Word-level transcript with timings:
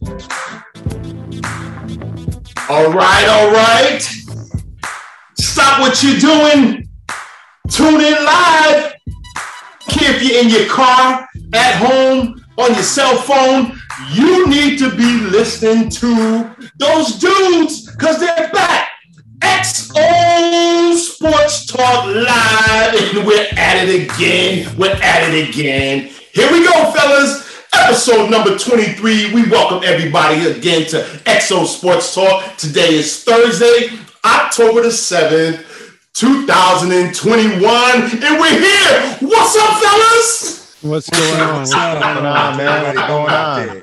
All 0.00 0.12
right, 2.92 3.26
all 3.28 3.50
right. 3.50 4.00
Stop 5.36 5.80
what 5.80 6.00
you're 6.04 6.18
doing. 6.18 6.88
Tune 7.68 8.00
in 8.00 8.24
live. 8.24 8.94
If 9.88 10.22
you're 10.22 10.40
in 10.40 10.50
your 10.50 10.68
car, 10.68 11.28
at 11.52 11.74
home, 11.76 12.44
on 12.58 12.74
your 12.74 12.82
cell 12.84 13.16
phone, 13.16 13.76
you 14.12 14.46
need 14.46 14.78
to 14.78 14.90
be 14.90 15.20
listening 15.30 15.90
to 15.90 16.54
those 16.78 17.18
dudes 17.18 17.90
because 17.90 18.20
they're 18.20 18.50
back. 18.52 18.90
XO 19.40 20.94
Sports 20.94 21.66
Talk 21.66 22.06
Live, 22.06 22.94
and 22.94 23.26
we're 23.26 23.48
at 23.56 23.88
it 23.88 24.04
again. 24.04 24.76
We're 24.76 24.94
at 25.02 25.32
it 25.32 25.48
again. 25.48 26.10
Here 26.32 26.52
we 26.52 26.64
go, 26.64 26.92
fellas 26.92 27.47
episode 27.88 28.30
number 28.30 28.58
23. 28.58 29.32
We 29.32 29.48
welcome 29.48 29.80
everybody 29.82 30.46
again 30.46 30.86
to 30.88 30.98
Exo 31.24 31.64
Sports 31.64 32.14
Talk. 32.14 32.54
Today 32.58 32.96
is 32.96 33.24
Thursday, 33.24 33.88
October 34.22 34.82
the 34.82 34.88
7th, 34.88 35.64
2021, 36.12 37.64
and 37.64 38.38
we're 38.38 38.60
here. 38.60 39.16
What's 39.20 39.56
up, 39.56 39.82
fellas? 39.82 40.76
What's 40.82 41.08
going 41.08 41.40
on? 41.40 41.60
What's 41.60 41.72
going 41.72 42.02
on, 42.02 42.56
man? 42.58 42.94
What's 42.94 43.08
going 43.08 43.30
on? 43.30 43.82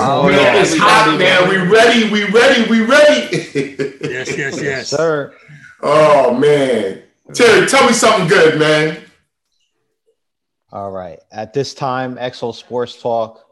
Oh, 0.00 0.26
man, 0.26 0.56
it's 0.56 0.74
hot, 0.78 1.18
man. 1.18 1.46
We 1.50 1.58
ready. 1.58 2.08
We 2.10 2.24
ready. 2.24 2.70
We 2.70 2.86
ready. 2.86 3.36
yes, 4.00 4.34
yes, 4.34 4.62
yes, 4.62 4.88
sir. 4.88 5.34
Oh 5.82 6.34
man, 6.34 7.02
Terry, 7.34 7.66
tell 7.68 7.86
me 7.86 7.92
something 7.92 8.28
good, 8.28 8.58
man. 8.58 9.07
All 10.70 10.90
right. 10.90 11.18
At 11.32 11.54
this 11.54 11.72
time, 11.72 12.16
Exo 12.16 12.54
Sports 12.54 13.00
Talk 13.00 13.42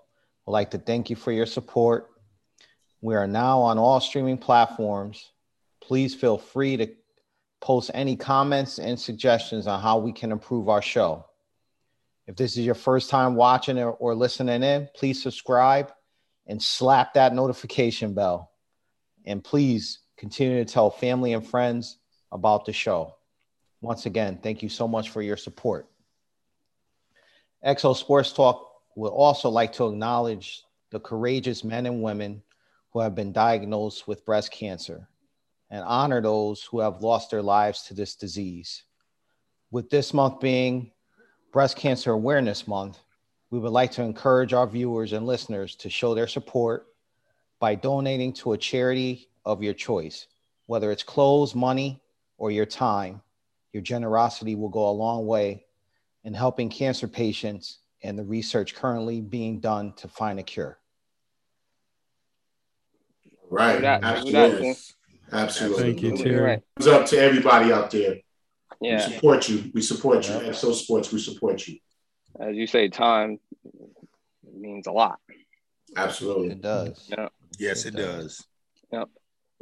would 0.44 0.52
like 0.52 0.70
to 0.72 0.78
thank 0.78 1.08
you 1.08 1.16
for 1.16 1.32
your 1.32 1.46
support. 1.46 2.10
We 3.00 3.14
are 3.14 3.26
now 3.26 3.60
on 3.60 3.78
all 3.78 4.00
streaming 4.00 4.36
platforms. 4.36 5.30
Please 5.80 6.14
feel 6.14 6.36
free 6.36 6.76
to 6.76 6.88
post 7.62 7.90
any 7.94 8.16
comments 8.16 8.78
and 8.78 9.00
suggestions 9.00 9.66
on 9.66 9.80
how 9.80 9.98
we 9.98 10.12
can 10.12 10.30
improve 10.30 10.68
our 10.68 10.82
show. 10.82 11.24
If 12.26 12.36
this 12.36 12.58
is 12.58 12.66
your 12.66 12.74
first 12.74 13.08
time 13.08 13.34
watching 13.34 13.78
or, 13.78 13.92
or 13.92 14.14
listening 14.14 14.62
in, 14.62 14.88
please 14.94 15.22
subscribe 15.22 15.92
and 16.46 16.62
slap 16.62 17.14
that 17.14 17.34
notification 17.34 18.12
bell. 18.12 18.50
And 19.24 19.42
please 19.42 20.00
continue 20.18 20.62
to 20.62 20.70
tell 20.70 20.90
family 20.90 21.32
and 21.32 21.46
friends 21.46 21.98
about 22.30 22.66
the 22.66 22.72
show. 22.74 23.14
Once 23.80 24.04
again, 24.04 24.38
thank 24.42 24.62
you 24.62 24.68
so 24.68 24.86
much 24.86 25.10
for 25.10 25.22
your 25.22 25.36
support. 25.36 25.88
XO 27.66 27.96
Sports 27.96 28.32
Talk 28.32 28.70
would 28.94 29.08
also 29.08 29.48
like 29.48 29.72
to 29.72 29.88
acknowledge 29.88 30.62
the 30.90 31.00
courageous 31.00 31.64
men 31.64 31.86
and 31.86 32.00
women 32.00 32.40
who 32.92 33.00
have 33.00 33.16
been 33.16 33.32
diagnosed 33.32 34.06
with 34.06 34.24
breast 34.24 34.52
cancer 34.52 35.08
and 35.70 35.82
honor 35.82 36.22
those 36.22 36.62
who 36.62 36.78
have 36.78 37.02
lost 37.02 37.32
their 37.32 37.42
lives 37.42 37.82
to 37.82 37.94
this 37.94 38.14
disease. 38.14 38.84
With 39.72 39.90
this 39.90 40.14
month 40.14 40.38
being 40.38 40.92
Breast 41.52 41.76
Cancer 41.76 42.12
Awareness 42.12 42.68
Month, 42.68 43.00
we 43.50 43.58
would 43.58 43.72
like 43.72 43.90
to 43.92 44.02
encourage 44.02 44.52
our 44.52 44.68
viewers 44.68 45.12
and 45.12 45.26
listeners 45.26 45.74
to 45.76 45.90
show 45.90 46.14
their 46.14 46.28
support 46.28 46.86
by 47.58 47.74
donating 47.74 48.32
to 48.34 48.52
a 48.52 48.58
charity 48.58 49.28
of 49.44 49.60
your 49.60 49.74
choice, 49.74 50.28
whether 50.66 50.92
it's 50.92 51.02
clothes, 51.02 51.56
money, 51.56 52.00
or 52.38 52.52
your 52.52 52.66
time. 52.66 53.22
Your 53.72 53.82
generosity 53.82 54.54
will 54.54 54.68
go 54.68 54.88
a 54.88 54.92
long 54.92 55.26
way 55.26 55.65
in 56.26 56.34
helping 56.34 56.68
cancer 56.68 57.06
patients 57.06 57.78
and 58.02 58.18
the 58.18 58.24
research 58.24 58.74
currently 58.74 59.20
being 59.20 59.60
done 59.60 59.92
to 59.94 60.08
find 60.08 60.40
a 60.40 60.42
cure. 60.42 60.76
Right. 63.48 63.82
Absolutely. 63.82 64.74
Absolutely. 65.32 65.82
Thank 65.84 66.02
you, 66.02 66.16
Terry. 66.16 66.62
It's 66.76 66.88
up 66.88 67.06
to 67.06 67.18
everybody 67.18 67.72
out 67.72 67.92
there. 67.92 68.16
Yeah. 68.80 69.06
We 69.06 69.14
support 69.14 69.48
you. 69.48 69.70
We 69.72 69.80
support 69.80 70.28
you. 70.28 70.34
XO 70.34 70.74
Sports, 70.74 71.12
we 71.12 71.20
support 71.20 71.66
you. 71.66 71.78
As 72.40 72.56
you 72.56 72.66
say, 72.66 72.88
time 72.88 73.38
means 74.52 74.88
a 74.88 74.92
lot. 74.92 75.20
Absolutely. 75.96 76.50
It 76.50 76.60
does. 76.60 77.06
Yeah. 77.08 77.28
Yes, 77.58 77.86
it 77.86 77.94
does. 77.94 78.44
Yep. 78.92 79.08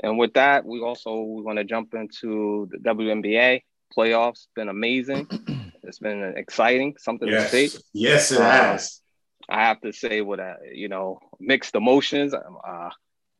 And 0.03 0.19
with 0.19 0.33
that, 0.33 0.65
we 0.65 0.81
also 0.81 1.21
we 1.21 1.43
want 1.43 1.59
to 1.59 1.65
jump 1.65 1.93
into 1.93 2.69
the 2.71 2.79
WNBA 2.79 3.63
playoffs. 3.97 4.47
Been 4.57 4.71
amazing. 4.71 5.29
it's 5.87 5.99
been 5.99 6.35
exciting. 6.37 6.97
Something 6.99 7.29
Yes. 7.29 7.51
to 7.51 7.69
see. 7.69 7.79
Yes, 7.93 8.33
it 8.33 8.41
Uh, 8.41 8.51
has. 8.51 9.01
I 9.49 9.67
have 9.67 9.81
to 9.83 9.93
say, 9.93 10.21
with 10.23 10.41
uh, 10.41 10.55
you 10.73 10.89
know, 10.89 11.21
mixed 11.41 11.75
emotions. 11.75 12.35
Uh, 12.35 12.91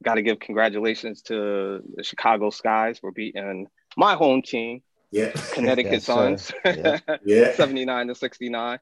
Got 0.03 0.17
to 0.17 0.23
give 0.23 0.39
congratulations 0.39 1.23
to 1.23 1.81
the 1.97 2.03
Chicago 2.03 2.51
Skies 2.51 2.99
for 2.99 3.11
beating 3.11 3.69
my 3.97 4.15
home 4.15 4.43
team, 4.43 4.83
Yeah. 5.11 5.31
Connecticut 5.53 5.93
Yes. 5.93 6.05
Suns, 6.05 6.53
Yeah. 6.65 6.99
Yeah. 7.25 7.55
79 7.55 8.09
to 8.09 8.15
69. 8.15 8.79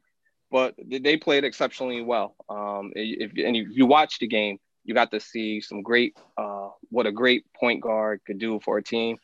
But 0.51 0.75
they 0.85 1.17
played 1.17 1.45
exceptionally 1.45 2.03
well. 2.03 2.35
Um, 2.49 2.93
if, 2.97 3.31
and 3.47 3.55
if 3.57 3.69
you 3.71 3.87
watch 3.87 4.19
the 4.19 4.27
game, 4.27 4.59
you 4.85 4.95
got 4.95 5.13
to 5.13 5.21
see 5.21 5.61
some 5.61 5.83
great, 5.83 6.17
uh, 6.37 6.71
what 6.91 7.07
a 7.07 7.13
great 7.13 7.45
point 7.55 7.83
guard 7.83 8.21
could 8.27 8.39
do 8.39 8.59
for 8.65 8.79
a 8.79 8.83
team. 8.83 9.17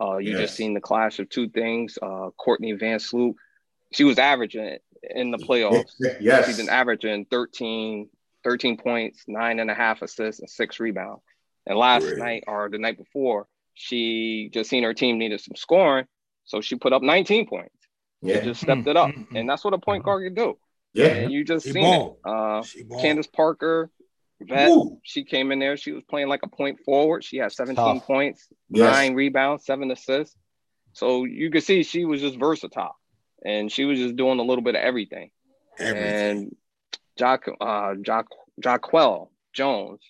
Uh, 0.00 0.18
you 0.18 0.32
Yes. 0.32 0.40
just 0.42 0.54
seen 0.56 0.72
the 0.74 0.80
clash 0.80 1.18
of 1.18 1.28
two 1.30 1.48
things. 1.48 1.98
Uh, 2.00 2.30
Courtney 2.36 2.74
Vandersloot, 2.74 3.34
she 3.92 4.04
was 4.04 4.18
averaging 4.18 4.78
in 5.02 5.30
the 5.30 5.38
playoffs. 5.38 5.90
Yes. 6.20 6.46
She's 6.46 6.56
been 6.58 6.68
averaging 6.68 7.26
13, 7.30 8.08
13 8.44 8.76
points, 8.78 9.24
nine 9.26 9.58
and 9.58 9.70
a 9.70 9.74
half 9.74 10.02
assists, 10.02 10.40
and 10.40 10.48
six 10.50 10.78
rebounds. 10.80 11.22
And 11.66 11.78
last 11.78 12.04
Great. 12.04 12.18
night 12.18 12.44
or 12.46 12.68
the 12.68 12.78
night 12.78 12.96
before, 12.98 13.46
she 13.74 14.50
just 14.52 14.70
seen 14.70 14.82
her 14.82 14.94
team 14.94 15.18
needed 15.18 15.40
some 15.40 15.56
scoring. 15.56 16.06
So 16.44 16.60
she 16.60 16.76
put 16.76 16.92
up 16.92 17.02
19 17.02 17.46
points. 17.46 17.74
Yeah. 18.22 18.40
She 18.40 18.46
just 18.46 18.60
stepped 18.60 18.86
it 18.86 18.96
up. 18.96 19.10
And 19.34 19.48
that's 19.48 19.64
what 19.64 19.74
a 19.74 19.78
point 19.78 20.04
guard 20.04 20.24
can 20.24 20.34
do. 20.34 20.58
Yeah. 20.92 21.06
And 21.06 21.32
you 21.32 21.44
just 21.44 21.64
She 21.66 21.72
seen 21.72 21.82
balled. 21.84 22.16
it. 22.24 22.28
Uh, 22.28 22.62
She. 22.62 22.84
Candace 23.00 23.26
Parker, 23.28 23.90
vet, 24.40 24.70
she 25.04 25.24
came 25.24 25.52
in 25.52 25.58
there. 25.58 25.76
She 25.76 25.92
was 25.92 26.02
playing 26.04 26.28
like 26.28 26.40
a 26.42 26.48
point 26.48 26.80
forward. 26.84 27.22
She 27.24 27.36
had 27.38 27.52
17 27.52 27.76
Tough. 27.76 28.06
points, 28.06 28.46
Yes. 28.68 28.92
nine 28.92 29.14
rebounds, 29.14 29.64
seven 29.64 29.90
assists. 29.90 30.36
So 30.92 31.24
you 31.24 31.50
could 31.50 31.62
see 31.62 31.82
she 31.84 32.04
was 32.04 32.20
just 32.20 32.36
versatile. 32.36 32.96
And 33.44 33.70
she 33.70 33.84
was 33.84 33.98
just 33.98 34.16
doing 34.16 34.38
a 34.38 34.42
little 34.42 34.62
bit 34.62 34.74
of 34.74 34.82
everything. 34.82 35.30
Everything. 35.78 36.38
And 36.38 36.56
Jock, 37.16 37.46
uh, 37.60 37.94
Jock, 38.02 38.26
Jonquel 38.60 39.28
Jones, 39.52 40.00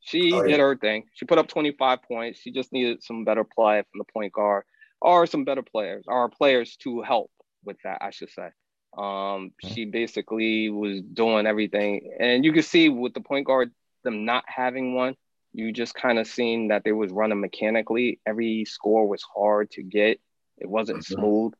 she 0.00 0.32
Oh, 0.32 0.42
yeah. 0.42 0.48
did 0.48 0.60
her 0.60 0.76
thing. 0.76 1.04
She 1.14 1.26
put 1.26 1.38
up 1.38 1.48
25 1.48 2.02
points. 2.02 2.40
She 2.40 2.50
just 2.50 2.72
needed 2.72 3.02
some 3.02 3.24
better 3.24 3.44
play 3.44 3.82
from 3.90 3.98
the 3.98 4.12
point 4.12 4.32
guard 4.32 4.64
or 5.00 5.26
some 5.26 5.44
better 5.44 5.62
players 5.62 6.04
or 6.08 6.28
players 6.28 6.76
to 6.78 7.02
help 7.02 7.30
with 7.64 7.76
that, 7.84 7.98
I 8.00 8.10
should 8.10 8.30
say. 8.30 8.48
Um, 8.96 9.52
she 9.60 9.84
basically 9.84 10.70
was 10.70 11.02
doing 11.02 11.46
everything. 11.46 12.10
And 12.18 12.44
you 12.44 12.52
can 12.52 12.62
see 12.62 12.88
with 12.88 13.14
the 13.14 13.20
point 13.20 13.46
guard, 13.46 13.70
them 14.04 14.24
not 14.24 14.44
having 14.46 14.94
one, 14.94 15.14
you 15.52 15.72
just 15.72 15.94
kind 15.94 16.18
of 16.18 16.26
seen 16.26 16.68
that 16.68 16.84
they 16.84 16.92
was 16.92 17.12
running 17.12 17.40
mechanically. 17.40 18.20
Every 18.26 18.64
score 18.64 19.06
was 19.06 19.22
hard 19.22 19.70
to 19.72 19.82
get. 19.82 20.20
It 20.56 20.68
wasn't 20.68 21.00
Mhm. 21.00 21.14
smooth. 21.14 21.52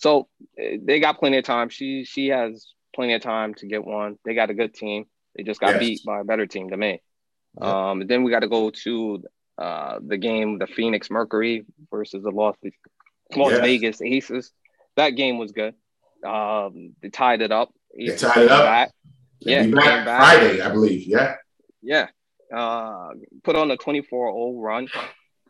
So 0.00 0.28
eh, 0.58 0.78
they 0.82 0.98
got 1.00 1.18
plenty 1.18 1.38
of 1.38 1.44
time. 1.44 1.68
She 1.68 2.04
she 2.04 2.28
has 2.28 2.66
plenty 2.94 3.14
of 3.14 3.22
time 3.22 3.54
to 3.54 3.66
get 3.66 3.84
one. 3.84 4.18
They 4.24 4.34
got 4.34 4.50
a 4.50 4.54
good 4.54 4.74
team. 4.74 5.04
They 5.36 5.44
just 5.44 5.60
got 5.60 5.74
Yes. 5.74 5.78
beat 5.78 6.00
by 6.04 6.20
a 6.20 6.24
better 6.24 6.46
team 6.46 6.70
to 6.70 6.76
me. 6.76 7.00
Yeah. 7.60 7.90
Um, 7.90 8.06
then 8.06 8.22
we 8.24 8.30
got 8.30 8.40
to 8.40 8.48
go 8.48 8.70
to 8.70 9.22
uh, 9.58 9.98
the 10.04 10.16
game, 10.16 10.58
the 10.58 10.66
Phoenix 10.66 11.10
Mercury 11.10 11.64
versus 11.90 12.22
the 12.22 12.30
Las, 12.30 12.56
Las 13.36 13.52
Yes. 13.52 13.60
Vegas 13.60 14.02
Aces. 14.02 14.52
That 14.96 15.10
game 15.10 15.38
was 15.38 15.52
good. 15.52 15.74
Um, 16.26 16.94
they 17.00 17.10
tied 17.10 17.42
it 17.42 17.52
up. 17.52 17.72
They 17.96 18.16
tied 18.16 18.44
it 18.44 18.50
up. 18.50 18.64
Back. 18.64 18.90
Yeah, 19.40 19.66
back 19.68 20.04
back. 20.04 20.20
Friday, 20.20 20.60
I 20.60 20.70
believe. 20.70 21.06
Yeah. 21.06 21.36
Yeah. 21.82 22.08
Uh, 22.54 23.10
put 23.44 23.54
on 23.56 23.70
a 23.70 23.76
24 23.76 24.32
0 24.32 24.60
run. 24.60 24.88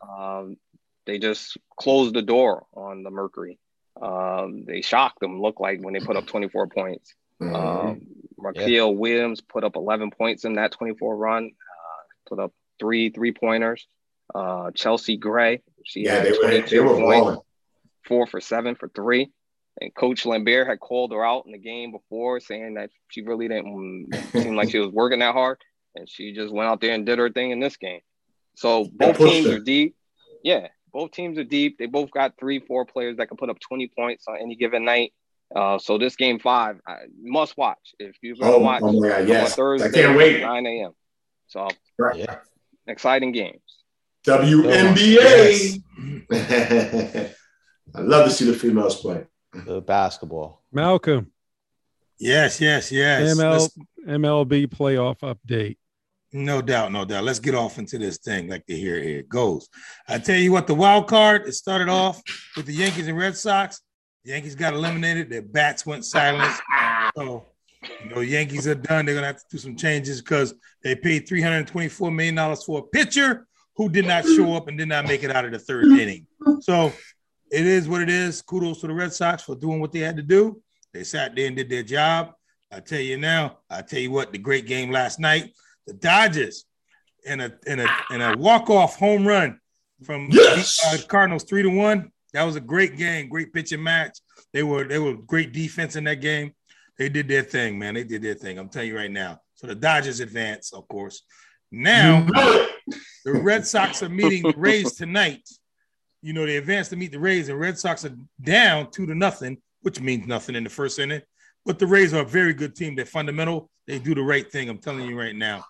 Um, 0.07 0.57
they 1.05 1.17
just 1.19 1.57
closed 1.79 2.13
the 2.13 2.21
door 2.21 2.65
on 2.73 3.03
the 3.03 3.09
Mercury. 3.09 3.57
Um, 4.01 4.65
they 4.65 4.81
shocked 4.81 5.19
them, 5.19 5.41
looked 5.41 5.61
like 5.61 5.81
when 5.81 5.93
they 5.93 5.99
put 5.99 6.17
up 6.17 6.25
24 6.25 6.67
points. 6.67 7.13
Mhm. 7.41 7.55
Um, 7.55 8.01
Riquna 8.37 8.95
Williams 8.95 9.41
put 9.41 9.63
up 9.63 9.75
11 9.75 10.11
points 10.11 10.45
in 10.45 10.53
that 10.53 10.71
24 10.71 11.15
run, 11.15 11.45
uh, 11.45 12.03
put 12.27 12.39
up 12.39 12.53
three 12.79 13.09
three 13.09 13.31
pointers. 13.31 13.87
Uh, 14.33 14.71
Chelsea 14.71 15.17
Gray, 15.17 15.61
she 15.83 16.01
yeah, 16.01 16.15
had 16.15 16.25
they 16.25 16.31
were 16.31 16.37
22 16.37 16.69
they 16.69 16.79
were 16.79 16.99
points, 16.99 17.41
four 18.05 18.27
for 18.27 18.41
seven 18.41 18.75
for 18.75 18.89
three. 18.89 19.31
And 19.79 19.93
Coach 19.93 20.23
Laimbeer 20.23 20.67
had 20.67 20.79
called 20.79 21.11
her 21.11 21.25
out 21.25 21.45
in 21.45 21.53
the 21.53 21.57
game 21.57 21.91
before, 21.91 22.39
saying 22.39 22.75
that 22.75 22.89
she 23.09 23.21
really 23.21 23.47
didn't 23.47 24.07
seem 24.31 24.55
like 24.55 24.69
she 24.69 24.79
was 24.79 24.91
working 24.91 25.19
that 25.19 25.33
hard, 25.33 25.57
and 25.95 26.09
she 26.09 26.33
just 26.33 26.53
went 26.53 26.69
out 26.69 26.81
there 26.81 26.93
and 26.93 27.05
did 27.05 27.19
her 27.19 27.29
thing 27.29 27.51
in 27.51 27.59
this 27.59 27.77
game. 27.77 28.01
So 28.55 28.85
both 28.85 29.17
teams 29.17 29.47
her. 29.47 29.55
are 29.55 29.59
deep. 29.59 29.95
Yeah, 30.43 30.67
both 30.93 31.11
teams 31.11 31.37
are 31.37 31.43
deep. 31.43 31.77
They 31.77 31.85
both 31.85 32.11
got 32.11 32.33
three, 32.39 32.59
four 32.59 32.85
players 32.85 33.17
that 33.17 33.27
can 33.27 33.37
put 33.37 33.49
up 33.49 33.59
20 33.59 33.87
points 33.97 34.25
on 34.27 34.37
any 34.41 34.55
given 34.55 34.83
night. 34.85 35.13
Uh, 35.55 35.77
so 35.79 35.97
this 35.97 36.15
game 36.15 36.39
five, 36.39 36.79
I 36.87 36.99
must 37.21 37.57
watch. 37.57 37.93
If 37.99 38.15
you're 38.21 38.35
gonna 38.35 38.53
Oh, 38.53 38.59
watch 38.59 38.81
oh 38.83 38.93
my 38.99 39.09
God, 39.09 39.21
on 39.21 39.27
yes. 39.27 39.55
Thursday, 39.55 39.89
I 39.89 39.91
can't 39.91 40.17
wait. 40.17 40.41
9 40.41 40.65
a.m. 40.65 40.91
So 41.47 41.67
Right. 41.99 42.15
Yeah. 42.17 42.37
exciting 42.87 43.31
games. 43.33 43.61
WNBA. 44.25 45.81
I 47.95 47.99
love 47.99 48.25
to 48.25 48.31
see 48.31 48.45
the 48.45 48.53
females 48.53 49.01
play. 49.01 49.25
The 49.53 49.81
basketball. 49.81 50.61
Malcolm, 50.71 51.31
Yes, 52.17 52.61
yes, 52.61 52.91
yes. 52.91 53.35
ML, 53.37 53.51
Let's- 53.59 53.77
MLB 54.07 54.67
playoff 54.67 55.19
update. 55.19 55.77
No 56.33 56.61
doubt, 56.61 56.91
no 56.91 57.05
doubt. 57.05 57.23
Let's 57.23 57.39
get 57.39 57.55
off 57.55 57.77
into 57.77 57.97
this 57.97 58.17
thing 58.17 58.47
like 58.47 58.65
to 58.67 58.75
hear 58.75 58.95
it 58.97 59.27
goes. 59.27 59.67
I 60.07 60.17
tell 60.17 60.37
you 60.37 60.51
what, 60.51 60.67
the 60.67 60.75
wild 60.75 61.07
card, 61.07 61.47
it 61.47 61.53
started 61.53 61.89
off 61.89 62.21
with 62.55 62.65
the 62.65 62.73
Yankees 62.73 63.07
and 63.07 63.17
Red 63.17 63.35
Sox. 63.35 63.81
The 64.23 64.31
Yankees 64.31 64.55
got 64.55 64.73
eliminated. 64.73 65.29
Their 65.29 65.41
bats 65.41 65.85
went 65.85 66.05
silent. 66.05 66.53
So, 67.17 67.47
you 68.03 68.09
know, 68.09 68.21
Yankees 68.21 68.67
are 68.67 68.75
done. 68.75 69.05
They're 69.05 69.15
gonna 69.15 69.27
have 69.27 69.37
to 69.37 69.45
do 69.49 69.57
some 69.57 69.75
changes 69.75 70.21
because 70.21 70.53
they 70.83 70.95
paid 70.95 71.27
three 71.27 71.41
hundred 71.41 71.67
twenty-four 71.67 72.11
million 72.11 72.35
dollars 72.35 72.63
for 72.63 72.79
a 72.79 72.83
pitcher 72.83 73.47
who 73.75 73.89
did 73.89 74.05
not 74.05 74.23
show 74.23 74.53
up 74.55 74.67
and 74.67 74.77
did 74.77 74.89
not 74.89 75.07
make 75.07 75.23
it 75.23 75.31
out 75.31 75.45
of 75.45 75.51
the 75.51 75.59
third 75.59 75.85
inning. 75.85 76.27
So, 76.59 76.93
it 77.51 77.65
is 77.65 77.89
what 77.89 78.01
it 78.01 78.09
is. 78.09 78.41
Kudos 78.41 78.81
to 78.81 78.87
the 78.87 78.93
Red 78.93 79.11
Sox 79.11 79.43
for 79.43 79.55
doing 79.55 79.79
what 79.81 79.91
they 79.91 79.99
had 79.99 80.15
to 80.17 80.23
do. 80.23 80.61
They 80.93 81.03
sat 81.03 81.35
there 81.35 81.47
and 81.47 81.55
did 81.55 81.69
their 81.69 81.83
job. 81.83 82.33
I 82.71 82.79
tell 82.79 82.99
you 82.99 83.17
now. 83.17 83.57
I 83.69 83.81
tell 83.81 83.99
you 83.99 84.11
what, 84.11 84.31
the 84.31 84.37
great 84.37 84.67
game 84.67 84.91
last 84.91 85.19
night. 85.19 85.51
The 85.91 85.97
Dodgers 85.97 86.65
in 87.25 87.41
a 87.41 87.51
in 87.67 87.79
a 87.81 87.87
in 88.11 88.21
a 88.21 88.37
walk-off 88.37 88.95
home 88.95 89.27
run 89.27 89.59
from 90.05 90.29
Yes! 90.31 90.81
uh, 90.85 90.97
Cardinals 91.07 91.43
three 91.43 91.63
to 91.63 91.69
one. 91.69 92.11
That 92.33 92.43
was 92.43 92.55
a 92.55 92.61
great 92.61 92.95
game, 92.97 93.27
great 93.27 93.51
pitching 93.51 93.83
match. 93.83 94.17
They 94.53 94.63
were 94.63 94.85
they 94.85 94.99
were 94.99 95.15
great 95.15 95.51
defense 95.51 95.97
in 95.97 96.05
that 96.05 96.21
game. 96.21 96.53
They 96.97 97.09
did 97.09 97.27
their 97.27 97.43
thing, 97.43 97.77
man. 97.77 97.95
They 97.95 98.05
did 98.05 98.21
their 98.21 98.35
thing. 98.35 98.57
I'm 98.57 98.69
telling 98.69 98.87
you 98.87 98.95
right 98.95 99.11
now. 99.11 99.41
So 99.55 99.67
the 99.67 99.75
Dodgers 99.75 100.21
advance, 100.21 100.71
of 100.71 100.87
course. 100.87 101.23
Now 101.73 102.19
You 102.25 102.31
know 102.33 102.67
it. 102.87 102.95
the 103.25 103.33
Red 103.33 103.67
Sox 103.67 104.01
are 104.01 104.09
meeting 104.09 104.43
the 104.43 104.53
Rays 104.55 104.93
tonight. 105.03 105.41
You 106.21 106.31
know, 106.33 106.45
they 106.45 106.55
advance 106.55 106.87
to 106.89 106.95
meet 106.95 107.11
the 107.11 107.19
Rays, 107.19 107.49
and 107.49 107.59
Red 107.59 107.77
Sox 107.77 108.05
are 108.05 108.15
down 108.41 108.91
two 108.91 109.05
to 109.07 109.15
nothing, 109.15 109.57
which 109.81 109.99
means 109.99 110.25
nothing 110.25 110.55
in 110.55 110.63
the 110.63 110.69
first 110.69 110.99
inning. 110.99 111.21
But 111.65 111.79
the 111.79 111.87
Rays 111.87 112.13
are 112.13 112.21
a 112.21 112.25
very 112.25 112.53
good 112.53 112.75
team. 112.75 112.95
They're 112.95 113.05
fundamental. 113.05 113.69
They 113.87 113.99
do 113.99 114.15
the 114.15 114.21
right 114.21 114.49
thing. 114.49 114.69
I'm 114.69 114.77
telling 114.77 115.05
you 115.07 115.19
right 115.19 115.35
now. 115.35 115.65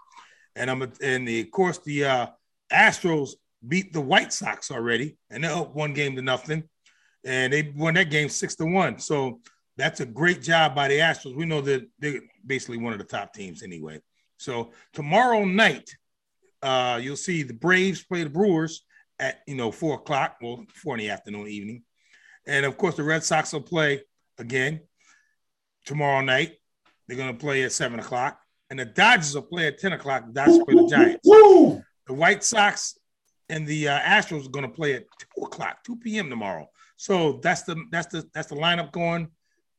And 0.55 0.69
I'm 0.69 0.81
and 1.01 1.27
the, 1.27 1.41
of 1.41 1.51
course 1.51 1.79
the 1.79 2.05
uh, 2.05 2.27
Astros 2.71 3.31
beat 3.67 3.93
the 3.93 4.01
White 4.01 4.33
Sox 4.33 4.71
already, 4.71 5.17
and 5.29 5.43
they're 5.43 5.53
up 5.53 5.75
one 5.75 5.93
game 5.93 6.15
to 6.15 6.21
nothing, 6.21 6.63
and 7.23 7.53
they 7.53 7.71
won 7.75 7.93
that 7.95 8.09
game 8.09 8.29
six 8.29 8.55
to 8.55 8.65
one. 8.65 8.99
So 8.99 9.39
that's 9.77 9.99
a 9.99 10.05
great 10.05 10.41
job 10.41 10.75
by 10.75 10.87
the 10.87 10.99
Astros. 10.99 11.35
We 11.35 11.45
know 11.45 11.61
that 11.61 11.87
they're 11.99 12.21
basically 12.45 12.77
one 12.77 12.93
of 12.93 12.99
the 12.99 13.05
top 13.05 13.33
teams 13.33 13.63
anyway. 13.63 14.01
So 14.37 14.71
tomorrow 14.93 15.45
night, 15.45 15.95
uh, 16.61 16.99
you'll 17.01 17.15
see 17.15 17.43
the 17.43 17.53
Braves 17.53 18.03
play 18.03 18.23
the 18.23 18.29
Brewers 18.29 18.83
at 19.19 19.41
you 19.47 19.55
know 19.55 19.71
four 19.71 19.95
o'clock, 19.95 20.37
well 20.41 20.65
four 20.73 20.95
in 20.95 20.99
the 20.99 21.09
afternoon, 21.09 21.47
evening, 21.47 21.83
and 22.45 22.65
of 22.65 22.77
course 22.77 22.95
the 22.95 23.03
Red 23.03 23.23
Sox 23.23 23.53
will 23.53 23.61
play 23.61 24.01
again 24.37 24.81
tomorrow 25.85 26.21
night. 26.21 26.53
They're 27.07 27.17
gonna 27.17 27.33
play 27.33 27.63
at 27.63 27.71
seven 27.71 27.99
o'clock, 27.99 28.39
and 28.71 28.79
the 28.79 28.85
Dodgers 28.85 29.35
will 29.35 29.43
play 29.43 29.67
at 29.67 29.77
ten 29.77 29.93
o'clock. 29.93 30.25
The 30.27 30.33
Dodgers 30.33 30.59
play 30.65 30.73
the 30.73 30.87
Giants. 30.89 31.19
Woo! 31.25 31.83
The 32.07 32.13
White 32.13 32.43
Sox 32.43 32.97
and 33.49 33.67
the 33.67 33.89
uh, 33.89 33.99
Astros 33.99 34.47
are 34.47 34.49
going 34.49 34.65
to 34.65 34.71
play 34.73 34.95
at 34.95 35.03
two 35.19 35.43
o'clock, 35.43 35.83
two 35.83 35.97
p.m. 35.97 36.29
tomorrow. 36.29 36.67
So 36.97 37.39
that's 37.43 37.61
the 37.63 37.75
that's 37.91 38.07
the 38.07 38.27
that's 38.33 38.47
the 38.47 38.55
lineup 38.55 38.91
going 38.91 39.27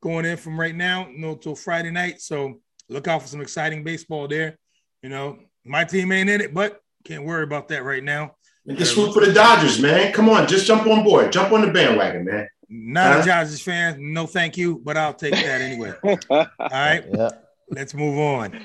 going 0.02 0.24
in 0.24 0.36
from 0.36 0.58
right 0.60 0.74
now, 0.74 1.08
you 1.08 1.18
know, 1.18 1.34
till 1.34 1.54
Friday 1.56 1.90
night. 1.90 2.20
So 2.20 2.60
look 2.88 3.08
out 3.08 3.22
for 3.22 3.28
some 3.28 3.40
exciting 3.40 3.82
baseball 3.82 4.28
there. 4.28 4.58
You 5.02 5.08
know, 5.08 5.38
my 5.64 5.84
team 5.84 6.12
ain't 6.12 6.28
in 6.30 6.40
it, 6.40 6.52
but 6.54 6.80
can't 7.04 7.24
worry 7.24 7.44
about 7.44 7.68
that 7.68 7.82
right 7.84 8.04
now. 8.04 8.36
And 8.66 8.76
just 8.78 8.96
root 8.96 9.12
for 9.14 9.24
the 9.24 9.32
Dodgers, 9.32 9.80
man. 9.80 10.12
Come 10.12 10.28
on, 10.28 10.46
just 10.46 10.66
jump 10.66 10.86
on 10.86 11.02
board. 11.02 11.32
Jump 11.32 11.50
on 11.52 11.62
the 11.62 11.72
bandwagon, 11.72 12.24
man. 12.24 12.46
Not 12.68 13.12
Huh? 13.14 13.20
a 13.22 13.26
Dodgers 13.26 13.60
fan, 13.62 14.12
no 14.12 14.26
thank 14.26 14.56
you, 14.56 14.80
but 14.84 14.96
I'll 14.96 15.14
take 15.14 15.34
that 15.34 15.60
anyway. 15.60 15.92
All 16.30 16.46
right, 16.70 17.04
Yeah. 17.12 17.30
let's 17.70 17.92
move 17.94 18.18
on. 18.18 18.58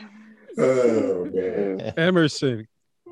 Oh, 0.58 1.26
man. 1.26 1.82
Emerson, 1.98 2.68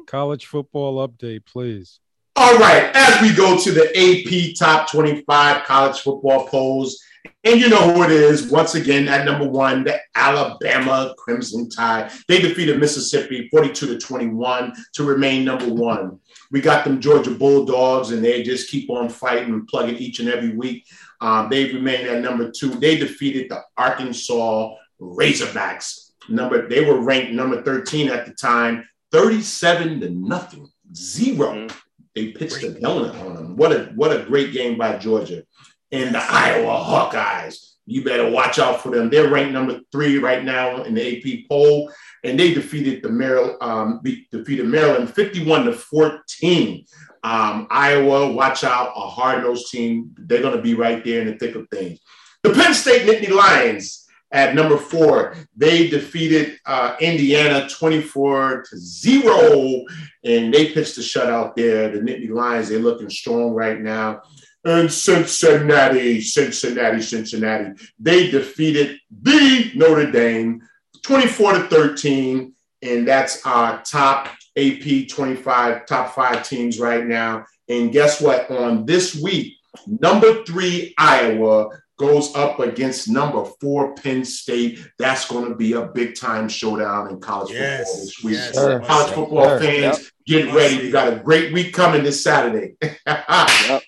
college 0.07 0.45
football 0.45 1.07
update, 1.07 1.45
please. 1.45 2.00
All 2.38 2.57
right, 2.57 2.92
as 2.94 3.21
we 3.21 3.33
go 3.33 3.57
to 3.57 3.71
the 3.71 3.86
AP 3.95 4.57
Top 4.57 4.92
25 4.92 5.63
college 5.63 6.01
football 6.01 6.47
polls, 6.47 7.01
and 7.44 7.59
you 7.59 7.69
know 7.69 7.94
who 7.94 8.03
it 8.03 8.12
is. 8.12 8.51
Once 8.51 8.75
again, 8.75 9.07
at 9.07 9.25
number 9.25 9.47
one, 9.47 9.83
the 9.83 10.00
Alabama 10.15 11.13
Crimson 11.18 11.69
Tide. 11.69 12.12
They 12.27 12.42
defeated 12.42 12.80
Mississippi 12.80 13.48
42 13.50 13.88
to 13.88 13.98
21 13.98 14.74
to 14.94 15.03
remain 15.03 15.45
number 15.45 15.69
one. 15.69 16.19
We 16.51 16.62
got 16.62 16.83
them 16.83 17.00
Georgia 17.00 17.31
Bulldogs, 17.31 18.12
and 18.12 18.24
they 18.24 18.44
just 18.44 18.69
keep 18.69 18.89
on 18.89 19.09
fighting 19.09 19.53
and 19.53 19.68
plugging 19.68 19.95
each 19.95 20.19
and 20.19 20.30
every 20.30 20.56
week. 20.56 20.86
Um, 21.21 21.50
they 21.50 21.71
remain 21.71 22.06
at 22.07 22.21
number 22.21 22.51
two. 22.51 22.69
They 22.69 22.98
defeated 22.98 23.50
the 23.50 23.62
Arkansas 23.77 24.75
Razorbacks. 25.00 26.05
Number 26.30 26.68
they 26.68 26.83
were 26.83 27.00
ranked 27.00 27.31
number 27.33 27.62
13 27.62 28.10
at 28.10 28.25
the 28.25 28.33
time, 28.33 28.88
37 29.12 30.01
to 30.01 30.10
nothing, 30.10 30.68
0 30.94 31.36
Mhm. 31.36 31.72
They 32.16 32.31
pitched 32.31 32.63
a 32.63 32.72
donut 32.72 33.19
on 33.25 33.36
them. 33.36 33.56
What 33.57 33.74
a 33.74 33.92
what 33.95 34.16
a 34.16 34.24
great 34.24 34.54
game 34.54 34.77
by 34.77 34.98
Georgia. 34.98 35.44
And 35.92 36.16
the 36.16 36.24
Iowa 36.24 36.83
Hawkeyes. 36.83 37.74
You 37.88 38.04
better 38.04 38.27
watch 38.31 38.57
out 38.57 38.81
for 38.81 38.89
them. 38.89 39.12
They're 39.12 39.30
ranked 39.30 39.54
number 39.54 39.80
three 39.92 40.18
right 40.18 40.44
now 40.44 40.81
in 40.83 40.95
the 40.95 41.04
AP 41.06 41.48
poll, 41.48 41.92
and 42.24 42.39
they 42.39 42.51
defeated 42.51 43.04
the 43.04 43.10
Maryland 43.10 43.57
um, 43.62 44.01
defeated 44.31 44.66
Maryland 44.66 45.13
51 45.13 45.66
to 45.66 45.74
14. 45.74 46.86
Um, 47.24 47.68
Iowa, 47.69 48.32
watch 48.32 48.63
out, 48.63 48.94
a 48.96 49.08
hard-nosed 49.08 49.72
team. 49.72 50.15
They're 50.17 50.41
going 50.41 50.55
to 50.55 50.62
be 50.63 50.74
right 50.74 51.03
there 51.03 51.22
in 51.22 51.27
the 51.27 51.38
thick 51.38 51.55
of 51.55 51.67
things. 51.70 52.00
The 52.44 52.51
Penn 52.51 52.74
State 52.74 53.08
Nittany 53.08 53.32
Lions 53.32 54.04
at 54.32 54.55
number 54.55 54.77
four, 54.77 55.36
they 55.55 55.88
defeated 55.88 56.58
uh, 56.65 56.96
Indiana 57.00 57.70
24 57.70 58.65
to 58.70 58.77
zero, 58.77 59.84
and 60.24 60.53
they 60.53 60.72
pitched 60.72 60.98
a 60.98 61.01
shutout 61.01 61.55
there. 61.55 61.89
The 61.89 62.00
Nittany 62.00 62.29
Lions, 62.29 62.70
they're 62.70 62.79
looking 62.79 63.10
strong 63.10 63.51
right 63.51 63.79
now. 63.79 64.22
And 64.65 64.91
Cincinnati, 64.91 66.22
Cincinnati, 66.22 67.01
Cincinnati, 67.01 67.79
they 68.00 68.32
defeated 68.32 68.98
the 69.22 69.72
Notre 69.75 70.12
Dame 70.12 70.62
24 71.03 71.53
to 71.53 71.67
13, 71.67 72.53
and 72.82 73.08
that's 73.08 73.46
our 73.46 73.84
top 73.84 74.29
AP 74.58 75.08
25, 75.08 75.86
top 75.86 76.15
five 76.15 76.48
teams 76.48 76.79
right 76.79 77.05
now. 77.05 77.46
And 77.70 77.91
guess 77.91 78.20
what? 78.20 78.50
On 78.50 78.86
this 78.88 79.15
week, 79.15 79.53
number 79.86 80.44
three, 80.46 80.96
Iowa 80.98 81.70
goes 81.98 82.36
up 82.36 82.60
against 82.60 83.08
number 83.10 83.46
four, 83.62 83.96
Penn 83.96 84.25
State. 84.25 84.80
That's 85.00 85.28
going 85.30 85.48
to 85.50 85.56
be 85.56 85.74
a 85.74 85.86
big 85.88 86.16
time 86.16 86.50
showdown 86.50 87.10
in 87.10 87.20
college 87.20 87.52
Yes, 87.54 87.88
football 87.88 88.02
this 88.06 88.24
week. 88.24 88.34
yes. 88.34 88.54
Sure. 88.56 88.80
College 88.82 89.12
football 89.14 89.48
Sure. 89.48 89.60
fans, 89.60 90.12
get 90.25 90.54
ready. 90.54 90.75
see. 90.78 90.82
We 90.88 90.92
got 90.92 91.14
a 91.14 91.16
great 91.18 91.54
week 91.54 91.74
coming 91.74 92.04
this 92.04 92.24
Saturday. 92.24 92.75
Yep. 93.08 93.84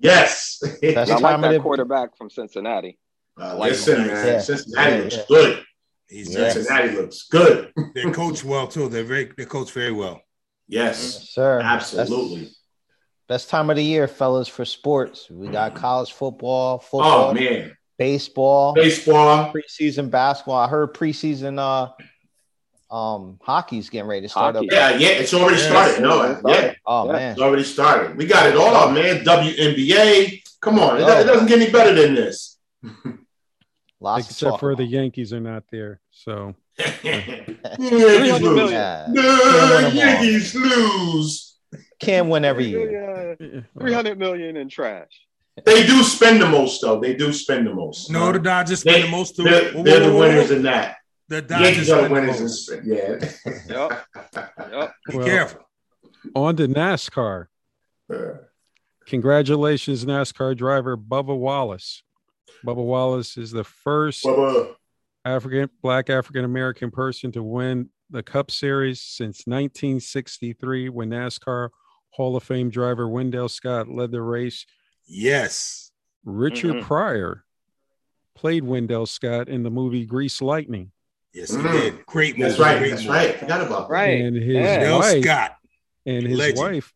Yes. 0.00 0.58
That's 0.82 0.82
I 0.82 1.04
the 1.16 1.20
like 1.20 1.20
time 1.36 1.40
that 1.42 1.60
quarterback 1.62 2.16
from 2.16 2.28
Cincinnati. 2.28 2.98
Uh, 3.40 3.56
like 3.56 3.70
listen, 3.72 4.06
man. 4.06 4.26
Yeah. 4.26 4.38
Cincinnati 4.40 4.90
Yeah, 4.96 4.98
looks 5.02 5.16
yeah. 5.16 5.22
good. 5.28 5.62
He's 6.08 6.34
Yeah. 6.34 6.50
Cincinnati 6.50 6.96
looks 6.96 7.22
good. 7.30 7.72
they 7.94 8.10
coach 8.10 8.44
well 8.44 8.66
too. 8.66 8.88
They're 8.88 9.04
very 9.04 9.30
they 9.36 9.44
coach 9.44 9.70
very 9.72 9.92
well. 9.92 10.20
Yes, 10.68 11.30
Sir. 11.30 11.60
absolutely. 11.60 12.40
That's 12.40 12.61
best 13.32 13.48
time 13.48 13.70
of 13.70 13.76
the 13.76 13.82
year, 13.82 14.06
fellas, 14.06 14.46
for 14.46 14.66
sports. 14.66 15.30
We 15.30 15.48
got 15.48 15.74
college 15.74 16.12
football, 16.12 16.78
football, 16.78 17.30
Oh 17.30 17.32
man, 17.34 17.74
baseball, 17.96 18.74
baseball. 18.74 19.50
preseason 19.54 20.10
basketball. 20.10 20.56
I 20.58 20.68
heard 20.68 20.92
preseason 20.92 21.58
uh 21.58 22.94
um 22.94 23.38
hockey's 23.42 23.88
getting 23.88 24.06
ready 24.06 24.20
to 24.22 24.28
start 24.28 24.54
Hockey. 24.54 24.68
up. 24.68 24.72
Yeah, 24.74 24.98
yeah, 24.98 25.08
it's 25.16 25.32
already 25.32 25.56
Yes. 25.56 25.66
started. 25.70 26.02
No, 26.02 26.40
yeah, 26.46 26.74
Oh 26.84 27.06
Yeah. 27.06 27.12
man. 27.12 27.32
it's 27.32 27.40
already 27.40 27.64
started. 27.64 28.18
We 28.18 28.26
got 28.26 28.50
it 28.50 28.54
all, 28.56 28.90
man. 28.90 29.24
WNBA. 29.24 30.42
Come 30.60 30.78
on, 30.78 30.98
it, 30.98 31.04
Oh. 31.04 31.20
it 31.20 31.24
doesn't 31.24 31.46
get 31.46 31.58
any 31.62 31.70
better 31.72 31.94
than 31.94 32.14
this. 32.14 32.58
Lots 34.00 34.26
Except 34.28 34.50
talk 34.50 34.60
for 34.60 34.76
the. 34.76 34.84
Yankees 34.84 35.32
are 35.32 35.40
not 35.40 35.64
there. 35.72 36.00
So 36.10 36.54
Yankees 37.02 38.42
lose. 38.42 38.42
million. 38.42 38.72
Yeah. 38.72 39.06
No, 39.08 39.22
Can't 39.22 39.70
win 39.70 39.84
'em 39.84 39.84
all. 39.84 39.92
Yankees 39.94 40.54
lose. 40.54 41.48
Can't 42.02 42.28
win 42.28 42.44
every 42.44 42.66
year. 42.66 43.36
Yeah, 43.40 43.60
300 43.78 44.18
million 44.18 44.56
in 44.56 44.68
trash. 44.68 45.08
They 45.64 45.86
do 45.86 46.02
spend 46.02 46.40
the 46.42 46.48
most, 46.48 46.80
though. 46.80 46.98
They 47.00 47.14
do 47.14 47.32
spend 47.32 47.66
the 47.66 47.74
most. 47.74 48.10
No, 48.10 48.32
the 48.32 48.38
Dodgers 48.38 48.80
spend 48.80 48.96
They- 48.96 49.02
the 49.02 49.10
most 49.10 49.36
too. 49.36 49.44
They're, 49.44 49.72
Whoa, 49.72 49.82
they're 49.82 50.00
the 50.10 50.16
winners 50.16 50.50
whoa. 50.50 50.56
in 50.56 50.62
that. 50.62 50.96
The 51.28 51.42
Dodgers 51.42 51.66
Yankees 51.68 51.90
are 51.90 52.02
the 52.02 52.08
the 52.08 52.14
winners. 52.14 52.40
most. 52.40 52.70
In, 52.72 52.84
yeah. 52.86 53.32
Yep. 53.68 54.06
Yep. 54.72 54.92
Be 55.10 55.16
Well- 55.16 55.26
careful. 55.26 55.60
on 56.34 56.56
to 56.56 56.68
NASCAR. 56.68 57.46
Congratulations, 59.06 60.04
NASCAR 60.04 60.56
driver 60.56 60.96
Bubba 60.96 61.36
Wallace. 61.36 62.02
Bubba 62.64 62.76
Wallace 62.84 63.36
is 63.36 63.50
the 63.50 63.64
first 63.64 64.24
Bubba. 64.24 64.74
African 65.24 65.68
black 65.82 66.10
African 66.10 66.44
American 66.44 66.90
person 66.90 67.30
to 67.32 67.42
win 67.42 67.90
the 68.10 68.22
Cup 68.22 68.50
Series 68.50 69.00
since 69.00 69.46
1963 69.46 70.88
when 70.88 71.10
NASCAR 71.10 71.70
Hall 72.12 72.36
of 72.36 72.42
Fame 72.42 72.70
driver 72.70 73.08
Wendell 73.08 73.48
Scott 73.48 73.88
led 73.88 74.10
the 74.10 74.22
race. 74.22 74.66
Yes. 75.06 75.90
Richard 76.24 76.76
Mhm. 76.76 76.82
Pryor 76.82 77.44
played 78.34 78.64
Wendell 78.64 79.06
Scott 79.06 79.48
in 79.48 79.62
the 79.62 79.70
movie 79.70 80.04
Grease 80.06 80.40
Lightning. 80.40 80.92
Yes, 81.32 81.50
he 81.50 81.56
Mm. 81.56 81.72
did. 81.72 82.06
Great 82.06 82.36
movie. 82.38 82.48
That's 82.50 82.60
right. 82.60 82.78
Great 82.78 82.90
That's 82.90 83.02
movie. 83.02 83.14
right. 83.18 83.38
Forgot 83.38 83.66
about 83.66 83.88
that. 83.88 83.92
Right. 83.94 84.20
And 84.20 84.36
his 84.36 84.54
Yeah. 84.54 84.98
Wife 84.98 85.22
Scott, 85.22 85.56
and 86.06 86.26
his 86.26 86.38
Legend. 86.38 86.58
wife 86.58 86.94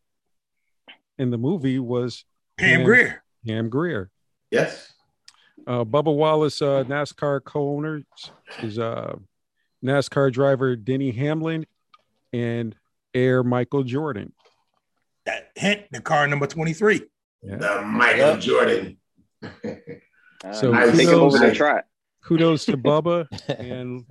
in 1.19 1.31
the 1.31 1.39
movie 1.39 1.79
was 1.79 2.25
Pam 2.59 2.81
Yeah. 2.81 2.85
Grier. 2.85 3.25
Ham 3.47 3.69
Grier. 3.71 4.11
Yes. 4.51 4.93
Uh, 5.67 5.85
Bubba 5.85 6.15
Wallace, 6.15 6.61
uh, 6.63 6.85
NASCAR 6.85 7.43
co-owner, 7.43 8.03
is 8.63 8.79
uh, 8.79 9.17
NASCAR 9.85 10.31
driver 10.33 10.77
Denny 10.77 11.11
Hamlin 11.13 11.67
and 12.33 12.77
Air 13.15 13.43
Michael 13.43 13.83
Jordan. 13.83 14.33
That 15.26 15.50
hint, 15.54 15.83
the 15.90 16.00
car 16.00 16.26
number 16.26 16.47
23. 16.47 17.02
Yeah. 17.42 17.56
The 17.56 17.83
Michael 17.83 18.18
Yep. 18.33 18.40
Jordan. 18.40 18.97
Uh, 19.42 19.49
So 20.52 20.73
take 20.73 20.85
him 20.85 21.06
kudos- 21.06 21.35
over 21.35 21.38
the 21.38 21.54
track. 21.54 21.87
Kudos 22.23 22.64
to 22.66 22.76
Bubba, 22.76 23.26
and 23.59 24.04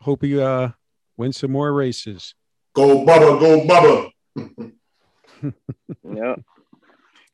hope 0.00 0.22
he 0.22 0.38
uh, 0.40 0.68
wins 1.16 1.36
some 1.38 1.50
more 1.52 1.72
races. 1.72 2.34
go 2.74 3.04
Bubba, 3.04 3.40
go 3.40 3.66
Bubba. 3.66 4.72
Yeah. 6.04 6.34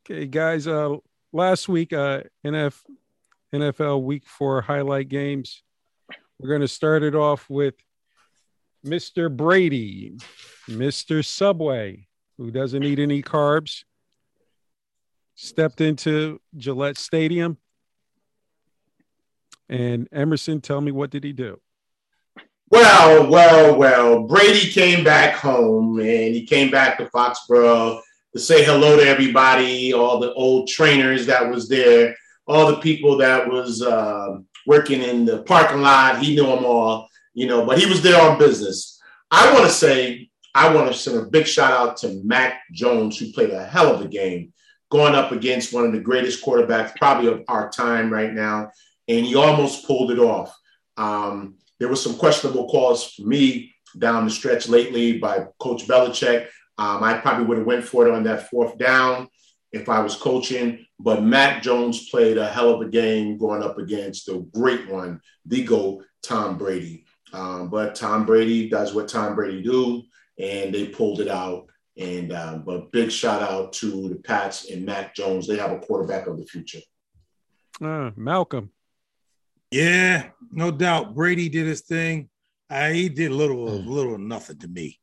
Okay, 0.05 0.27
guys. 0.27 0.67
Uh, 0.67 0.97
last 1.33 1.69
week, 1.69 1.93
uh, 1.95 2.23
NF, 2.45 2.79
NFL 3.55 4.03
Week 4.03 4.27
Four 4.27 4.61
highlight 4.61 5.09
games. 5.09 5.63
We're 6.39 6.51
going 6.51 6.61
to 6.61 6.69
start 6.69 7.03
it 7.03 7.15
off 7.15 7.49
with 7.49 7.75
Mr. 8.85 9.35
Brady, 9.35 10.19
Mr. 10.69 11.25
Subway, 11.25 12.07
who 12.39 12.51
doesn't 12.51 12.83
eat 12.83 12.99
any 12.99 13.23
carbs, 13.23 13.85
stepped 15.35 15.81
into 15.81 16.41
Gillette 16.57 16.99
Stadium. 16.99 17.59
And 19.69 20.09
Emerson, 20.13 20.61
tell 20.61 20.81
me 20.81 20.93
what 20.93 21.11
did 21.11 21.25
he 21.25 21.33
do? 21.33 21.61
Well, 22.71 23.31
well, 23.31 23.77
well. 23.77 24.23
Brady 24.25 24.71
came 24.71 25.05
back 25.05 25.37
home 25.37 25.99
and 25.99 26.35
he 26.35 26.45
came 26.45 26.71
back 26.71 26.99
to 26.99 27.07
Foxborough 27.07 28.01
to 28.33 28.41
say 28.41 28.65
hello 28.65 28.97
to 28.97 29.07
everybody, 29.07 29.93
all 29.93 30.19
the 30.19 30.33
old 30.35 30.69
trainers 30.69 31.27
that 31.27 31.49
was 31.49 31.69
there, 31.69 32.17
all 32.47 32.67
the 32.67 32.79
people 32.79 33.17
that 33.19 33.49
was 33.49 33.81
uh, 33.81 34.39
working 34.67 35.03
in 35.03 35.25
the 35.25 35.43
parking 35.45 35.83
lot. 35.83 36.19
He 36.19 36.35
knew 36.35 36.47
them 36.47 36.65
all, 36.65 37.09
you 37.33 37.47
know, 37.47 37.65
but 37.65 37.79
he 37.79 37.87
was 37.87 38.03
there 38.03 38.21
on 38.21 38.39
business. 38.39 39.01
I 39.31 39.53
want 39.53 39.67
to 39.67 39.71
say, 39.71 40.31
I 40.55 40.73
want 40.73 40.91
to 40.91 40.99
send 40.99 41.19
a 41.19 41.27
big 41.27 41.47
shout 41.47 41.73
out 41.73 41.97
to 41.99 42.21
Mac 42.25 42.63
Jones, 42.73 43.19
who 43.19 43.33
played 43.33 43.51
a 43.51 43.65
hell 43.65 43.95
of 43.95 44.01
a 44.01 44.09
game 44.09 44.53
going 44.91 45.15
up 45.15 45.33
against 45.33 45.73
one 45.73 45.85
of 45.85 45.93
the 45.93 46.01
greatest 46.01 46.45
quarterbacks 46.45 46.97
probably 46.97 47.29
of 47.29 47.43
our 47.49 47.69
time 47.71 48.13
right 48.13 48.33
now. 48.33 48.71
And 49.09 49.27
he 49.27 49.35
almost 49.35 49.87
pulled 49.87 50.13
it 50.13 50.19
off. 50.19 50.57
Um, 50.97 51.57
there 51.81 51.89
was 51.89 52.03
some 52.03 52.17
questionable 52.17 52.69
calls 52.69 53.13
for 53.13 53.23
me 53.23 53.75
down 53.99 54.25
the 54.25 54.31
stretch 54.31 54.69
lately 54.69 55.19
by 55.19 55.47
Coach 55.59 55.87
Belichick. 55.87 56.47
Um, 56.79 57.03
I 57.03 57.19
probably 57.19 57.45
would 57.47 57.59
have 57.59 57.67
went 57.67 57.85
for 57.85 58.07
it 58.07 58.15
on 58.15 58.25
that 58.25 58.49
fourth 58.49 58.79
down 58.79 59.29
if 59.73 59.89
I 59.89 60.01
was 60.01 60.15
coaching, 60.15 60.87
but 61.01 61.25
Mac 61.25 61.63
Jones 61.63 62.09
played 62.09 62.39
a 62.39 62.49
hell 62.49 62.71
of 62.71 62.81
a 62.81 62.89
game 62.89 63.37
going 63.37 63.63
up 63.63 63.79
against 63.79 64.27
the 64.27 64.39
great 64.55 64.89
one, 64.89 65.21
the 65.47 65.65
GOAT, 65.65 66.05
Tom 66.23 66.57
Brady. 66.57 67.05
Um, 67.33 67.69
but 67.69 67.97
Tom 67.97 68.25
Brady 68.25 68.69
does 68.69 68.95
what 68.95 69.09
Tom 69.09 69.35
Brady 69.35 69.63
do, 69.63 70.05
and 70.39 70.75
they 70.75 70.87
pulled 70.89 71.21
it 71.21 71.29
out. 71.29 71.67
And 71.97 72.33
um, 72.33 72.65
but 72.65 72.91
big 72.91 73.11
shout 73.13 73.41
out 73.41 73.73
to 73.75 74.09
the 74.09 74.17
Pats 74.17 74.69
and 74.71 74.85
Mac 74.85 75.15
Jones. 75.15 75.47
They 75.47 75.57
have 75.59 75.71
a 75.71 75.79
quarterback 75.79 76.27
of 76.27 76.39
the 76.39 76.45
future. 76.45 76.81
Uh, 77.81 78.11
Malcolm. 78.17 78.71
Yeah, 79.71 80.31
no 80.51 80.71
doubt. 80.71 81.15
Brady 81.15 81.49
did 81.49 81.67
his 81.67 81.83
thing. 81.83 82.29
Uh, 82.71 82.91
he 82.91 83.09
did 83.09 83.31
little, 83.31 83.67
Mm. 83.67 83.87
little 83.87 84.19
nothing 84.19 84.59
to 84.59 84.69
me. 84.69 84.99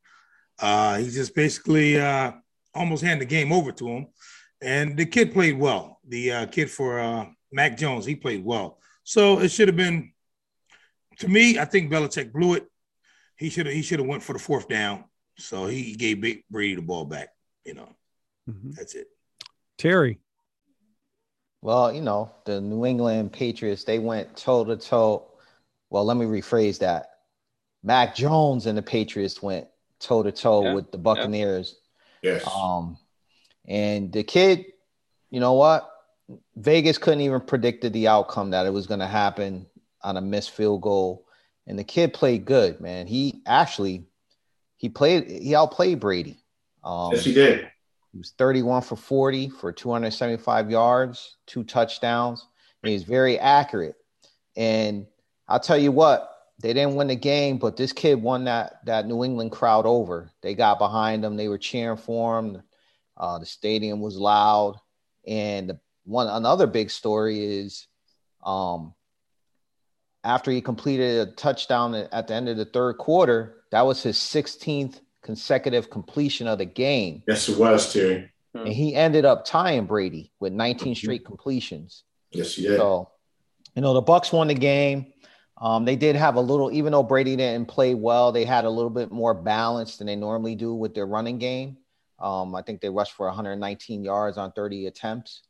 Uh, 0.59 0.97
he 0.97 1.09
just 1.09 1.33
basically 1.35 1.99
uh, 1.99 2.31
almost 2.73 3.03
handed 3.03 3.27
the 3.27 3.29
game 3.29 3.51
over 3.51 3.71
to 3.71 3.87
him. 3.87 4.07
And 4.61 4.97
the 4.97 5.05
kid 5.05 5.33
played 5.33 5.57
well. 5.57 5.99
The 6.07 6.31
uh, 6.31 6.45
kid 6.47 6.69
for 6.69 6.99
uh, 6.99 7.25
Mac 7.51 7.77
Jones, 7.77 8.05
he 8.05 8.15
played 8.15 8.43
well. 8.45 8.79
So 9.03 9.39
it 9.39 9.49
should 9.49 9.67
have 9.67 9.77
been, 9.77 10.13
to 11.19 11.27
me, 11.27 11.57
I 11.57 11.65
think 11.65 11.91
Belichick 11.91 12.31
blew 12.31 12.53
it. 12.55 12.67
He 13.37 13.49
should 13.49 13.65
have 13.65 13.73
he 13.75 13.81
should 13.81 13.99
have 13.99 14.07
went 14.07 14.21
for 14.23 14.33
the 14.33 14.39
fourth 14.39 14.67
down. 14.67 15.05
So 15.41 15.65
he 15.67 15.95
gave 15.95 16.21
Big 16.21 16.43
Brady 16.49 16.75
the 16.75 16.81
ball 16.81 17.05
back. 17.05 17.29
You 17.65 17.75
know, 17.75 17.89
Mhm. 18.49 18.75
that's 18.75 18.95
it. 18.95 19.07
Terry. 19.77 20.19
Well, 21.61 21.93
you 21.93 22.01
know, 22.01 22.31
the 22.45 22.59
New 22.59 22.85
England 22.85 23.33
Patriots, 23.33 23.83
they 23.83 23.99
went 23.99 24.35
toe 24.35 24.63
to 24.63 24.77
toe. 24.77 25.27
Well, 25.89 26.05
let 26.05 26.17
me 26.17 26.25
rephrase 26.25 26.79
that. 26.79 27.09
Mac 27.83 28.15
Jones 28.15 28.65
and 28.65 28.77
the 28.77 28.81
Patriots 28.81 29.41
went 29.41 29.67
toe 29.99 30.23
to 30.23 30.31
toe 30.31 30.73
with 30.73 30.91
the 30.91 30.97
Buccaneers. 30.97 31.79
Yes. 32.23 32.47
Um, 32.47 32.97
and 33.67 34.11
the 34.11 34.23
kid, 34.23 34.65
you 35.29 35.39
know 35.39 35.53
what? 35.53 35.87
Vegas 36.55 36.97
couldn't 36.97 37.21
even 37.21 37.41
predicted 37.41 37.93
the 37.93 38.07
outcome 38.07 38.51
that 38.51 38.65
it 38.65 38.73
was 38.73 38.87
going 38.87 38.99
to 38.99 39.07
happen 39.07 39.67
on 40.01 40.17
a 40.17 40.21
missed 40.21 40.51
field 40.51 40.81
goal. 40.81 41.27
And 41.67 41.77
the 41.77 41.83
kid 41.83 42.13
played 42.13 42.45
good, 42.45 42.79
man. 42.81 43.05
He 43.05 43.41
actually 43.45 44.05
he 44.81 44.89
played 44.89 45.29
he 45.29 45.53
outplayed 45.55 45.99
Brady. 45.99 46.37
Um, 46.83 47.11
yes, 47.11 47.23
he 47.23 47.33
did. 47.33 47.69
he 48.11 48.17
was 48.17 48.33
31 48.39 48.81
for 48.81 48.95
40 48.95 49.49
for 49.49 49.71
275 49.71 50.71
yards, 50.71 51.37
two 51.45 51.63
touchdowns. 51.63 52.47
He's 52.81 53.03
very 53.03 53.37
accurate. 53.37 53.93
And 54.57 55.05
I'll 55.47 55.59
tell 55.59 55.77
you 55.77 55.91
what, 55.91 56.35
they 56.59 56.73
didn't 56.73 56.95
win 56.95 57.09
the 57.09 57.15
game, 57.15 57.59
but 57.59 57.77
this 57.77 57.93
kid 57.93 58.19
won 58.19 58.45
that 58.45 58.83
that 58.87 59.05
New 59.05 59.23
England 59.23 59.51
crowd 59.51 59.85
over. 59.85 60.31
They 60.41 60.55
got 60.55 60.79
behind 60.79 61.23
him. 61.23 61.37
They 61.37 61.47
were 61.47 61.59
cheering 61.59 61.97
for 61.97 62.39
him. 62.39 62.63
Uh, 63.15 63.37
the 63.37 63.45
stadium 63.45 64.01
was 64.01 64.17
loud. 64.17 64.79
And 65.27 65.77
one 66.05 66.27
another 66.27 66.65
big 66.65 66.89
story 66.89 67.59
is 67.59 67.85
um, 68.43 68.95
after 70.23 70.49
he 70.49 70.59
completed 70.59 71.27
a 71.27 71.31
touchdown 71.33 71.93
at 71.93 72.27
the 72.27 72.33
end 72.33 72.49
of 72.49 72.57
the 72.57 72.65
third 72.65 72.97
quarter, 72.97 73.60
that 73.71 73.81
was 73.81 74.03
his 74.03 74.17
16th 74.17 74.99
consecutive 75.21 75.89
completion 75.89 76.47
of 76.47 76.57
the 76.57 76.65
game. 76.65 77.23
Yes, 77.27 77.49
it 77.49 77.57
was, 77.57 77.91
Terry. 77.91 78.31
And 78.53 78.67
he 78.67 78.95
ended 78.95 79.23
up 79.23 79.45
tying 79.45 79.85
Brady 79.85 80.31
with 80.39 80.51
19 80.51 80.95
straight 80.95 81.25
completions. 81.25 82.03
Yes, 82.31 82.55
he 82.55 82.63
did. 82.63 82.77
So, 82.77 83.09
you 83.75 83.81
know, 83.81 83.93
the 83.93 84.03
Bucs 84.03 84.33
won 84.33 84.47
the 84.47 84.53
game. 84.53 85.13
Um, 85.57 85.85
they 85.85 85.95
did 85.95 86.15
have 86.15 86.35
a 86.35 86.41
little, 86.41 86.71
even 86.71 86.91
though 86.91 87.03
Brady 87.03 87.35
didn't 87.35 87.67
play 87.67 87.93
well, 87.93 88.31
they 88.31 88.43
had 88.45 88.65
a 88.65 88.69
little 88.69 88.89
bit 88.89 89.11
more 89.11 89.33
balance 89.33 89.97
than 89.97 90.07
they 90.07 90.15
normally 90.15 90.55
do 90.55 90.73
with 90.73 90.93
their 90.93 91.05
running 91.05 91.37
game. 91.37 91.77
Um, 92.19 92.55
I 92.55 92.61
think 92.61 92.81
they 92.81 92.89
rushed 92.89 93.13
for 93.13 93.27
119 93.27 94.03
yards 94.03 94.37
on 94.37 94.51
30 94.51 94.87
attempts. 94.87 95.43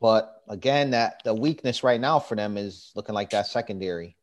But 0.00 0.42
again, 0.48 0.90
that 0.90 1.22
the 1.22 1.34
weakness 1.34 1.84
right 1.84 2.00
now 2.00 2.18
for 2.18 2.34
them 2.34 2.56
is 2.56 2.90
looking 2.96 3.14
like 3.14 3.30
that 3.30 3.46
secondary. 3.46 4.16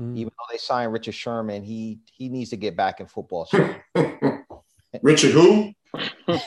Mm. 0.00 0.16
Even 0.16 0.32
though 0.36 0.52
they 0.52 0.58
signed 0.58 0.92
Richard 0.92 1.14
Sherman, 1.14 1.62
he 1.62 1.98
he 2.12 2.28
needs 2.28 2.50
to 2.50 2.56
get 2.56 2.76
back 2.76 3.00
in 3.00 3.06
football. 3.06 3.48
Richard, 5.02 5.32
who? 5.32 5.72
Uh, 5.94 6.38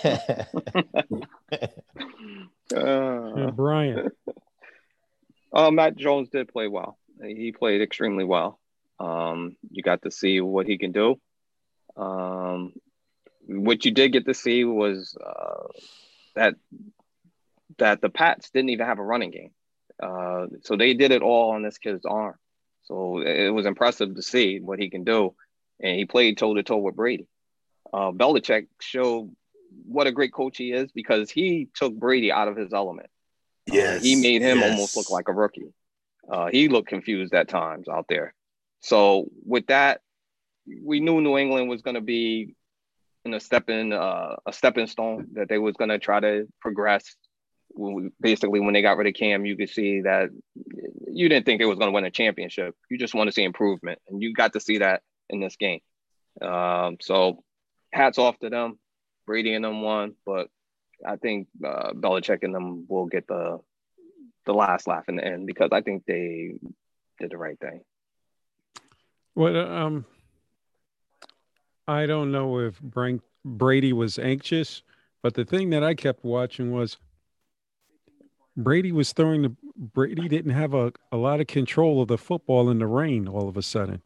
Yeah, 2.74 3.52
Brian. 3.54 4.10
Uh, 5.54 5.70
Mac 5.70 5.98
Jones 5.98 6.30
did 6.30 6.48
play 6.48 6.70
well. 6.70 6.98
He 7.22 7.52
played 7.52 7.82
extremely 7.82 8.24
well. 8.24 8.58
Um, 9.02 9.58
you 9.70 9.84
got 9.84 10.04
to 10.04 10.10
see 10.10 10.40
what 10.40 10.66
he 10.66 10.78
can 10.78 10.94
do. 10.94 11.20
Um, 11.98 12.72
what 13.48 13.84
you 13.84 13.92
did 13.92 14.14
get 14.14 14.26
to 14.28 14.34
see 14.34 14.64
was 14.64 15.18
uh, 15.22 15.68
that 16.36 16.56
that 17.80 18.02
the 18.02 18.10
Pats 18.10 18.50
didn't 18.52 18.70
even 18.70 18.86
have 18.86 19.00
a 19.00 19.04
running 19.04 19.32
game. 19.32 19.52
Uh, 20.02 20.48
so 20.64 20.78
they 20.78 20.94
did 20.94 21.12
it 21.12 21.22
all 21.22 21.52
on 21.52 21.64
this 21.64 21.78
kid's 21.78 22.06
arm. 22.06 22.36
So 22.92 23.22
it 23.22 23.52
was 23.52 23.66
impressive 23.66 24.16
to 24.16 24.22
see 24.22 24.60
what 24.60 24.78
he 24.78 24.90
can 24.90 25.06
do, 25.06 25.34
and 25.80 25.96
he 25.96 26.04
played 26.04 26.38
toe 26.38 26.54
to 26.56 26.62
toe 26.62 26.76
with 26.76 26.98
Brady. 26.98 27.26
Uh, 27.94 28.12
Belichick 28.12 28.68
showed 28.82 29.34
what 29.86 30.08
a 30.08 30.12
great 30.12 30.34
coach 30.34 30.58
he 30.58 30.74
is 30.74 30.92
because 30.92 31.32
he 31.32 31.70
took 31.74 31.94
Brady 31.94 32.34
out 32.34 32.50
of 32.50 32.58
his 32.58 32.74
element. 32.74 33.08
Uh, 33.70 33.76
Yes, 33.76 34.04
he 34.04 34.18
made 34.18 34.42
him 34.42 34.60
yes. 34.60 34.72
almost 34.72 34.98
look 34.98 35.10
like 35.10 35.30
a 35.30 35.34
rookie. 35.34 35.72
Uh, 36.30 36.48
he 36.52 36.68
looked 36.68 36.90
confused 36.90 37.34
at 37.34 37.48
times 37.48 37.88
out 37.88 38.08
there. 38.10 38.34
So 38.82 39.30
with 39.46 39.68
that, 39.68 40.02
we 40.84 41.00
knew 41.00 41.22
New 41.22 41.38
England 41.38 41.70
was 41.70 41.82
going 41.82 41.96
to 41.96 42.02
be 42.02 42.56
in 43.24 43.34
a 43.34 43.40
stepping 43.40 43.94
uh, 43.94 44.36
a 44.46 44.52
stepping 44.52 44.88
stone 44.88 45.28
that 45.36 45.48
they 45.48 45.60
was 45.60 45.78
going 45.78 45.92
to 45.92 46.00
try 46.00 46.20
to 46.20 46.46
progress. 46.60 47.16
Basically, 48.20 48.60
when 48.60 48.74
they 48.74 48.82
got 48.82 48.98
rid 48.98 49.08
of 49.08 49.14
Cam, 49.14 49.46
you 49.46 49.56
could 49.56 49.70
see 49.70 50.02
that 50.02 50.30
you 51.08 51.30
didn't 51.30 51.46
think 51.46 51.60
they 51.60 51.66
was 51.66 51.78
going 51.78 51.90
to 51.90 51.94
win 51.94 52.06
a 52.06 52.12
championship. 52.12 52.76
You 52.90 52.98
just 52.98 53.14
want 53.14 53.28
to 53.28 53.32
see 53.32 53.44
improvement, 53.44 54.00
and 54.08 54.22
you 54.22 54.34
got 54.34 54.54
to 54.54 54.60
see 54.60 54.80
that 54.80 55.02
in 55.30 55.40
this 55.40 55.56
game. 55.56 55.80
Um, 56.42 56.98
so 57.02 57.44
hats 57.92 58.18
off 58.18 58.40
to 58.40 58.50
them. 58.50 58.80
Brady 59.26 59.54
and 59.54 59.64
them 59.64 59.82
won, 59.82 60.16
but 60.26 60.48
I 61.06 61.16
think 61.16 61.48
uh, 61.66 61.94
Belichick 61.94 62.44
and 62.44 62.54
them 62.54 62.86
will 62.88 63.06
get 63.06 63.28
the 63.28 63.60
the 64.46 64.54
last 64.54 64.88
laugh 64.88 65.08
in 65.08 65.18
the 65.18 65.26
end 65.26 65.46
because 65.46 65.70
I 65.72 65.82
think 65.82 66.04
they 66.06 66.54
did 67.20 67.30
the 67.30 67.38
right 67.38 67.60
thing. 67.60 67.82
What 69.34 69.56
um, 69.56 70.06
I 71.88 72.06
don't 72.06 72.32
know 72.32 72.60
if 72.60 72.82
Brady 73.46 73.94
was 73.94 74.20
anxious, 74.20 74.82
but 75.22 75.34
the 75.34 75.46
thing 75.46 75.70
that 75.72 75.84
I 75.84 75.94
kept 75.94 76.26
watching 76.26 76.72
was 76.72 76.98
Brady 78.64 78.92
was 78.92 79.14
throwing 79.14 79.42
the 79.42 79.56
Brady 79.76 80.28
didn't 80.28 80.52
have 80.52 80.74
a, 80.74 80.94
a 81.12 81.18
lot 81.18 81.40
of 81.40 81.48
control 81.48 82.02
of 82.02 82.08
the 82.08 82.18
football 82.18 82.70
in 82.70 82.80
the 82.80 82.88
rain 82.88 83.28
all 83.28 83.48
of 83.48 83.58
a 83.58 83.62
sudden. 83.62 84.02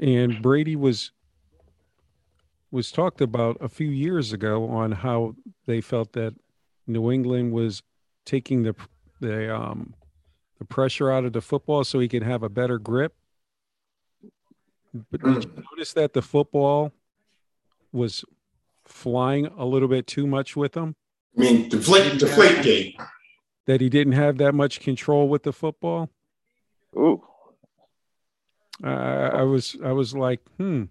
And 0.00 0.40
Brady 0.42 0.76
was 0.76 1.12
was 2.70 2.92
talked 2.92 3.20
about 3.20 3.56
a 3.60 3.68
few 3.68 3.88
years 3.88 4.32
ago 4.32 4.68
on 4.68 4.92
how 4.92 5.34
they 5.66 5.80
felt 5.80 6.12
that 6.12 6.34
New 6.86 7.10
England 7.10 7.52
was 7.52 7.82
taking 8.24 8.62
the 8.62 8.74
the 9.20 9.54
um 9.54 9.94
the 10.58 10.64
pressure 10.64 11.10
out 11.10 11.24
of 11.24 11.32
the 11.32 11.40
football 11.40 11.84
so 11.84 11.98
he 11.98 12.08
could 12.08 12.22
have 12.22 12.42
a 12.42 12.48
better 12.48 12.78
grip. 12.78 13.14
But 15.10 15.22
did 15.22 15.44
you 15.44 15.50
mm. 15.50 15.64
notice 15.70 15.92
that 15.92 16.12
the 16.12 16.22
football 16.22 16.92
was 17.92 18.24
flying 18.84 19.46
a 19.46 19.64
little 19.64 19.88
bit 19.88 20.06
too 20.06 20.26
much 20.26 20.56
with 20.56 20.76
him? 20.76 20.96
I 21.38 21.40
mean, 21.40 21.68
deflate, 21.68 22.18
deflate 22.18 22.62
gate. 22.62 23.00
That 23.66 23.80
he 23.80 23.88
didn't 23.88 24.14
have 24.14 24.38
that 24.38 24.54
much 24.54 24.80
control 24.80 25.28
with 25.28 25.44
the 25.44 25.52
football. 25.52 26.10
Ooh. 26.96 27.22
Uh, 28.82 28.88
I 28.88 29.42
was, 29.42 29.76
I 29.84 29.92
was 29.92 30.14
like, 30.14 30.40
hmm, 30.56 30.84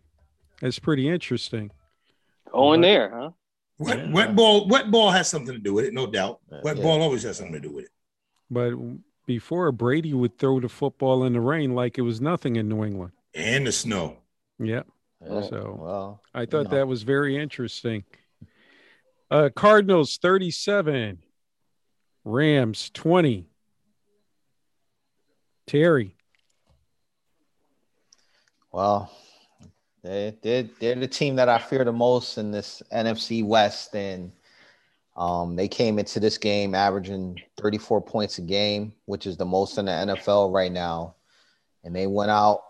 that's 0.62 0.80
pretty 0.80 1.10
interesting. 1.10 1.72
Going 2.52 2.84
uh, 2.84 2.88
there, 2.88 3.10
huh? 3.14 3.30
Wet, 3.80 3.98
yeah. 3.98 4.12
wet 4.12 4.36
ball, 4.36 4.68
wet 4.68 4.90
ball 4.90 5.12
has 5.12 5.28
something 5.28 5.54
to 5.54 5.60
do 5.60 5.74
with 5.74 5.86
it, 5.86 5.94
no 5.94 6.08
doubt. 6.08 6.40
Wet 6.64 6.78
yeah. 6.78 6.84
ball 6.84 7.02
always 7.02 7.24
has 7.24 7.38
something 7.38 7.54
to 7.54 7.60
do 7.60 7.72
with 7.72 7.86
it. 7.86 7.92
But 8.50 8.74
before 9.26 9.72
Brady 9.72 10.14
would 10.14 10.40
throw 10.40 10.60
the 10.60 10.70
football 10.70 11.26
in 11.26 11.34
the 11.34 11.42
rain 11.42 11.76
like 11.76 11.98
it 11.98 12.02
was 12.02 12.22
nothing 12.22 12.56
in 12.56 12.70
New 12.70 12.84
England 12.84 13.12
and 13.36 13.68
the 13.68 13.72
snow. 13.72 14.18
Yeah. 14.58 14.84
so 15.24 15.78
well, 15.80 16.22
I 16.34 16.46
thought 16.46 16.72
that 16.72 16.88
was 16.88 17.04
very 17.04 17.38
interesting. 17.38 18.04
Uh, 19.30 19.50
Cardinals 19.54 20.18
37, 20.22 21.20
Rams 22.24 22.90
20. 22.94 23.50
Terry. 25.66 26.16
Well, 28.72 29.12
they, 30.02 30.38
they're, 30.42 30.70
they're 30.80 30.96
the 30.96 31.08
team 31.08 31.36
that 31.36 31.50
I 31.50 31.58
fear 31.58 31.84
the 31.84 31.92
most 31.92 32.38
in 32.38 32.52
this 32.52 32.82
NFC 32.94 33.44
West. 33.44 33.94
And 33.96 34.32
um, 35.18 35.58
they 35.58 35.68
came 35.68 36.00
into 36.00 36.22
this 36.22 36.38
game 36.38 36.74
averaging 36.74 37.42
34 37.58 38.02
points 38.02 38.38
a 38.38 38.42
game, 38.42 38.94
which 39.06 39.28
is 39.28 39.36
the 39.36 39.46
most 39.46 39.78
in 39.78 39.86
the 39.86 39.92
NFL 39.92 40.54
right 40.54 40.72
now. 40.72 41.16
And 41.84 41.94
they 41.94 42.08
went 42.08 42.32
out 42.32 42.62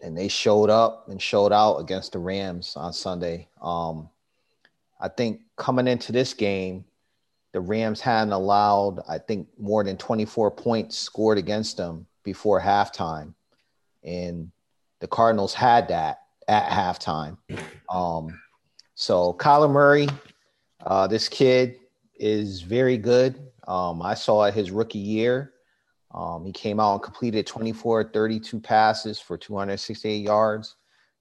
and 0.00 0.16
they 0.16 0.28
showed 0.28 0.70
up 0.70 1.08
and 1.08 1.20
showed 1.20 1.52
out 1.52 1.76
against 1.76 2.12
the 2.12 2.18
Rams 2.18 2.74
on 2.74 2.94
Sunday. 2.94 3.48
Um, 3.60 4.08
I 5.02 5.08
think 5.08 5.40
coming 5.56 5.88
into 5.88 6.12
this 6.12 6.32
game, 6.32 6.84
the 7.52 7.60
Rams 7.60 8.00
hadn't 8.00 8.32
allowed, 8.32 9.00
I 9.08 9.18
think, 9.18 9.48
more 9.58 9.82
than 9.82 9.96
24 9.96 10.52
points 10.52 10.96
scored 10.96 11.38
against 11.38 11.76
them 11.76 12.06
before 12.22 12.60
halftime. 12.60 13.34
And 14.04 14.52
the 15.00 15.08
Cardinals 15.08 15.52
had 15.52 15.88
that 15.88 16.20
at 16.46 16.68
halftime. 16.70 17.36
Um, 17.90 18.40
so 18.94 19.34
Kyler 19.34 19.70
Murray, 19.70 20.08
uh, 20.86 21.08
this 21.08 21.28
kid 21.28 21.80
is 22.14 22.62
very 22.62 22.96
good. 22.96 23.50
Um, 23.66 24.00
I 24.02 24.14
saw 24.14 24.50
his 24.50 24.70
rookie 24.70 24.98
year. 24.98 25.52
Um, 26.14 26.46
he 26.46 26.52
came 26.52 26.78
out 26.78 26.94
and 26.94 27.02
completed 27.02 27.46
24, 27.46 28.10
32 28.12 28.60
passes 28.60 29.18
for 29.18 29.36
268 29.36 30.16
yards, 30.18 30.76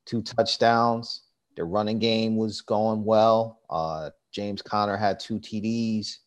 two 0.05 0.21
touchdowns. 0.21 1.23
The 1.55 1.63
running 1.63 1.99
game 1.99 2.37
was 2.37 2.61
going 2.61 3.03
well. 3.03 3.59
Uh, 3.69 4.11
James 4.31 4.61
Conner 4.61 4.97
had 4.97 5.19
two 5.19 5.39
TDs. 5.39 6.17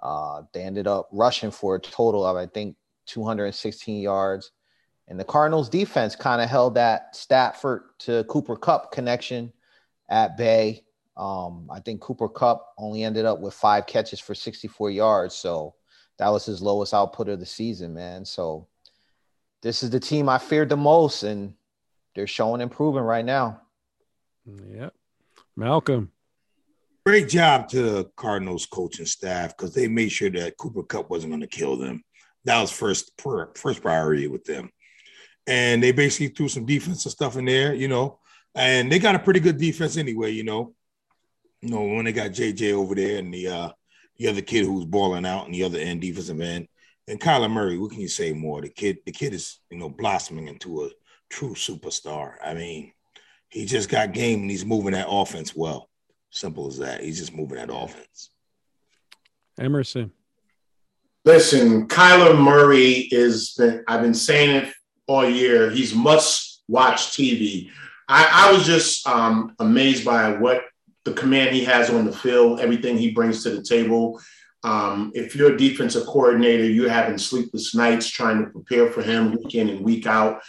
Uh, 0.00 0.42
they 0.52 0.62
ended 0.62 0.86
up 0.86 1.08
rushing 1.12 1.50
for 1.50 1.76
a 1.76 1.80
total 1.80 2.24
of, 2.24 2.36
I 2.36 2.46
think, 2.46 2.76
216 3.06 4.00
yards. 4.00 4.50
And 5.08 5.18
the 5.18 5.24
Cardinals 5.24 5.68
defense 5.68 6.16
kind 6.16 6.40
of 6.40 6.48
held 6.48 6.74
that 6.74 7.14
Stafford 7.14 7.82
to 8.00 8.24
Cooper 8.24 8.56
Kupp 8.56 8.92
connection 8.92 9.52
at 10.08 10.36
bay. 10.36 10.84
Um, 11.16 11.68
I 11.70 11.80
think 11.80 12.00
Cooper 12.00 12.28
Kupp 12.28 12.72
only 12.78 13.04
ended 13.04 13.24
up 13.24 13.40
with 13.40 13.54
five 13.54 13.86
catches 13.86 14.20
for 14.20 14.34
64 14.34 14.90
yards. 14.90 15.34
So 15.34 15.74
that 16.18 16.28
was 16.28 16.44
his 16.44 16.62
lowest 16.62 16.94
output 16.94 17.28
of 17.28 17.40
the 17.40 17.46
season, 17.46 17.94
man. 17.94 18.24
So 18.24 18.68
this 19.62 19.82
is 19.82 19.90
the 19.90 20.00
team 20.00 20.28
I 20.28 20.38
feared 20.38 20.68
the 20.68 20.76
most, 20.76 21.22
and 21.22 21.54
they're 22.14 22.26
showing 22.26 22.60
improvement 22.60 23.06
right 23.06 23.24
now. 23.24 23.61
Yep. 24.46 24.94
Malcolm. 25.56 26.10
Great 27.04 27.28
job 27.28 27.68
to 27.70 28.10
Cardinals 28.16 28.66
coaching 28.66 29.06
staff 29.06 29.56
because 29.56 29.74
they 29.74 29.88
made 29.88 30.10
sure 30.10 30.30
that 30.30 30.56
Cooper 30.56 30.84
Kupp 30.84 31.10
wasn't 31.10 31.32
going 31.32 31.40
to 31.40 31.46
kill 31.46 31.76
them. 31.76 32.04
That 32.44 32.60
was 32.60 32.70
first 32.70 33.12
first 33.54 33.82
priority 33.82 34.28
with 34.28 34.44
them. 34.44 34.70
And 35.46 35.82
they 35.82 35.90
basically 35.92 36.28
threw 36.28 36.48
some 36.48 36.64
defensive 36.64 37.12
stuff 37.12 37.36
in 37.36 37.44
there, 37.44 37.74
you 37.74 37.88
know, 37.88 38.20
and 38.54 38.90
they 38.90 38.98
got 39.00 39.16
a 39.16 39.20
pretty 39.20 39.40
good 39.40 39.58
defense 39.58 39.96
anyway, 39.96 40.30
you 40.30 40.44
know. 40.44 40.74
You 41.60 41.70
know, 41.70 41.82
when 41.84 42.04
they 42.04 42.12
got 42.12 42.30
JJ 42.30 42.72
over 42.72 42.94
there 42.94 43.18
and 43.18 43.32
the 43.32 43.48
uh 43.48 43.70
the 44.16 44.28
other 44.28 44.42
kid 44.42 44.64
who's 44.64 44.84
balling 44.84 45.26
out 45.26 45.46
and 45.46 45.54
the 45.54 45.64
other 45.64 45.78
end 45.78 46.00
defensive 46.00 46.40
end. 46.40 46.68
And 47.08 47.20
Kyler 47.20 47.50
Murray, 47.50 47.78
what 47.78 47.90
can 47.90 48.00
you 48.00 48.08
say 48.08 48.32
more? 48.32 48.62
The 48.62 48.68
kid, 48.68 48.98
the 49.04 49.12
kid 49.12 49.34
is, 49.34 49.58
you 49.70 49.78
know, 49.78 49.88
blossoming 49.88 50.46
into 50.46 50.84
a 50.84 50.90
true 51.28 51.54
superstar. 51.54 52.34
I 52.44 52.54
mean, 52.54 52.92
he 53.52 53.66
just 53.66 53.90
got 53.90 54.12
game 54.12 54.40
and 54.40 54.50
he's 54.50 54.64
moving 54.64 54.92
that 54.92 55.06
offense 55.08 55.54
well. 55.54 55.88
Simple 56.30 56.66
as 56.66 56.78
that. 56.78 57.02
He's 57.02 57.18
just 57.18 57.34
moving 57.34 57.58
that 57.58 57.72
offense. 57.72 58.30
Emerson. 59.60 60.10
Listen, 61.26 61.86
Kyler 61.86 62.36
Murray 62.36 63.08
is 63.12 63.54
been 63.56 63.84
I've 63.86 64.00
been 64.00 64.14
saying 64.14 64.56
it 64.56 64.74
all 65.06 65.28
year. 65.28 65.70
He's 65.70 65.94
must 65.94 66.62
watch 66.66 67.08
TV. 67.08 67.70
I, 68.08 68.48
I 68.48 68.52
was 68.52 68.64
just 68.64 69.06
um, 69.06 69.54
amazed 69.58 70.04
by 70.04 70.32
what 70.32 70.64
the 71.04 71.12
command 71.12 71.54
he 71.54 71.64
has 71.64 71.90
on 71.90 72.06
the 72.06 72.12
field, 72.12 72.60
everything 72.60 72.96
he 72.96 73.10
brings 73.10 73.42
to 73.42 73.50
the 73.50 73.62
table. 73.62 74.20
Um, 74.64 75.12
if 75.14 75.36
you're 75.36 75.54
a 75.54 75.58
defensive 75.58 76.06
coordinator, 76.06 76.64
you're 76.64 76.88
having 76.88 77.18
sleepless 77.18 77.74
nights 77.74 78.08
trying 78.08 78.44
to 78.44 78.50
prepare 78.50 78.90
for 78.90 79.02
him 79.02 79.32
week 79.32 79.54
in 79.54 79.68
and 79.68 79.84
week 79.84 80.06
out. 80.06 80.40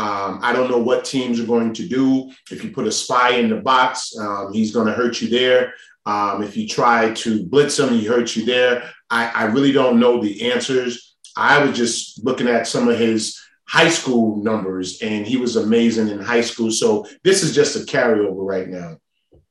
Um, 0.00 0.38
I 0.40 0.54
don't 0.54 0.70
know 0.70 0.78
what 0.78 1.04
teams 1.04 1.38
are 1.40 1.46
going 1.46 1.74
to 1.74 1.86
do. 1.86 2.32
If 2.50 2.64
you 2.64 2.70
put 2.70 2.86
a 2.86 2.92
spy 2.92 3.32
in 3.32 3.50
the 3.50 3.60
box, 3.60 4.16
um, 4.16 4.50
he's 4.50 4.72
going 4.72 4.86
to 4.86 4.94
hurt 4.94 5.20
you 5.20 5.28
there. 5.28 5.74
Um, 6.06 6.42
if 6.42 6.56
you 6.56 6.66
try 6.66 7.12
to 7.12 7.44
blitz 7.46 7.78
him, 7.78 7.90
he 7.90 8.06
hurts 8.06 8.34
you 8.34 8.46
there. 8.46 8.90
I, 9.10 9.26
I, 9.26 9.44
really 9.44 9.72
don't 9.72 10.00
know 10.00 10.22
the 10.22 10.50
answers. 10.52 11.16
I 11.36 11.62
was 11.62 11.76
just 11.76 12.24
looking 12.24 12.48
at 12.48 12.66
some 12.66 12.88
of 12.88 12.98
his 12.98 13.38
high 13.68 13.90
school 13.90 14.42
numbers, 14.42 15.02
and 15.02 15.26
he 15.26 15.36
was 15.36 15.56
amazing 15.56 16.08
in 16.08 16.18
high 16.18 16.40
school. 16.40 16.70
So 16.70 17.06
this 17.22 17.42
is 17.42 17.54
just 17.54 17.76
a 17.76 17.80
carryover 17.80 18.46
right 18.46 18.68
now. 18.68 18.96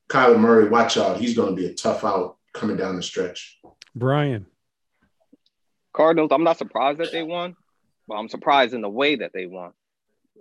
Kyler 0.08 0.40
Murray, 0.40 0.68
watch 0.68 0.96
out. 0.96 1.20
He's 1.20 1.36
going 1.36 1.54
to 1.54 1.62
be 1.62 1.68
a 1.68 1.74
tough 1.74 2.02
out 2.02 2.38
coming 2.52 2.76
down 2.76 2.96
the 2.96 3.04
stretch. 3.04 3.60
Brian. 3.94 4.46
Cardinals, 5.92 6.32
I'm 6.32 6.42
not 6.42 6.58
surprised 6.58 6.98
that 6.98 7.12
they 7.12 7.22
won, 7.22 7.54
but 8.08 8.16
I'm 8.16 8.28
surprised 8.28 8.74
in 8.74 8.80
the 8.80 8.90
way 8.90 9.14
that 9.14 9.30
they 9.32 9.46
won. 9.46 9.72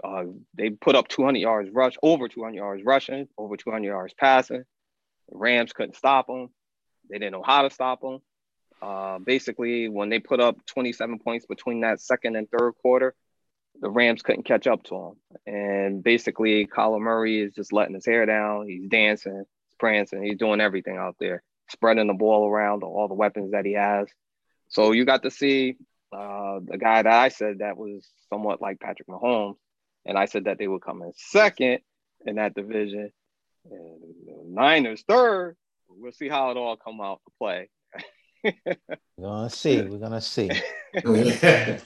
Uh, 0.03 0.25
they 0.55 0.69
put 0.69 0.95
up 0.95 1.07
200 1.07 1.39
yards 1.39 1.69
rush, 1.71 1.95
over 2.01 2.27
200 2.27 2.55
yards 2.55 2.83
rushing, 2.83 3.27
over 3.37 3.57
200 3.57 3.85
yards 3.85 4.13
passing. 4.13 4.63
The 5.29 5.37
Rams 5.37 5.73
couldn't 5.73 5.95
stop 5.95 6.27
them. 6.27 6.49
They 7.09 7.19
didn't 7.19 7.33
know 7.33 7.43
how 7.43 7.63
to 7.63 7.69
stop 7.69 8.01
them. 8.01 8.19
Uh, 8.81 9.19
basically, 9.19 9.89
when 9.89 10.09
they 10.09 10.19
put 10.19 10.39
up 10.39 10.65
27 10.67 11.19
points 11.19 11.45
between 11.45 11.81
that 11.81 11.99
second 11.99 12.35
and 12.35 12.49
third 12.49 12.73
quarter, 12.81 13.13
the 13.81 13.89
Rams 13.89 14.21
couldn't 14.21 14.43
catch 14.43 14.67
up 14.67 14.83
to 14.83 14.95
him. 14.95 15.13
And 15.45 16.03
basically, 16.03 16.65
Kyler 16.65 16.99
Murray 16.99 17.41
is 17.41 17.53
just 17.53 17.73
letting 17.73 17.95
his 17.95 18.05
hair 18.05 18.25
down. 18.25 18.67
He's 18.67 18.87
dancing, 18.87 19.37
he's 19.37 19.75
prancing, 19.79 20.23
he's 20.23 20.37
doing 20.37 20.61
everything 20.61 20.97
out 20.97 21.15
there, 21.19 21.43
spreading 21.69 22.07
the 22.07 22.13
ball 22.13 22.47
around, 22.47 22.83
all 22.83 23.07
the 23.07 23.13
weapons 23.13 23.51
that 23.51 23.65
he 23.65 23.73
has. 23.73 24.07
So 24.69 24.91
you 24.91 25.05
got 25.05 25.23
to 25.23 25.31
see 25.31 25.77
uh, 26.11 26.59
the 26.63 26.77
guy 26.77 27.01
that 27.01 27.11
I 27.11 27.29
said 27.29 27.59
that 27.59 27.77
was 27.77 28.07
somewhat 28.29 28.61
like 28.61 28.79
Patrick 28.79 29.07
Mahomes 29.07 29.55
and 30.09 30.17
I 30.17 30.25
said 30.25 30.45
that 30.45 30.57
they 30.57 30.67
would 30.67 30.81
come 30.81 31.03
in 31.03 31.13
second 31.15 31.79
in 32.25 32.35
that 32.35 32.55
division, 32.55 33.11
and 33.69 34.01
the 34.25 34.43
Niners 34.45 35.03
third. 35.07 35.55
We'll 35.87 36.11
see 36.11 36.27
how 36.27 36.51
it 36.51 36.57
all 36.57 36.75
come 36.75 36.99
out 36.99 37.21
to 37.25 37.31
play. 37.37 37.69
We're 38.43 38.75
gonna 39.21 39.49
see. 39.49 39.81
We're 39.81 39.99
gonna 39.99 40.19
see. 40.19 40.49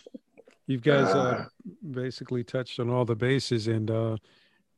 You 0.66 0.78
guys 0.78 1.14
uh, 1.14 1.48
basically 1.92 2.46
touched 2.46 2.80
on 2.80 2.90
all 2.90 3.04
the 3.04 3.18
bases, 3.18 3.68
and 3.68 3.92
uh, 3.92 4.16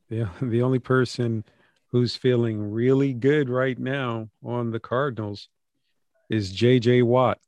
the 0.08 0.28
the 0.42 0.60
only 0.60 0.80
person 0.80 1.44
who's 1.92 2.16
feeling 2.16 2.72
really 2.72 3.12
good 3.12 3.48
right 3.48 3.78
now 3.78 4.28
on 4.44 4.72
the 4.72 4.80
Cardinals 4.80 5.48
is 6.28 6.50
J.J. 6.50 7.02
Watt. 7.02 7.38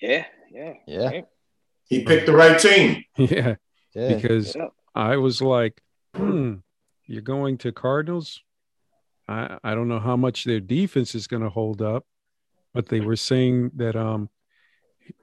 Yeah, 0.00 0.24
yeah, 0.52 0.74
Yeah. 0.86 1.22
He 1.88 2.04
picked 2.04 2.26
the 2.26 2.32
right 2.32 2.58
team. 2.60 3.02
Yeah, 3.16 3.56
Yeah. 3.94 4.14
because 4.14 4.54
Yeah. 4.56 4.68
I 4.94 5.16
was 5.16 5.40
like, 5.42 5.80
hmm, 6.14 6.54
you're 7.06 7.22
going 7.22 7.58
to 7.58 7.72
Cardinals? 7.72 8.40
I, 9.28 9.58
I 9.62 9.74
don't 9.74 9.88
know 9.88 10.00
how 10.00 10.16
much 10.16 10.44
their 10.44 10.60
defense 10.60 11.14
is 11.14 11.26
going 11.26 11.42
to 11.42 11.48
hold 11.50 11.80
up, 11.82 12.04
but 12.74 12.88
they 12.88 13.00
were 13.00 13.16
saying 13.16 13.70
that 13.76 13.96
um 13.96 14.28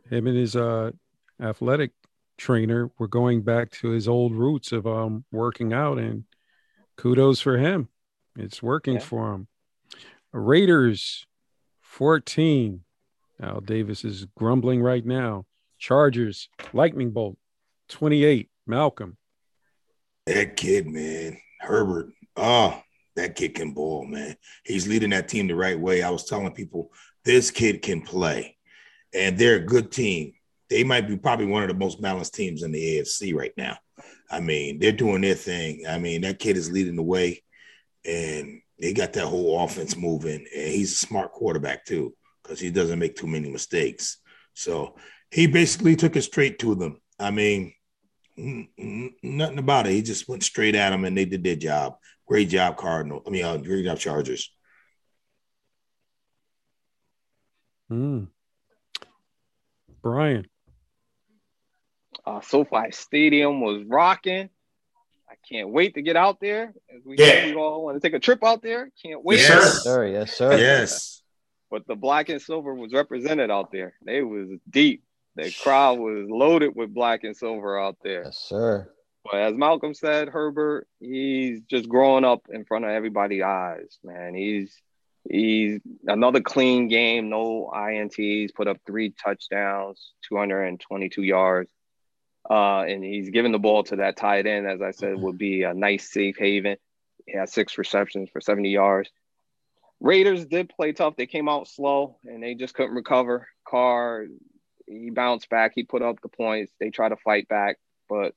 him 0.09 0.27
and 0.27 0.37
his 0.37 0.55
uh 0.55 0.91
athletic 1.41 1.91
trainer 2.37 2.89
were 2.99 3.07
going 3.07 3.41
back 3.41 3.71
to 3.71 3.89
his 3.89 4.07
old 4.07 4.33
roots 4.33 4.71
of 4.71 4.85
um 4.87 5.25
working 5.31 5.73
out 5.73 5.97
and 5.97 6.23
kudos 6.97 7.39
for 7.41 7.57
him. 7.57 7.89
It's 8.37 8.61
working 8.63 8.95
Yeah. 8.95 8.99
for 9.01 9.33
him. 9.33 9.47
Raiders 10.31 11.25
14. 11.81 12.83
Al 13.41 13.61
Davis 13.61 14.03
is 14.03 14.25
grumbling 14.35 14.81
right 14.81 15.05
now. 15.05 15.45
Chargers, 15.77 16.49
lightning 16.73 17.11
bolt 17.11 17.37
28. 17.89 18.49
Malcolm. 18.67 19.17
That 20.25 20.57
kid, 20.57 20.87
man, 20.87 21.37
Herbert. 21.61 22.11
Oh, 22.35 22.81
that 23.15 23.35
kid 23.35 23.55
can 23.55 23.73
ball, 23.73 24.05
man. 24.05 24.35
He's 24.63 24.87
leading 24.87 25.11
that 25.11 25.27
team 25.29 25.47
the 25.47 25.55
right 25.55 25.79
way. 25.79 26.03
I 26.03 26.09
was 26.09 26.25
telling 26.25 26.51
people 26.51 26.91
this 27.23 27.49
kid 27.49 27.81
can 27.81 28.01
play, 28.01 28.57
and 29.13 29.37
they're 29.37 29.55
a 29.55 29.65
good 29.65 29.91
team. 29.91 30.33
They 30.69 30.83
might 30.83 31.07
be 31.07 31.17
probably 31.17 31.45
one 31.45 31.63
of 31.63 31.69
the 31.69 31.75
most 31.75 32.01
balanced 32.01 32.35
teams 32.35 32.63
in 32.63 32.71
the 32.71 32.99
AFC 32.99 33.33
right 33.33 33.53
now. 33.57 33.77
I 34.29 34.41
mean, 34.41 34.79
they're 34.79 34.91
doing 34.91 35.21
their 35.21 35.35
thing. 35.35 35.85
I 35.87 35.97
mean, 35.97 36.21
that 36.21 36.39
kid 36.39 36.57
is 36.57 36.71
leading 36.71 36.97
the 36.97 37.03
way, 37.03 37.41
and 38.05 38.61
they 38.79 38.93
got 38.93 39.13
that 39.13 39.25
whole 39.25 39.63
offense 39.63 39.95
moving. 39.95 40.45
And 40.55 40.67
he's 40.67 40.91
a 40.91 40.95
smart 40.95 41.31
quarterback 41.31 41.85
too, 41.85 42.13
because 42.43 42.59
he 42.59 42.69
doesn't 42.69 42.99
make 42.99 43.15
too 43.15 43.27
many 43.27 43.49
mistakes. 43.49 44.17
So 44.53 44.97
he 45.31 45.47
basically 45.47 45.95
took 45.95 46.15
it 46.17 46.23
straight 46.23 46.59
to 46.59 46.75
them. 46.75 46.99
I 47.17 47.31
mean, 47.31 47.73
nothing 48.37 49.57
about 49.57 49.87
it. 49.87 49.93
He 49.93 50.01
just 50.01 50.27
went 50.29 50.43
straight 50.43 50.75
at 50.75 50.91
them, 50.91 51.05
and 51.05 51.17
they 51.17 51.25
did 51.25 51.43
their 51.43 51.55
job. 51.55 51.97
Great 52.27 52.49
job, 52.49 52.77
Cardinal. 52.77 53.23
I 53.25 53.29
mean, 53.29 53.43
uh, 53.43 53.57
great 53.57 53.85
job, 53.85 53.97
Chargers. 53.97 54.51
Hmm. 57.89 58.25
Brian. 60.01 60.45
Uh, 62.25 62.41
SoFi 62.41 62.91
Stadium 62.91 63.61
was 63.61 63.83
rocking. 63.87 64.49
I 65.29 65.35
can't 65.49 65.69
wait 65.69 65.95
to 65.95 66.01
get 66.01 66.15
out 66.15 66.39
there. 66.41 66.73
As 66.93 67.01
we, 67.05 67.15
Yeah. 67.17 67.45
we 67.45 67.55
all 67.55 67.83
want 67.83 68.01
to 68.01 68.05
take 68.05 68.13
a 68.15 68.19
trip 68.19 68.43
out 68.43 68.61
there. 68.61 68.91
Can't 69.03 69.23
wait. 69.23 69.39
Yes, 69.39 69.49
Yes, 69.49 69.83
sir. 69.83 70.07
Yes, 70.07 70.37
sir. 70.37 70.57
Yes. 70.57 71.21
But 71.69 71.87
the 71.87 71.95
black 71.95 72.29
and 72.29 72.41
silver 72.41 72.73
was 72.73 72.93
represented 72.93 73.49
out 73.51 73.71
there. 73.71 73.93
They 74.05 74.21
was 74.21 74.47
deep. 74.69 75.03
The 75.37 75.51
crowd 75.61 75.99
was 75.99 76.27
loaded 76.27 76.75
with 76.75 76.93
black 76.93 77.23
and 77.23 77.37
silver 77.37 77.79
out 77.79 77.97
there. 78.03 78.23
Yes, 78.25 78.39
sir. 78.39 78.89
But 79.23 79.35
as 79.35 79.53
Malcolm 79.55 79.93
said, 79.93 80.29
Herbert, 80.29 80.87
he's 80.99 81.61
just 81.69 81.87
growing 81.87 82.25
up 82.25 82.47
in 82.49 82.65
front 82.65 82.85
of 82.85 82.91
everybody's 82.91 83.43
eyes, 83.43 83.99
man. 84.03 84.33
He's 84.33 84.75
he's 85.29 85.79
another 86.07 86.41
clean 86.41 86.87
game, 86.87 87.29
no 87.29 87.71
INTs, 87.71 88.53
put 88.55 88.67
up 88.67 88.77
three 88.85 89.11
touchdowns, 89.11 90.13
222 90.27 91.21
yards. 91.21 91.69
Uh, 92.49 92.83
and 92.83 93.03
he's 93.03 93.29
giving 93.29 93.51
the 93.51 93.59
ball 93.59 93.83
to 93.83 93.97
that 93.97 94.17
tight 94.17 94.47
end, 94.47 94.65
as 94.65 94.81
I 94.81 94.91
said, 94.91 95.19
would 95.19 95.37
be 95.37 95.63
a 95.63 95.73
nice 95.73 96.11
safe 96.11 96.37
haven. 96.37 96.77
He 97.27 97.37
had 97.37 97.49
six 97.49 97.77
receptions 97.77 98.29
for 98.31 98.41
70 98.41 98.69
yards. 98.69 99.11
Raiders 99.99 100.45
did 100.45 100.69
play 100.69 100.93
tough. 100.93 101.15
They 101.15 101.25
came 101.25 101.49
out 101.49 101.67
slow 101.67 102.17
and 102.23 102.41
they 102.41 102.55
just 102.55 102.73
couldn't 102.73 102.95
recover. 102.95 103.47
Carr, 103.67 104.27
he 104.87 105.09
bounced 105.09 105.49
back. 105.49 105.73
He 105.75 105.83
put 105.83 106.01
up 106.01 106.21
the 106.21 106.29
points. 106.29 106.71
They 106.79 106.89
tried 106.89 107.09
to 107.09 107.17
fight 107.17 107.47
back, 107.47 107.77
but 108.09 108.33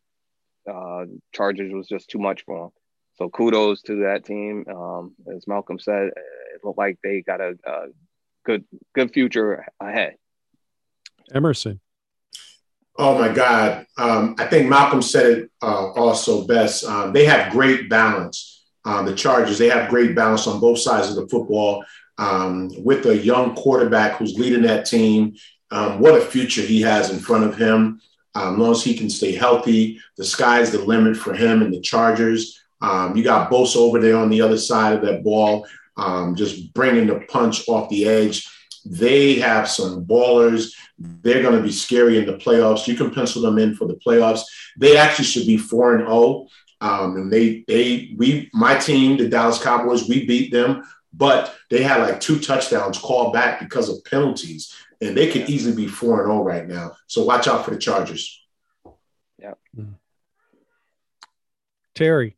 uh, 0.70 1.06
Chargers 1.32 1.72
was 1.72 1.86
just 1.86 2.10
too 2.10 2.18
much 2.18 2.44
for 2.44 2.66
him. 2.66 2.70
So 3.14 3.28
kudos 3.28 3.82
to 3.82 4.02
that 4.02 4.24
team. 4.24 4.64
Um, 4.68 5.14
as 5.34 5.46
Malcolm 5.46 5.78
said, 5.78 6.08
it 6.08 6.64
looked 6.64 6.78
like 6.78 6.98
they 7.02 7.22
got 7.22 7.40
a, 7.40 7.56
a 7.66 7.86
good 8.44 8.64
good 8.94 9.12
future 9.12 9.66
ahead. 9.80 10.16
Emerson. 11.34 11.80
Oh 12.98 13.18
my 13.18 13.32
God. 13.32 13.86
Um, 13.96 14.34
I 14.38 14.46
think 14.46 14.68
Malcolm 14.68 15.00
said 15.00 15.26
it 15.26 15.50
uh, 15.62 15.92
also 15.92 16.46
best. 16.46 16.84
Um, 16.84 17.12
they 17.12 17.24
have 17.24 17.52
great 17.52 17.88
balance. 17.88 18.66
Um, 18.84 19.06
the 19.06 19.14
Chargers, 19.14 19.58
they 19.58 19.68
have 19.68 19.90
great 19.90 20.14
balance 20.14 20.46
on 20.46 20.60
both 20.60 20.78
sides 20.78 21.08
of 21.10 21.16
the 21.16 21.28
football 21.28 21.84
um, 22.18 22.70
with 22.84 23.06
a 23.06 23.16
young 23.16 23.54
quarterback 23.54 24.16
who's 24.16 24.38
leading 24.38 24.62
that 24.62 24.86
team. 24.86 25.34
Um, 25.70 26.00
what 26.00 26.20
a 26.20 26.20
future 26.20 26.62
he 26.62 26.80
has 26.82 27.10
in 27.10 27.18
front 27.18 27.44
of 27.44 27.56
him. 27.56 28.00
Um, 28.34 28.54
as 28.54 28.58
long 28.58 28.70
as 28.72 28.84
he 28.84 28.94
can 28.94 29.10
stay 29.10 29.32
healthy, 29.32 30.00
the 30.16 30.24
sky's 30.24 30.70
the 30.70 30.78
limit 30.78 31.16
for 31.16 31.34
him 31.34 31.62
and 31.62 31.72
the 31.72 31.80
Chargers. 31.80 32.60
Um, 32.80 33.16
you 33.16 33.24
got 33.24 33.50
Bosa 33.50 33.76
over 33.76 34.00
there 34.00 34.16
on 34.16 34.30
the 34.30 34.40
other 34.40 34.56
side 34.56 34.94
of 34.94 35.02
that 35.02 35.22
ball, 35.22 35.66
um, 35.96 36.34
just 36.34 36.72
bringing 36.72 37.06
the 37.06 37.20
punch 37.28 37.68
off 37.68 37.90
the 37.90 38.08
edge. 38.08 38.48
They 38.84 39.34
have 39.34 39.68
some 39.68 40.06
ballers. 40.06 40.72
They're 40.98 41.42
going 41.42 41.56
to 41.56 41.62
be 41.62 41.72
scary 41.72 42.18
in 42.18 42.26
the 42.26 42.38
playoffs. 42.38 42.86
You 42.86 42.94
can 42.94 43.10
pencil 43.10 43.42
them 43.42 43.58
in 43.58 43.74
for 43.74 43.86
the 43.86 43.96
playoffs. 43.96 44.42
They 44.78 44.96
actually 44.96 45.26
should 45.26 45.46
be 45.46 45.58
four 45.58 45.96
and 45.96 46.06
zero. 46.06 46.48
Um, 46.80 47.16
and 47.16 47.32
they 47.32 47.62
they 47.68 48.14
we 48.16 48.48
my 48.54 48.74
team, 48.74 49.18
the 49.18 49.28
Dallas 49.28 49.62
Cowboys, 49.62 50.08
we 50.08 50.24
beat 50.26 50.50
them, 50.50 50.82
but 51.12 51.54
they 51.68 51.82
had 51.82 52.00
like 52.00 52.20
two 52.20 52.38
touchdowns 52.38 52.96
called 52.96 53.34
back 53.34 53.60
because 53.60 53.90
of 53.90 54.02
penalties, 54.04 54.74
and 55.00 55.16
they 55.16 55.30
could 55.30 55.48
easily 55.48 55.74
be 55.74 55.86
four 55.86 56.20
and 56.20 56.28
zero 56.28 56.42
right 56.42 56.68
now. 56.68 56.92
So 57.06 57.24
watch 57.24 57.48
out 57.48 57.64
for 57.64 57.70
the 57.70 57.78
Chargers. 57.78 58.44
Yeah. 59.38 59.54
Terry. 61.94 62.36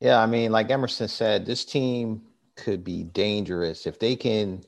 Yeah, 0.00 0.20
I 0.20 0.26
mean, 0.26 0.52
like 0.52 0.70
Emerson 0.70 1.08
said, 1.08 1.46
this 1.46 1.64
team 1.64 2.22
could 2.56 2.84
be 2.84 3.04
dangerous 3.04 3.86
if 3.86 3.98
they 3.98 4.16
can 4.16 4.62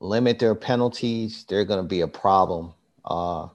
limit 0.00 0.38
their 0.38 0.54
penalties. 0.54 1.44
They're 1.48 1.64
going 1.64 1.82
to 1.82 1.88
be 1.88 2.02
a 2.02 2.08
problem. 2.08 2.74
Uh, 3.04 3.48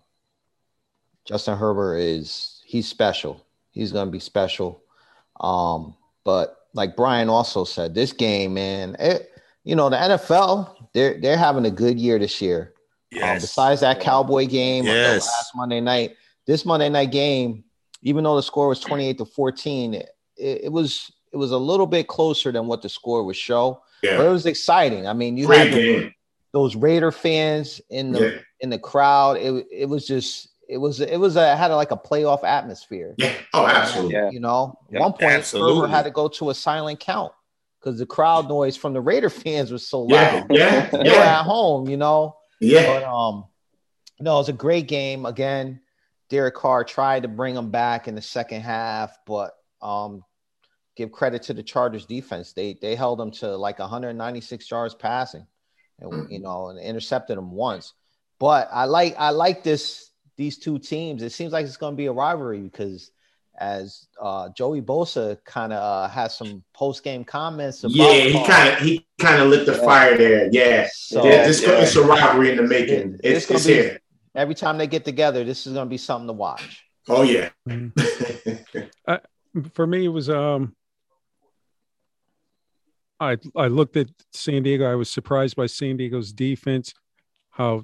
Justin 1.26 1.58
Herbert 1.58 1.98
is 1.98 2.62
he's 2.66 2.88
special. 2.88 3.46
He's 3.72 3.92
going 3.92 4.08
to 4.08 4.12
be 4.12 4.20
special. 4.20 4.82
Um, 5.40 5.96
but 6.24 6.58
like 6.74 6.96
Brian 6.96 7.30
also 7.30 7.66
said, 7.66 7.94
this 7.94 8.14
game, 8.14 8.54
man, 8.54 8.96
it, 9.00 9.32
you 9.66 9.76
know, 9.76 9.90
the 9.90 9.98
NFL 9.98 10.74
they're 10.94 11.20
they're 11.20 11.38
having 11.38 11.66
a 11.66 11.72
good 11.72 12.00
year 12.00 12.18
this 12.18 12.42
year. 12.42 12.72
Um, 13.14 13.20
Yes. 13.20 13.42
besides 13.42 13.82
that 13.82 14.00
Cowboy 14.00 14.46
game 14.48 14.86
Yes. 14.86 15.26
last 15.26 15.52
Monday 15.56 15.80
night, 15.82 16.16
this 16.48 16.66
Monday 16.66 16.90
night 16.90 17.12
game, 17.12 17.64
even 18.02 18.24
though 18.24 18.36
the 18.36 18.44
score 18.44 18.68
was 18.68 18.80
28 18.80 19.18
to 19.20 19.26
14, 19.26 19.94
it, 19.96 20.10
it 20.38 20.72
was 20.72 21.12
it 21.34 21.38
was 21.38 21.52
a 21.52 21.58
little 21.58 21.88
bit 21.88 22.08
closer 22.08 22.52
than 22.52 22.68
what 22.68 22.82
the 22.82 22.88
score 22.90 23.24
would 23.24 23.36
show. 23.36 23.82
Yeah. 24.04 24.18
But 24.18 24.28
it 24.28 24.30
was 24.30 24.46
exciting. 24.46 25.08
I 25.08 25.14
mean, 25.14 25.36
you 25.38 25.48
great 25.48 25.68
had 25.68 25.74
the- 25.74 26.12
those 26.54 26.76
Raider 26.76 27.12
fans 27.12 27.82
in 27.90 28.14
the 28.14 28.20
Yeah, 28.22 28.40
in 28.62 28.70
the 28.70 28.80
crowd. 28.80 29.38
It 29.38 29.66
it 29.72 29.90
was 29.90 30.06
just 30.08 30.48
it 30.70 30.78
was 30.78 31.00
it 31.02 31.20
was 31.20 31.36
a 31.36 31.56
had 31.56 31.72
like 31.74 31.92
a 31.92 31.98
playoff 31.98 32.44
atmosphere. 32.44 33.14
yeah. 33.18 33.34
Oh, 33.54 33.66
absolutely. 33.68 34.14
Yeah. 34.16 34.30
You 34.32 34.40
know, 34.40 34.78
Yeah, 34.90 35.00
one 35.02 35.12
point 35.14 35.32
absolutely. 35.34 35.76
Herbert 35.82 35.88
had 35.96 36.04
to 36.06 36.12
go 36.12 36.28
to 36.30 36.50
a 36.50 36.54
silent 36.56 37.00
count 37.00 37.32
because 37.86 38.00
the 38.00 38.06
crowd 38.06 38.50
noise 38.50 38.76
from 38.76 38.94
the 38.94 39.02
Raider 39.02 39.30
fans 39.30 39.72
was 39.72 39.88
so 39.88 40.08
Yeah, 40.10 40.34
loud. 40.34 40.48
yeah, 40.50 40.90
They 40.92 41.06
yeah, 41.06 41.40
at 41.40 41.44
home, 41.44 41.88
you 41.88 41.98
know. 41.98 42.36
yeah. 42.60 42.88
But 42.88 43.04
um, 43.04 43.46
no, 44.20 44.36
it 44.36 44.40
was 44.40 44.50
a 44.50 44.54
great 44.54 44.88
game. 44.88 45.26
Again, 45.28 45.82
Derek 46.32 46.56
Carr 46.56 46.84
tried 46.84 47.22
to 47.24 47.28
bring 47.30 47.56
him 47.56 47.70
back 47.70 48.08
in 48.08 48.16
the 48.16 48.22
second 48.24 48.62
half, 48.62 49.16
but 49.28 49.52
um, 49.84 50.24
give 50.98 51.12
credit 51.12 51.44
to 51.44 51.54
the 51.54 51.62
Chargers 51.62 52.08
defense. 52.08 52.54
They 52.54 52.76
they 52.82 52.96
held 52.96 53.20
them 53.20 53.30
to 53.34 53.56
like 53.56 53.78
196 53.78 54.72
yards 54.72 54.96
passing, 54.96 55.46
and 56.00 56.32
you 56.32 56.40
know, 56.40 56.70
and 56.70 56.80
intercepted 56.80 57.38
them 57.38 57.52
once. 57.52 57.94
But 58.40 58.68
I 58.72 58.86
like 58.86 59.16
I 59.20 59.30
like 59.30 59.64
this 59.64 60.10
these 60.38 60.58
two 60.58 60.80
teams. 60.80 61.22
It 61.22 61.34
seems 61.34 61.54
like 61.54 61.68
it's 61.68 61.78
going 61.78 61.94
to 61.94 61.98
be 61.98 62.08
a 62.08 62.12
rivalry 62.14 62.62
because 62.62 63.12
as 63.60 64.08
uh, 64.22 64.50
Joey 64.50 64.82
Bosa 64.82 65.38
kind 65.46 65.72
of 65.74 65.82
uh, 65.82 66.08
has 66.10 66.36
some 66.38 66.64
post 66.74 67.04
game 67.04 67.24
comments 67.24 67.84
about 67.84 67.96
Yeah, 67.96 68.14
he 68.14 68.46
kind 68.46 68.70
of 68.74 68.80
he 68.80 69.06
kind 69.20 69.42
of 69.42 69.48
lit 69.50 69.66
the 69.66 69.74
fire 69.76 70.18
there. 70.18 70.50
Yeah, 70.52 70.88
So- 70.94 71.24
Yeah, 71.26 71.48
this 71.48 71.62
Yeah. 71.64 71.80
it's 71.82 71.96
a 71.96 72.04
rivalry 72.04 72.52
in 72.52 72.58
the 72.58 72.64
making. 72.64 73.16
It- 73.16 73.20
It's, 73.24 73.46
it's 73.46 73.52
it's 73.52 73.66
be- 73.68 73.74
here. 73.74 74.00
every 74.36 74.56
time 74.56 74.78
they 74.78 74.88
get 74.88 75.06
together, 75.06 75.44
this 75.44 75.66
is 75.68 75.74
going 75.74 75.86
to 75.88 75.90
be 75.90 75.98
something 75.98 76.28
to 76.28 76.34
watch. 76.34 76.84
Oh 77.08 77.22
yeah. 77.24 77.50
For 79.74 79.88
me, 79.88 80.06
it 80.06 80.10
was 80.10 80.30
um 80.30 80.76
I 83.20 83.38
I 83.56 83.68
looked 83.68 83.96
at 83.98 84.08
San 84.34 84.64
Diego. 84.64 84.90
I 84.92 84.96
was 84.96 85.10
surprised 85.10 85.56
by 85.56 85.68
San 85.68 85.98
Diego's 85.98 86.34
defense, 86.34 86.94
how 87.52 87.84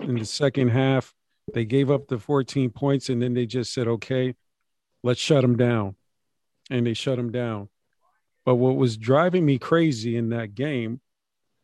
in 0.00 0.14
the 0.16 0.24
second 0.24 0.68
half 0.68 1.12
They 1.54 1.64
gave 1.64 1.90
up 1.90 2.06
the 2.08 2.18
14 2.18 2.70
points 2.70 3.08
and 3.08 3.20
then 3.22 3.32
they 3.34 3.46
just 3.46 3.72
said, 3.72 3.88
okay, 3.88 4.34
let's 5.02 5.20
shut 5.20 5.42
them 5.42 5.56
down. 5.56 5.96
And 6.70 6.86
they 6.86 6.94
shut 6.94 7.16
them 7.16 7.32
down. 7.32 7.68
But 8.44 8.56
what 8.56 8.76
was 8.76 8.96
driving 8.96 9.44
me 9.46 9.58
crazy 9.58 10.16
in 10.16 10.30
that 10.30 10.54
game 10.54 11.00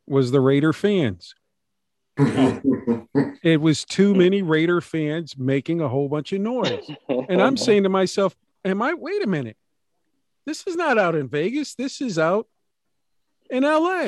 was 0.06 0.30
the 0.30 0.40
Raider 0.40 0.72
fans. 0.72 1.34
it 2.16 3.60
was 3.60 3.84
too 3.84 4.14
many 4.14 4.42
Raider 4.42 4.80
fans 4.80 5.36
making 5.36 5.80
a 5.80 5.88
whole 5.88 6.08
bunch 6.08 6.32
of 6.32 6.40
noise. 6.40 6.90
And 7.08 7.42
I'm 7.42 7.56
saying 7.56 7.82
to 7.84 7.88
myself, 7.88 8.36
am 8.64 8.82
I, 8.82 8.94
wait 8.94 9.22
a 9.22 9.26
minute, 9.26 9.56
this 10.46 10.66
is 10.66 10.76
not 10.76 10.98
out 10.98 11.14
in 11.14 11.28
Vegas. 11.28 11.74
This 11.74 12.00
is 12.00 12.18
out 12.18 12.46
in 13.50 13.62
LA. 13.62 14.02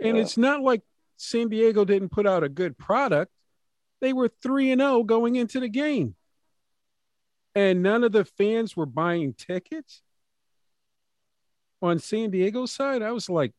And 0.00 0.16
Yeah. 0.16 0.16
it's 0.16 0.36
not 0.36 0.62
like 0.62 0.82
San 1.16 1.48
Diego 1.48 1.84
didn't 1.84 2.10
put 2.10 2.26
out 2.26 2.42
a 2.44 2.48
good 2.48 2.78
product. 2.78 3.32
They 4.00 4.12
were 4.12 4.28
3 4.42 4.72
and 4.72 4.80
0 4.80 5.04
going 5.04 5.36
into 5.36 5.60
the 5.60 5.68
game. 5.68 6.16
And 7.54 7.82
none 7.82 8.02
of 8.04 8.12
the 8.12 8.24
fans 8.24 8.76
were 8.76 8.86
buying 8.86 9.34
tickets. 9.34 10.02
On 11.82 11.98
San 11.98 12.30
Diego 12.30 12.64
side, 12.66 13.02
I 13.02 13.10
was 13.10 13.28
like, 13.28 13.52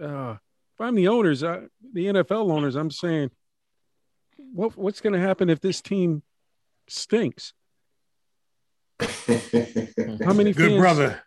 uh, 0.00 0.32
if 0.32 0.80
I'm 0.80 0.94
the 0.94 1.08
owners, 1.08 1.44
I, 1.44 1.60
the 1.92 2.06
NFL 2.06 2.50
owners, 2.50 2.74
I'm 2.74 2.90
saying, 2.90 3.30
what 4.54 4.76
what's 4.76 5.00
going 5.02 5.12
to 5.12 5.20
happen 5.20 5.50
if 5.50 5.60
this 5.60 5.80
team 5.82 6.22
stinks? 6.88 7.52
How 9.00 10.32
many 10.32 10.52
Good 10.52 10.70
fans? 10.70 10.80
brother. 10.80 11.22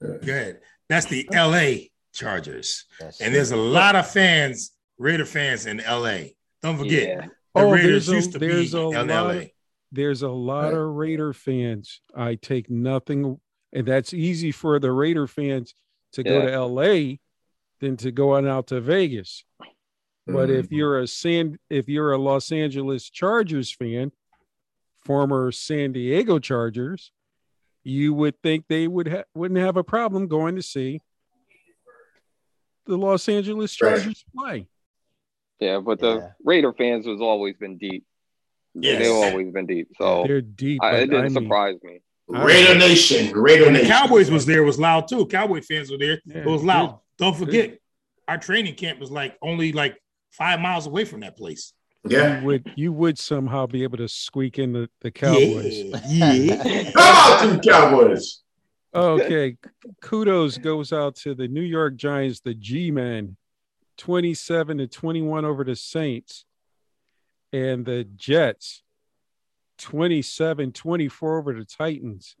Good. 0.00 0.60
That's 0.88 1.06
the 1.06 1.28
LA 1.32 1.86
Chargers. 2.12 2.84
Yes. 3.00 3.20
And 3.20 3.34
there's 3.34 3.52
a 3.52 3.56
lot 3.56 3.96
of 3.96 4.08
fans, 4.10 4.72
Raider 4.98 5.24
fans 5.24 5.66
in 5.66 5.78
LA. 5.78 6.18
Don't 6.62 6.76
forget, 6.78 7.08
Yeah. 7.08 7.20
the 7.26 7.30
Oh, 7.54 7.70
Raiders 7.72 8.06
there's 8.06 8.08
a- 8.08 8.14
used 8.16 8.32
to 8.32 8.38
be 8.38 8.46
in 8.70 9.08
LA. 9.08 9.30
of- 9.30 9.50
There's 9.96 10.20
a 10.20 10.28
lot 10.28 10.74
of 10.74 10.94
Raider 10.94 11.32
fans. 11.32 12.02
I 12.14 12.34
take 12.34 12.68
nothing, 12.68 13.40
and 13.72 13.86
that's 13.86 14.12
easy 14.12 14.52
for 14.52 14.78
the 14.78 14.92
Raider 14.92 15.26
fans 15.26 15.74
to 16.12 16.22
go 16.22 16.44
to 16.44 16.60
LA 16.60 17.16
than 17.80 17.96
to 17.96 18.12
go 18.12 18.34
on 18.34 18.46
out 18.46 18.66
to 18.68 18.80
Vegas. 18.82 19.42
But 20.26 20.50
if 20.50 20.66
mm-hmm. 20.66 20.74
you're 20.74 20.98
a 21.00 21.06
San, 21.06 21.58
if 21.70 21.88
you're 21.88 22.12
a 22.12 22.18
Los 22.18 22.52
Angeles 22.52 23.08
Chargers 23.08 23.72
fan, 23.72 24.12
former 25.06 25.50
San 25.50 25.92
Diego 25.92 26.38
Chargers, 26.38 27.10
you 27.82 28.12
would 28.12 28.42
think 28.42 28.66
they 28.68 28.86
would 28.86 29.08
ha- 29.08 29.24
wouldn't 29.34 29.60
have 29.60 29.78
a 29.78 29.84
problem 29.84 30.28
going 30.28 30.56
to 30.56 30.62
see 30.62 31.00
the 32.84 32.98
Los 32.98 33.30
Angeles 33.30 33.80
Right. 33.80 33.96
Chargers 33.96 34.24
play. 34.36 34.68
Yeah, 35.58 35.80
but 35.80 36.00
the 36.00 36.16
Yeah. 36.16 36.28
Raider 36.44 36.74
fans 36.74 37.06
has 37.06 37.22
always 37.22 37.56
been 37.56 37.78
deep. 37.78 38.04
Yes. 38.78 39.02
They've 39.02 39.12
always 39.12 39.52
been 39.52 39.66
deep. 39.66 39.88
So 39.98 40.24
They're 40.26 40.40
deep. 40.40 40.82
I, 40.82 40.96
it 40.96 41.06
didn't 41.06 41.16
I 41.16 41.22
mean, 41.22 41.30
surprise 41.30 41.76
me. 41.82 42.00
Raider 42.28 42.76
Nation, 42.76 43.32
Raider 43.32 43.64
When 43.64 43.74
the 43.74 43.80
Nation. 43.80 43.96
Cowboys 43.96 44.30
was 44.30 44.46
there, 44.46 44.64
was 44.64 44.78
loud 44.78 45.08
too. 45.08 45.26
Cowboy 45.26 45.60
fans 45.62 45.90
were 45.90 45.98
there. 45.98 46.20
Yeah, 46.26 46.38
it 46.38 46.46
was 46.46 46.62
loud. 46.62 46.98
Don't 47.18 47.36
forget, 47.36 47.78
our 48.26 48.36
training 48.36 48.74
camp 48.74 48.98
was 48.98 49.10
like 49.10 49.36
only 49.40 49.72
like 49.72 49.96
five 50.30 50.60
miles 50.60 50.86
away 50.86 51.04
from 51.04 51.20
that 51.20 51.36
place. 51.36 51.72
Yeah. 52.08 52.40
you 52.40 52.46
would 52.46 52.72
you 52.76 52.92
would 52.92 53.18
somehow 53.18 53.66
be 53.66 53.82
able 53.82 53.98
to 53.98 54.08
squeak 54.08 54.58
in 54.58 54.72
the, 54.72 54.88
the 55.00 55.10
Cowboys. 55.10 55.84
Yeah. 56.08 56.32
yeah. 56.32 56.90
Come 56.92 57.02
on, 57.02 57.48
to 57.48 57.54
the 57.56 57.60
Cowboys. 57.60 58.42
Okay, 58.94 59.56
kudos 60.00 60.56
goes 60.58 60.92
out 60.92 61.16
to 61.16 61.34
the 61.34 61.48
New 61.48 61.62
York 61.62 61.96
Giants, 61.96 62.40
the 62.40 62.54
G 62.54 62.90
Man, 62.90 63.36
27 63.98 64.78
to 64.78 64.86
21 64.86 65.44
over 65.44 65.64
the 65.64 65.76
Saints, 65.76 66.44
and 67.56 67.86
the 67.86 68.04
Jets, 68.04 68.82
27-24 69.78 71.38
over 71.38 71.54
the 71.54 71.64
Titans 71.64 72.36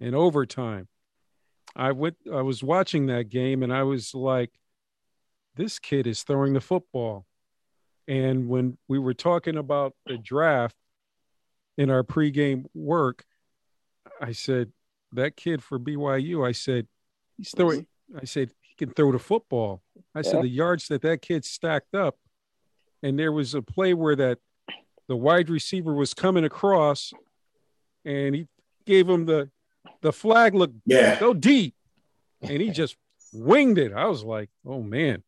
in 0.00 0.14
overtime. 0.14 0.88
I 1.74 1.92
went 1.92 2.16
I 2.32 2.42
was 2.42 2.62
watching 2.62 3.06
that 3.06 3.28
game 3.30 3.62
and 3.62 3.72
I 3.72 3.82
was 3.82 4.14
like 4.14 4.50
this 5.56 5.78
kid 5.78 6.06
is 6.06 6.22
throwing 6.22 6.52
the 6.52 6.60
football. 6.60 7.26
And 8.08 8.48
when 8.48 8.78
we 8.88 8.98
were 8.98 9.14
talking 9.14 9.56
about 9.56 9.94
the 10.06 10.18
draft 10.18 10.76
in 11.78 11.88
our 11.90 12.02
pregame 12.02 12.64
work, 12.74 13.24
I 14.20 14.32
said, 14.32 14.72
that 15.12 15.36
kid 15.36 15.62
for 15.62 15.78
BYU, 15.78 16.46
I 16.46 16.52
said, 16.52 16.88
he's 17.36 17.50
throwing, 17.50 17.86
I 18.20 18.24
said, 18.24 18.50
he 18.60 18.74
can 18.74 18.90
throw 18.94 19.12
the 19.12 19.18
football. 19.18 19.82
I 20.14 20.22
said, 20.22 20.36
Yeah. 20.36 20.42
the 20.42 20.48
yards 20.48 20.88
that 20.88 21.02
that 21.02 21.22
kid 21.22 21.44
stacked 21.44 21.94
up. 21.94 22.16
And 23.02 23.18
there 23.18 23.32
was 23.32 23.54
a 23.54 23.62
play 23.62 23.94
where 23.94 24.16
that 24.16 24.38
the 25.12 25.16
wide 25.16 25.50
receiver 25.50 25.92
was 25.92 26.14
coming 26.14 26.42
across 26.42 27.12
and 28.02 28.34
he 28.34 28.48
gave 28.86 29.06
him 29.06 29.26
the, 29.26 29.50
the 30.00 30.10
flag 30.10 30.54
look, 30.54 30.70
Yeah. 30.86 31.20
go 31.20 31.34
deep. 31.34 31.74
And 32.40 32.62
he 32.62 32.70
just 32.70 32.96
winged 33.30 33.76
it. 33.76 33.92
I 33.92 34.06
was 34.06 34.24
like, 34.24 34.48
oh 34.64 34.82
man, 34.82 35.22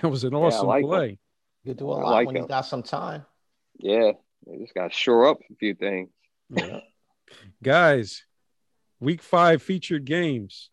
that 0.00 0.08
was 0.08 0.24
an 0.24 0.34
I 0.34 0.38
awesome 0.38 0.68
like 0.68 0.84
him. 0.84 0.88
play. 0.88 1.18
You 1.64 1.74
do 1.74 1.84
a 1.84 1.90
lot 1.90 2.10
like 2.12 2.26
when 2.28 2.36
you 2.36 2.42
him. 2.42 2.48
got 2.48 2.62
some 2.62 2.82
time. 2.82 3.26
Yeah, 3.78 4.12
they 4.46 4.56
just 4.56 4.72
got 4.72 4.90
to 4.90 4.96
shore 4.96 5.28
up 5.28 5.36
a 5.50 5.54
few 5.56 5.74
things. 5.74 6.08
Guys, 7.62 8.24
week 9.00 9.20
five 9.22 9.62
featured 9.62 10.06
games. 10.06 10.70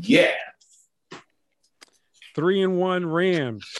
Yeah. 0.00 0.32
Three 2.34 2.60
and 2.60 2.76
one 2.76 3.06
Rams. 3.06 3.72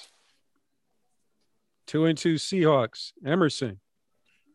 Two 1.92 2.06
and 2.06 2.16
two 2.16 2.36
Seahawks. 2.36 3.12
Emerson. 3.22 3.78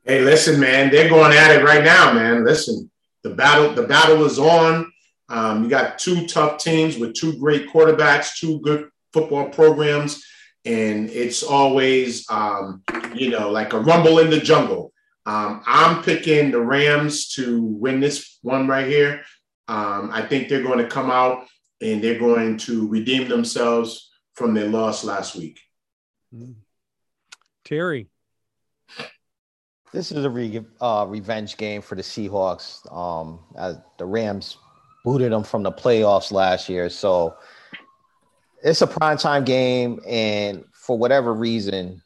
Hey, 0.03 0.21
listen, 0.21 0.59
man, 0.59 0.89
they're 0.89 1.07
going 1.07 1.33
at 1.33 1.55
it 1.55 1.63
right 1.63 1.83
now, 1.83 2.11
man. 2.11 2.43
Listen, 2.43 2.89
the 3.21 3.29
battle, 3.29 3.75
the 3.75 3.83
battle 3.83 4.25
is 4.25 4.39
on. 4.39 4.91
Um, 5.29 5.63
you 5.63 5.69
got 5.69 5.99
two 5.99 6.25
tough 6.25 6.57
teams 6.57 6.97
with 6.97 7.13
two 7.13 7.37
great 7.37 7.69
quarterbacks, 7.69 8.35
two 8.39 8.59
good 8.61 8.89
football 9.13 9.49
programs, 9.49 10.25
and 10.65 11.11
it's 11.11 11.43
always, 11.43 12.27
um, 12.31 12.81
you 13.13 13.29
know, 13.29 13.51
like 13.51 13.73
a 13.73 13.81
rumble 13.81 14.17
in 14.17 14.31
the 14.31 14.39
jungle. 14.39 14.91
Um, 15.27 15.61
I'm 15.67 16.01
picking 16.01 16.49
the 16.49 16.61
Rams 16.61 17.27
to 17.35 17.61
win 17.61 17.99
this 17.99 18.39
one 18.41 18.67
right 18.67 18.87
here. 18.87 19.21
Um, 19.67 20.09
I 20.11 20.25
think 20.25 20.49
they're 20.49 20.63
going 20.63 20.79
to 20.79 20.89
come 20.89 21.11
out 21.11 21.45
and 21.83 22.03
they're 22.03 22.17
going 22.17 22.57
to 22.57 22.87
redeem 22.87 23.27
themselves 23.27 24.09
from 24.33 24.55
their 24.55 24.69
loss 24.69 25.03
last 25.03 25.35
week. 25.35 25.59
Terry. 27.67 28.07
This 29.91 30.11
is 30.11 30.23
a 30.23 30.29
re- 30.29 30.65
uh, 30.79 31.05
revenge 31.07 31.57
game 31.57 31.81
for 31.81 31.95
the 31.95 32.01
Seahawks. 32.01 32.91
Um, 32.95 33.39
as 33.57 33.77
the 33.97 34.05
Rams 34.05 34.57
booted 35.03 35.31
them 35.31 35.43
from 35.43 35.63
the 35.63 35.71
playoffs 35.71 36.31
last 36.31 36.69
year, 36.69 36.89
so 36.89 37.35
it's 38.63 38.81
a 38.81 38.87
primetime 38.87 39.45
game, 39.45 39.99
and 40.07 40.63
for 40.71 40.97
whatever 40.97 41.33
reason, 41.33 42.01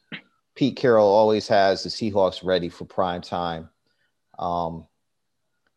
Pete 0.54 0.76
Carroll 0.76 1.06
always 1.06 1.48
has 1.48 1.82
the 1.84 1.88
Seahawks 1.88 2.44
ready 2.44 2.68
for 2.68 2.84
prime 2.84 3.22
time. 3.22 3.68
Um, 4.38 4.86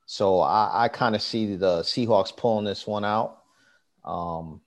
so 0.05 0.39
I, 0.39 0.85
I 0.85 0.87
kind 0.87 1.15
of 1.15 1.21
see 1.21 1.55
the 1.55 1.81
Seahawks 1.81 2.35
pulling 2.35 2.65
this 2.65 2.85
one 2.85 3.05
out. 3.05 3.37
Um, 4.03 4.61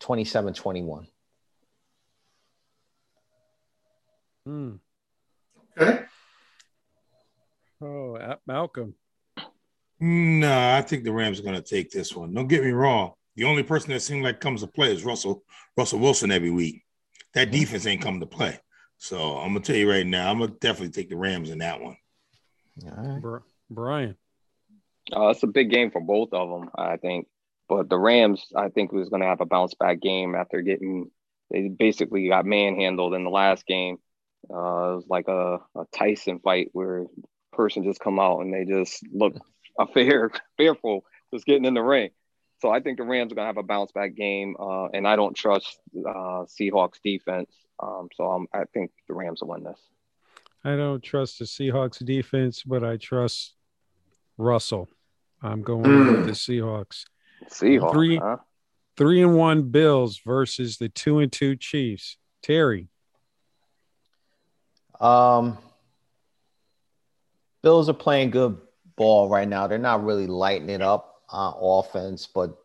27-21. 0.00 1.06
Hmm. 4.48 4.76
Okay. 5.78 6.00
Oh, 7.82 8.16
A- 8.16 8.38
Malcolm. 8.46 8.94
No, 10.00 10.70
I 10.74 10.80
think 10.80 11.04
the 11.04 11.12
Rams 11.12 11.38
are 11.38 11.42
going 11.42 11.54
to 11.54 11.60
take 11.60 11.90
this 11.90 12.16
one. 12.16 12.32
Don't 12.32 12.48
get 12.48 12.64
me 12.64 12.70
wrong. 12.70 13.12
The 13.36 13.44
only 13.44 13.62
person 13.62 13.92
that 13.92 14.00
seems 14.00 14.24
like 14.24 14.40
comes 14.40 14.62
to 14.62 14.66
play 14.66 14.90
is 14.90 15.04
Russell 15.04 15.42
Russell 15.76 15.98
Wilson 15.98 16.30
every 16.30 16.50
week. 16.50 16.82
That 17.34 17.50
defense 17.50 17.86
ain't 17.86 18.00
coming 18.00 18.20
to 18.20 18.26
play. 18.26 18.58
So 18.96 19.36
I'm 19.36 19.48
gonna 19.48 19.60
tell 19.60 19.76
you 19.76 19.90
right 19.90 20.06
now, 20.06 20.30
I'm 20.30 20.38
gonna 20.38 20.52
definitely 20.60 20.92
take 20.92 21.10
the 21.10 21.16
Rams 21.16 21.50
in 21.50 21.58
that 21.58 21.82
one. 21.82 21.98
All 22.86 22.90
right. 22.96 23.20
Br- 23.20 23.36
Brian. 23.68 24.16
Uh, 25.14 25.28
it's 25.28 25.42
a 25.42 25.46
big 25.46 25.70
game 25.70 25.90
for 25.90 26.00
both 26.00 26.32
of 26.32 26.48
them, 26.48 26.70
I 26.74 26.96
think. 26.96 27.28
But 27.68 27.90
the 27.90 27.98
Rams, 27.98 28.46
I 28.56 28.70
think, 28.70 28.92
was 28.92 29.10
going 29.10 29.20
to 29.20 29.28
have 29.28 29.42
a 29.42 29.46
bounce 29.46 29.74
back 29.74 30.00
game 30.00 30.34
after 30.34 30.62
getting 30.62 31.10
they 31.50 31.68
basically 31.68 32.28
got 32.28 32.44
manhandled 32.44 33.14
in 33.14 33.24
the 33.24 33.30
last 33.30 33.66
game. 33.66 33.98
Uh, 34.50 34.92
it 34.92 34.96
was 34.96 35.06
like 35.08 35.28
a, 35.28 35.58
a 35.76 35.84
Tyson 35.94 36.40
fight 36.40 36.70
where 36.72 37.02
a 37.02 37.06
person 37.56 37.84
just 37.84 38.00
come 38.00 38.18
out 38.18 38.40
and 38.40 38.52
they 38.52 38.64
just 38.64 39.02
look 39.12 39.34
a 39.78 39.86
fair 39.86 40.30
fearful 40.56 41.04
just 41.32 41.46
getting 41.46 41.64
in 41.64 41.74
the 41.74 41.82
ring. 41.82 42.10
So 42.60 42.70
I 42.70 42.80
think 42.80 42.98
the 42.98 43.04
Rams 43.04 43.30
are 43.30 43.36
going 43.36 43.44
to 43.44 43.48
have 43.48 43.56
a 43.56 43.62
bounce 43.62 43.92
back 43.92 44.16
game, 44.16 44.56
uh, 44.58 44.86
and 44.86 45.06
I 45.06 45.14
don't 45.14 45.36
trust 45.36 45.78
uh, 45.96 46.44
Seahawks 46.46 47.00
defense. 47.04 47.52
Um, 47.80 48.08
so 48.16 48.24
I'm, 48.24 48.46
I 48.52 48.64
think 48.74 48.90
the 49.06 49.14
Rams 49.14 49.40
will 49.40 49.50
win 49.50 49.62
this. 49.62 49.78
I 50.64 50.74
don't 50.74 51.02
trust 51.02 51.38
the 51.38 51.44
Seahawks 51.44 52.04
defense, 52.04 52.64
but 52.64 52.82
I 52.82 52.96
trust 52.96 53.54
Russell. 54.36 54.88
I'm 55.40 55.62
going 55.62 55.82
with 55.82 56.26
the 56.26 56.32
Seahawks. 56.32 57.04
Seahawks, 57.48 57.92
Three- 57.92 58.16
huh? 58.16 58.38
Three 58.96 59.22
and 59.22 59.36
one 59.36 59.70
Bills 59.70 60.18
versus 60.26 60.78
the 60.78 60.88
two 60.88 61.20
and 61.20 61.30
two 61.30 61.54
Chiefs. 61.54 62.16
Terry. 62.42 62.88
Um, 65.00 65.58
Bills 67.62 67.88
are 67.88 67.94
playing 67.94 68.30
good 68.30 68.56
ball 68.96 69.28
right 69.28 69.48
now. 69.48 69.66
They're 69.66 69.78
not 69.78 70.04
really 70.04 70.26
lighting 70.26 70.70
it 70.70 70.82
up 70.82 71.22
on 71.28 71.54
offense, 71.60 72.26
but 72.26 72.56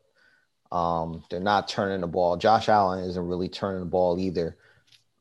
um, 0.71 1.23
they're 1.29 1.39
not 1.39 1.67
turning 1.67 2.01
the 2.01 2.07
ball. 2.07 2.37
Josh 2.37 2.69
Allen 2.69 3.03
isn't 3.03 3.27
really 3.27 3.49
turning 3.49 3.81
the 3.81 3.85
ball 3.85 4.19
either. 4.19 4.57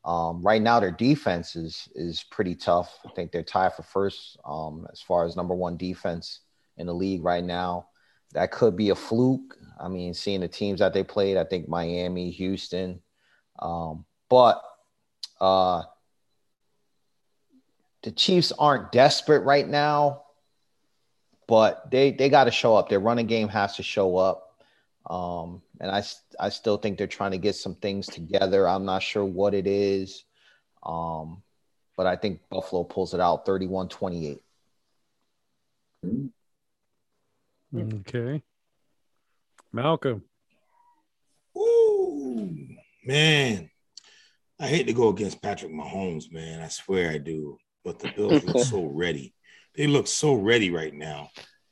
Um, 0.05 0.41
right 0.41 0.61
now, 0.61 0.79
their 0.79 0.91
defense 0.91 1.55
is 1.55 1.87
is 1.95 2.23
pretty 2.23 2.55
tough. 2.55 2.99
I 3.05 3.09
think 3.15 3.31
they're 3.31 3.43
tied 3.43 3.73
for 3.73 3.83
first 3.83 4.37
um, 4.43 4.85
as 4.91 5.01
far 5.01 5.25
as 5.25 5.35
number 5.35 5.55
one 5.55 5.77
defense 5.77 6.41
in 6.77 6.87
the 6.87 6.93
league 6.93 7.23
right 7.23 7.43
now. 7.43 7.87
That 8.33 8.51
could 8.51 8.75
be 8.75 8.89
a 8.89 8.95
fluke. 8.95 9.57
I 9.79 9.87
mean, 9.87 10.13
seeing 10.13 10.41
the 10.41 10.47
teams 10.47 10.79
that 10.79 10.93
they 10.93 11.03
played, 11.03 11.37
I 11.37 11.45
think 11.45 11.69
Miami, 11.69 12.31
Houston, 12.31 13.01
um, 13.59 14.05
but 14.29 14.61
uh, 15.39 15.83
the 18.03 18.11
Chiefs 18.11 18.51
aren't 18.57 18.91
desperate 18.91 19.43
right 19.43 19.67
now, 19.67 20.23
but 21.47 21.89
they 21.89 22.11
they 22.11 22.29
got 22.29 22.45
to 22.45 22.51
show 22.51 22.75
up. 22.75 22.89
Their 22.89 22.99
running 22.99 23.27
game 23.27 23.47
has 23.47 23.77
to 23.77 23.83
show 23.83 24.17
up. 24.17 24.61
Um, 25.09 25.61
and 25.79 25.89
I 25.89 26.03
I 26.39 26.49
still 26.49 26.77
think 26.77 26.97
they're 26.97 27.07
trying 27.07 27.31
to 27.31 27.37
get 27.37 27.55
some 27.55 27.75
things 27.75 28.07
together. 28.07 28.67
I'm 28.67 28.85
not 28.85 29.01
sure 29.01 29.25
what 29.25 29.53
it 29.53 29.67
is. 29.67 30.25
Um, 30.83 31.41
but 31.95 32.07
I 32.07 32.15
think 32.15 32.41
Buffalo 32.49 32.83
pulls 32.83 33.13
it 33.13 33.19
out 33.19 33.45
31-28. 33.45 34.39
Okay. 37.75 38.41
Malcolm. 39.71 40.23
Ooh, 41.57 42.57
man. 43.05 43.69
I 44.59 44.67
hate 44.67 44.87
to 44.87 44.93
go 44.93 45.09
against 45.09 45.41
Patrick 45.41 45.71
Mahomes, 45.71 46.31
man. 46.31 46.61
I 46.61 46.67
swear 46.67 47.11
I 47.11 47.17
do. 47.17 47.57
But 47.83 47.99
the 47.99 48.11
Bills 48.15 48.43
look 48.43 48.65
so 48.65 48.85
ready. 48.85 49.33
They 49.75 49.87
look 49.87 50.07
so 50.07 50.33
ready 50.33 50.71
right 50.71 50.93
now. 50.93 51.29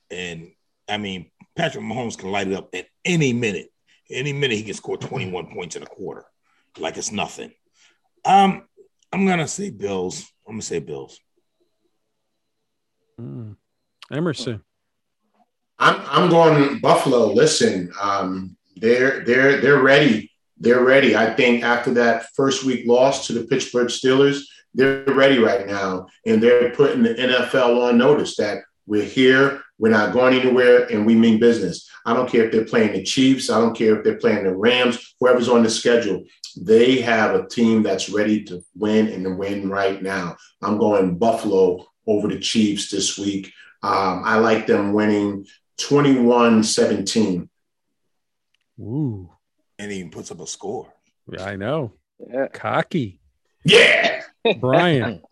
And 0.10 0.52
I 0.90 0.98
mean, 0.98 1.32
Patrick 1.56 1.84
Mahomes 1.84 2.18
can 2.18 2.32
light 2.32 2.48
it 2.48 2.54
up 2.54 2.70
at 2.74 2.88
any 3.06 3.34
minute. 3.34 3.68
Any 4.10 4.34
minute 4.34 4.58
he 4.58 4.64
can 4.64 4.74
score 4.74 4.98
21 4.98 5.54
points 5.54 5.76
in 5.78 5.84
a 5.84 5.86
quarter, 5.86 6.26
like 6.78 6.98
it's 6.98 7.14
nothing. 7.14 7.54
Um, 8.26 8.64
I'm 9.14 9.26
gonna 9.26 9.48
say 9.48 9.70
Bills. 9.70 10.30
I'm 10.46 10.56
gonna 10.56 10.62
say 10.64 10.80
Bills. 10.80 11.20
Mm. 13.20 13.56
Emerson. 14.12 14.62
I'm 15.80 16.02
I'm 16.06 16.30
going 16.30 16.80
Buffalo. 16.80 17.34
Listen, 17.34 17.92
um, 18.02 18.58
they're 18.76 19.24
they're 19.24 19.62
they're 19.62 19.82
ready. 19.82 20.32
They're 20.58 20.84
ready. 20.84 21.16
I 21.16 21.34
think 21.34 21.64
after 21.64 21.94
that 21.96 22.28
first 22.36 22.64
week 22.64 22.86
loss 22.86 23.28
to 23.28 23.34
the 23.34 23.46
Pittsburgh 23.46 23.88
Steelers, 23.88 24.44
they're 24.74 25.04
ready 25.06 25.40
right 25.40 25.68
now, 25.68 26.08
and 26.26 26.42
they're 26.42 26.72
putting 26.72 27.04
the 27.04 27.14
NFL 27.14 27.90
on 27.90 27.98
notice 27.98 28.36
that 28.38 28.60
we're 28.86 29.04
here, 29.04 29.62
we're 29.78 29.90
not 29.90 30.14
going 30.14 30.40
anywhere, 30.40 30.86
and 30.92 31.06
we 31.06 31.16
mean 31.16 31.40
business. 31.40 31.90
I 32.06 32.14
don't 32.14 32.30
care 32.30 32.46
if 32.46 32.52
they're 32.52 32.66
playing 32.66 32.94
the 32.94 33.04
Chiefs, 33.04 33.50
I 33.50 33.60
don't 33.60 33.76
care 33.76 33.98
if 33.98 34.04
they're 34.04 34.18
playing 34.18 34.44
the 34.44 34.56
Rams, 34.56 35.16
whoever's 35.20 35.50
on 35.50 35.64
the 35.64 35.70
schedule. 35.70 36.24
They 36.60 37.02
have 37.02 37.36
a 37.36 37.48
team 37.48 37.84
that's 37.84 38.10
ready 38.10 38.44
to 38.46 38.64
win 38.76 39.08
and 39.08 39.24
to 39.24 39.32
win 39.32 39.70
right 39.70 40.02
now. 40.02 40.36
I'm 40.62 40.78
going 40.78 41.18
Buffalo 41.18 41.86
over 42.08 42.28
the 42.28 42.40
Chiefs 42.40 42.92
this 42.92 43.18
week. 43.18 43.54
Um, 43.84 44.24
I 44.26 44.38
like 44.38 44.68
them 44.68 44.94
winning 44.94 45.48
21 45.80 46.64
17. 46.64 47.50
Ooh. 48.80 49.30
And 49.80 49.92
he 49.92 50.00
even 50.00 50.12
puts 50.12 50.32
up 50.32 50.42
a 50.42 50.48
score. 50.48 50.94
Yeah, 51.32 51.46
I 51.46 51.56
know. 51.56 51.94
Yeah. 52.20 52.48
Cocky. 52.48 53.21
Yeah. 53.64 54.22
Brian. 54.60 55.22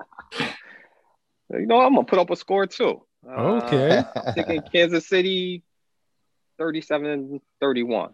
You 1.52 1.66
know, 1.66 1.82
I'm 1.82 1.96
gonna 1.96 2.06
put 2.06 2.20
up 2.20 2.30
a 2.30 2.36
score 2.36 2.68
too. 2.68 3.02
Uh, 3.28 3.60
Okay. 3.64 4.04
I'm 4.16 4.34
thinking 4.36 4.62
Kansas 4.72 5.08
City 5.08 5.64
37 6.60 7.42
31. 7.60 8.12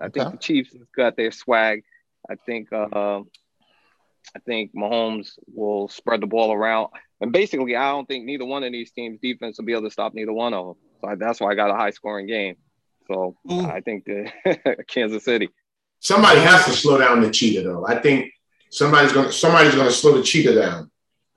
I 0.00 0.08
think 0.08 0.16
Okay. 0.18 0.30
the 0.30 0.36
Chiefs 0.36 0.72
has 0.74 0.82
got 0.96 1.16
their 1.16 1.32
swag. 1.32 1.82
I 2.30 2.36
think 2.46 2.72
uh, 2.72 3.22
I 4.36 4.38
think 4.46 4.72
Mahomes 4.72 5.30
will 5.52 5.88
spread 5.88 6.20
the 6.20 6.28
ball 6.28 6.52
around. 6.52 6.90
And 7.20 7.32
basically, 7.32 7.74
I 7.74 7.90
don't 7.90 8.06
think 8.06 8.24
neither 8.24 8.44
one 8.44 8.62
of 8.62 8.70
these 8.70 8.92
teams' 8.92 9.18
defense 9.20 9.58
will 9.58 9.64
be 9.64 9.72
able 9.72 9.82
to 9.84 9.90
stop 9.90 10.14
neither 10.14 10.32
one 10.32 10.54
of 10.54 10.66
them. 10.66 10.74
So 11.00 11.08
I, 11.08 11.14
that's 11.16 11.40
why 11.40 11.50
I 11.50 11.54
got 11.56 11.70
a 11.70 11.74
high 11.74 11.90
scoring 11.90 12.28
game. 12.28 12.54
So 13.08 13.36
Ooh. 13.50 13.66
I 13.66 13.80
think 13.80 14.04
the 14.04 14.84
Kansas 14.88 15.24
City. 15.24 15.48
Somebody 15.98 16.38
has 16.38 16.64
to 16.66 16.70
slow 16.70 16.98
down 16.98 17.20
the 17.20 17.30
cheetah, 17.30 17.62
though. 17.62 17.84
I 17.84 17.98
think 17.98 18.30
somebody's 18.70 19.12
gonna 19.12 19.32
somebody's 19.32 19.74
gonna 19.74 19.90
slow 19.90 20.16
the 20.16 20.22
cheetah 20.22 20.54
down. 20.54 20.90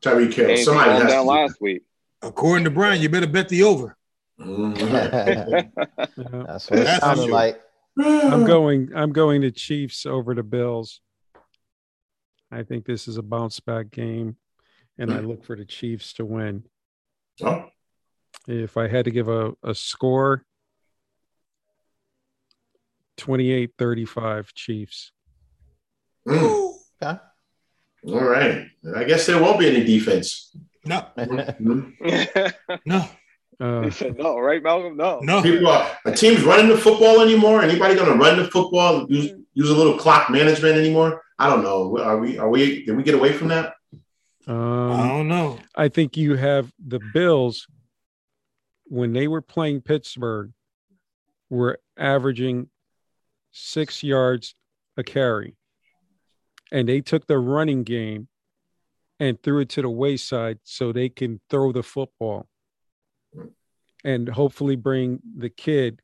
Tyreek 0.03 0.33
Hill. 0.33 0.57
Somebody 0.57 0.91
has 0.91 1.11
down 1.11 1.25
to. 1.25 1.31
last 1.31 1.61
week. 1.61 1.83
According 2.21 2.63
to 2.65 2.71
Brian, 2.71 3.01
you 3.01 3.09
better 3.09 3.27
bet 3.27 3.49
the 3.49 3.63
over. 3.63 3.97
Mhm. 4.39 4.77
Yeah. 4.79 5.85
That's 6.47 6.69
what 6.69 6.79
it 6.79 6.83
That's 6.85 7.03
sounded 7.03 7.29
like. 7.29 7.61
I'm 7.97 8.45
going 8.45 8.91
I'm 8.95 9.11
going 9.11 9.41
to 9.41 9.51
Chiefs 9.51 10.05
over 10.05 10.33
the 10.33 10.43
Bills. 10.43 10.99
I 12.51 12.63
think 12.63 12.85
this 12.85 13.07
is 13.07 13.17
a 13.17 13.23
bounce 13.23 13.59
back 13.59 13.89
game 13.91 14.37
and 14.97 15.11
I 15.11 15.19
look 15.19 15.43
for 15.43 15.55
the 15.55 15.65
Chiefs 15.65 16.13
to 16.13 16.25
win. 16.25 16.63
Oh, 17.41 17.65
If 18.47 18.77
I 18.77 18.87
had 18.87 19.05
to 19.05 19.11
give 19.11 19.27
a, 19.27 19.53
a 19.63 19.73
score 19.73 20.43
28-35 23.17 24.53
Chiefs. 24.53 25.11
mm. 26.27 26.62
Okay. 27.03 27.19
All 28.07 28.23
right. 28.23 28.67
I 28.95 29.03
guess 29.03 29.25
there 29.25 29.41
won't 29.41 29.59
be 29.59 29.67
any 29.67 29.83
defense. 29.83 30.55
No, 30.85 31.05
no, 32.85 33.05
Uh, 33.59 33.81
he 33.83 33.91
said 33.91 34.17
no, 34.17 34.37
right, 34.37 34.61
Malcolm? 34.61 34.97
No. 34.97 35.19
no. 35.21 35.41
People 35.41 35.67
are, 35.67 35.97
are 36.05 36.13
teams 36.13 36.43
running 36.43 36.67
the 36.67 36.77
football 36.77 37.21
anymore? 37.21 37.61
Anybody 37.61 37.95
going 37.95 38.11
to 38.11 38.17
run 38.17 38.37
the 38.37 38.51
football? 38.51 39.09
Use, 39.09 39.31
use 39.53 39.69
a 39.69 39.73
little 39.73 39.97
clock 39.97 40.29
management 40.29 40.75
anymore? 40.75 41.21
I 41.39 41.49
don't 41.49 41.63
know. 41.63 41.97
Are 41.99 42.17
we? 42.17 42.37
Are 42.37 42.49
we? 42.49 42.83
Did 42.83 42.97
we 42.97 43.03
get 43.03 43.15
away 43.15 43.31
from 43.31 43.47
that? 43.49 43.73
I 44.45 44.51
um, 44.51 45.07
don't 45.07 45.27
know. 45.29 45.59
I 45.75 45.87
think 45.87 46.17
you 46.17 46.35
have 46.35 46.71
the 46.85 46.99
Bills 47.13 47.67
when 48.85 49.13
they 49.13 49.27
were 49.27 49.41
playing 49.41 49.81
Pittsburgh 49.81 50.51
were 51.49 51.79
averaging 51.97 52.69
six 53.51 54.03
yards 54.03 54.55
a 54.97 55.03
carry. 55.03 55.55
And 56.73 56.89
they 56.89 56.99
took 56.99 57.27
the 57.27 57.39
running 57.39 57.83
game 57.83 58.27
and 59.19 59.41
threw 59.41 59.59
it 59.59 59.69
to 59.69 59.81
the 59.81 59.89
wayside 59.89 60.59
so 60.63 60.91
they 60.91 61.07
can 61.07 61.39
throw 61.49 61.71
the 61.71 61.83
football 61.83 62.49
and 64.03 64.27
hopefully 64.27 64.75
bring 64.75 65.21
the 65.37 65.49
kid 65.49 66.01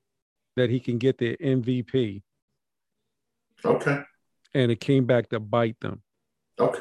that 0.56 0.70
he 0.70 0.80
can 0.80 0.98
get 0.98 1.18
the 1.18 1.36
MVP. 1.38 2.22
Okay. 3.66 4.00
And 4.54 4.72
it 4.72 4.80
came 4.80 5.06
back 5.06 5.30
to 5.30 5.42
bite 5.42 5.78
them. 5.82 6.02
Okay. 6.58 6.80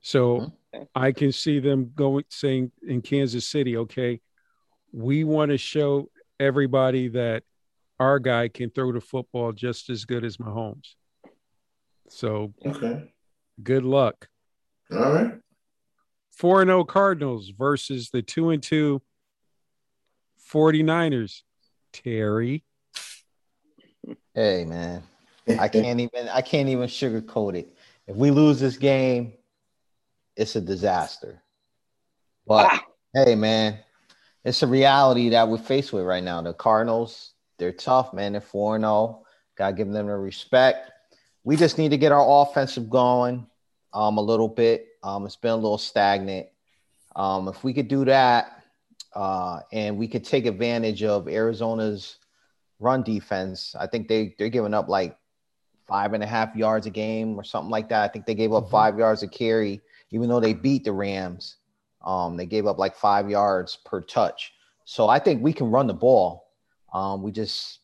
So 0.00 0.52
Okay. 0.74 0.86
I 0.94 1.12
can 1.12 1.32
see 1.32 1.60
them 1.60 1.92
going 1.94 2.24
saying 2.28 2.72
in 2.86 3.02
Kansas 3.02 3.48
City, 3.48 3.76
okay, 3.76 4.20
we 4.92 5.24
want 5.24 5.50
to 5.50 5.58
show 5.58 6.10
everybody 6.40 7.08
that 7.08 7.42
our 7.98 8.18
guy 8.18 8.48
can 8.48 8.70
throw 8.70 8.92
the 8.92 9.00
football 9.00 9.52
just 9.52 9.90
as 9.90 10.04
good 10.04 10.24
as 10.24 10.36
Mahomes. 10.36 10.94
So 12.08 12.52
Okay. 12.64 13.12
good 13.62 13.84
luck. 13.84 14.28
All 14.92 15.12
right. 15.12 15.40
4 16.32 16.62
and 16.62 16.68
0 16.68 16.84
Cardinals 16.84 17.50
versus 17.50 18.10
the 18.10 18.22
2 18.22 18.50
and 18.50 18.62
2 18.62 19.00
49ers. 20.50 21.42
Terry. 21.92 22.64
Hey 24.34 24.64
man, 24.64 25.04
I 25.46 25.68
can't 25.68 26.00
even 26.00 26.28
I 26.28 26.42
can't 26.42 26.68
even 26.68 26.88
sugarcoat 26.88 27.56
it. 27.56 27.72
If 28.08 28.16
we 28.16 28.32
lose 28.32 28.58
this 28.58 28.76
game, 28.76 29.34
it's 30.36 30.56
a 30.56 30.60
disaster. 30.60 31.40
But 32.46 32.66
Ah. 32.72 32.84
hey 33.14 33.36
man, 33.36 33.78
it's 34.44 34.62
a 34.64 34.66
reality 34.66 35.28
that 35.30 35.48
we're 35.48 35.56
faced 35.58 35.92
with 35.92 36.04
right 36.04 36.22
now. 36.22 36.42
The 36.42 36.52
Cardinals, 36.52 37.34
they're 37.58 37.72
tough, 37.72 38.12
man. 38.12 38.32
They're 38.32 38.40
4 38.40 38.80
0. 38.80 39.24
Gotta 39.56 39.72
give 39.72 39.88
them 39.90 40.08
the 40.08 40.16
respect. 40.16 40.90
We 41.44 41.56
just 41.56 41.78
need 41.78 41.90
to 41.90 41.98
get 41.98 42.12
our 42.12 42.42
offensive 42.42 42.88
going 42.90 43.46
um 43.92 44.18
a 44.18 44.22
little 44.22 44.48
bit. 44.48 44.88
Um, 45.02 45.26
it's 45.26 45.36
been 45.36 45.52
a 45.52 45.56
little 45.56 45.78
stagnant. 45.78 46.48
Um, 47.14 47.48
if 47.48 47.62
we 47.62 47.72
could 47.72 47.88
do 47.88 48.04
that, 48.06 48.62
uh, 49.14 49.60
and 49.72 49.96
we 49.96 50.08
could 50.08 50.24
take 50.24 50.46
advantage 50.46 51.04
of 51.04 51.28
Arizona's 51.28 52.16
run 52.80 53.02
defense. 53.02 53.76
I 53.78 53.86
think 53.86 54.08
they 54.08 54.34
they're 54.38 54.48
giving 54.48 54.74
up 54.74 54.88
like 54.88 55.16
five 55.86 56.14
and 56.14 56.22
a 56.22 56.26
half 56.26 56.56
yards 56.56 56.86
a 56.86 56.90
game 56.90 57.38
or 57.38 57.44
something 57.44 57.70
like 57.70 57.90
that. 57.90 58.02
I 58.02 58.08
think 58.08 58.24
they 58.26 58.34
gave 58.34 58.52
up 58.52 58.64
Mhm. 58.64 58.70
five 58.70 58.98
yards 58.98 59.22
a 59.22 59.28
carry, 59.28 59.82
even 60.10 60.28
though 60.28 60.40
they 60.40 60.54
beat 60.54 60.84
the 60.84 60.92
Rams. 60.92 61.56
Um, 62.02 62.36
they 62.36 62.46
gave 62.46 62.66
up 62.66 62.78
like 62.78 62.96
five 62.96 63.30
yards 63.30 63.76
per 63.84 64.00
touch. 64.00 64.52
So 64.84 65.08
I 65.08 65.18
think 65.18 65.42
we 65.42 65.52
can 65.52 65.70
run 65.70 65.86
the 65.86 65.94
ball. 65.94 66.48
Um, 66.92 67.22
we 67.22 67.32
just 67.32 67.80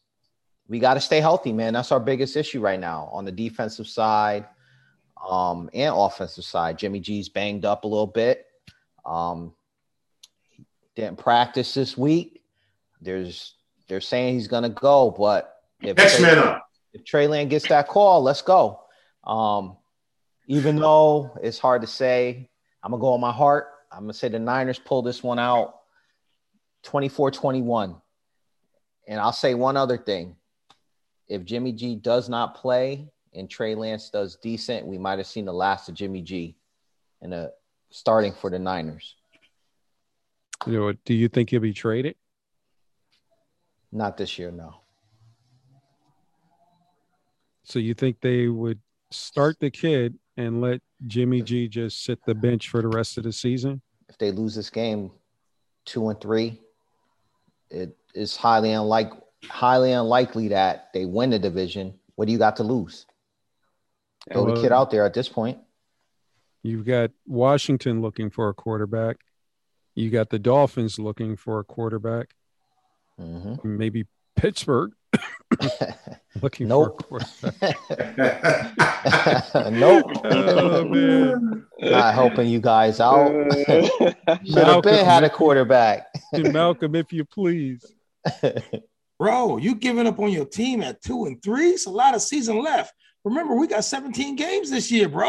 we 0.70 0.78
got 0.78 0.94
to 0.94 1.00
stay 1.00 1.20
healthy, 1.20 1.52
man. 1.52 1.72
That's 1.74 1.90
our 1.90 1.98
biggest 2.00 2.36
issue 2.36 2.60
right 2.60 2.78
now 2.78 3.10
on 3.12 3.24
the 3.24 3.32
defensive 3.32 3.88
side. 3.88 4.46
um, 5.28 5.68
and 5.74 5.92
offensive 5.94 6.44
side. 6.44 6.78
Jimmy 6.78 7.00
G's 7.00 7.28
banged 7.28 7.64
up 7.66 7.84
a 7.84 7.86
little 7.88 8.06
bit. 8.06 8.46
Um, 9.04 9.52
didn't 10.96 11.18
practice 11.18 11.74
this 11.74 11.98
week. 11.98 12.42
There's 13.02 13.54
they're 13.88 14.00
saying 14.00 14.34
he's 14.34 14.48
gonna 14.48 14.70
go, 14.70 15.10
but 15.10 15.56
if 15.82 15.96
Next 15.96 16.16
Trey, 16.16 16.22
man 16.22 16.38
up. 16.38 16.66
if 16.94 17.04
Trey 17.04 17.26
Lance 17.26 17.50
gets 17.50 17.68
that 17.68 17.88
call, 17.88 18.22
let's 18.22 18.40
go. 18.42 18.80
Um, 19.24 19.76
even 20.46 20.76
though 20.76 21.36
it's 21.42 21.58
hard 21.58 21.82
to 21.82 21.86
say, 21.88 22.48
I'm 22.82 22.92
gonna 22.92 23.00
go 23.00 23.12
on 23.12 23.20
my 23.20 23.32
heart. 23.32 23.68
I'm 23.92 24.00
gonna 24.04 24.14
say 24.14 24.28
the 24.28 24.38
Niners 24.38 24.78
pull 24.78 25.02
this 25.02 25.22
one 25.22 25.38
out 25.38 25.74
24-21. 26.84 28.00
And 29.08 29.20
I'll 29.20 29.32
say 29.32 29.54
one 29.54 29.76
other 29.76 29.98
thing. 29.98 30.36
If 31.30 31.44
Jimmy 31.44 31.72
G 31.72 31.94
does 31.94 32.28
not 32.28 32.56
play 32.56 33.08
and 33.32 33.48
Trey 33.48 33.76
Lance 33.76 34.10
does 34.10 34.36
decent, 34.36 34.84
we 34.84 34.98
might 34.98 35.18
have 35.18 35.28
seen 35.28 35.44
the 35.44 35.52
last 35.52 35.88
of 35.88 35.94
Jimmy 35.94 36.22
G 36.22 36.56
in 37.22 37.32
a 37.32 37.50
starting 37.90 38.32
for 38.32 38.50
the 38.50 38.58
Niners. 38.58 39.14
You 40.66 40.72
know, 40.72 40.92
do 41.04 41.14
you 41.14 41.28
think 41.28 41.50
he'll 41.50 41.60
be 41.60 41.72
traded? 41.72 42.16
Not 43.92 44.16
this 44.16 44.40
year, 44.40 44.50
no. 44.50 44.80
So 47.62 47.78
you 47.78 47.94
think 47.94 48.20
they 48.20 48.48
would 48.48 48.80
start 49.12 49.56
the 49.60 49.70
kid 49.70 50.18
and 50.36 50.60
let 50.60 50.80
Jimmy 51.06 51.42
G 51.42 51.68
just 51.68 52.04
sit 52.04 52.18
the 52.26 52.34
bench 52.34 52.68
for 52.68 52.82
the 52.82 52.88
rest 52.88 53.16
of 53.18 53.24
the 53.24 53.32
season? 53.32 53.80
If 54.08 54.18
they 54.18 54.32
lose 54.32 54.56
this 54.56 54.68
game 54.68 55.12
two 55.84 56.08
and 56.08 56.20
three, 56.20 56.60
it 57.70 57.96
is 58.14 58.36
highly 58.36 58.72
unlike 58.72 59.12
highly 59.48 59.92
unlikely 59.92 60.48
that 60.48 60.88
they 60.92 61.04
win 61.06 61.30
the 61.30 61.38
division. 61.38 61.94
What 62.16 62.26
do 62.26 62.32
you 62.32 62.38
got 62.38 62.56
to 62.56 62.62
lose? 62.64 63.06
Throw 64.32 64.54
the 64.54 64.60
kid 64.60 64.72
out 64.72 64.90
there 64.90 65.04
at 65.06 65.14
this 65.14 65.28
point. 65.28 65.58
You've 66.62 66.84
got 66.84 67.10
Washington 67.26 68.02
looking 68.02 68.28
for 68.30 68.48
a 68.50 68.54
quarterback. 68.54 69.16
You 69.94 70.10
got 70.10 70.28
the 70.30 70.38
Dolphins 70.38 70.98
looking 70.98 71.36
for 71.36 71.58
a 71.60 71.64
quarterback. 71.64 72.34
hmm 73.18 73.54
Maybe 73.64 74.04
Pittsburgh 74.36 74.92
looking 76.42 76.68
Nope. 76.68 77.04
for 77.08 77.18
a 77.18 77.24
quarterback. 77.24 78.76
nope. 79.72 80.04
Oh 80.24 80.84
man, 80.84 81.66
Not 81.80 82.14
helping 82.14 82.48
you 82.48 82.60
guys 82.60 83.00
out. 83.00 83.28
Should 83.66 84.14
have 84.26 84.44
Malcolm, 84.46 84.82
been 84.82 85.04
had 85.04 85.24
a 85.24 85.30
quarterback. 85.30 86.06
Malcolm, 86.34 86.94
if 86.94 87.12
you 87.12 87.24
please. 87.24 87.84
Bro, 89.20 89.58
you 89.58 89.74
giving 89.74 90.06
up 90.06 90.18
on 90.18 90.32
your 90.32 90.46
team 90.46 90.80
at 90.82 91.02
two 91.02 91.26
and 91.26 91.42
three? 91.42 91.68
It's 91.68 91.84
a 91.84 91.90
lot 91.90 92.14
of 92.14 92.22
season 92.22 92.62
left. 92.62 92.94
Remember, 93.22 93.54
we 93.54 93.66
got 93.66 93.84
17 93.84 94.34
games 94.34 94.70
this 94.70 94.90
year, 94.90 95.10
bro. 95.10 95.28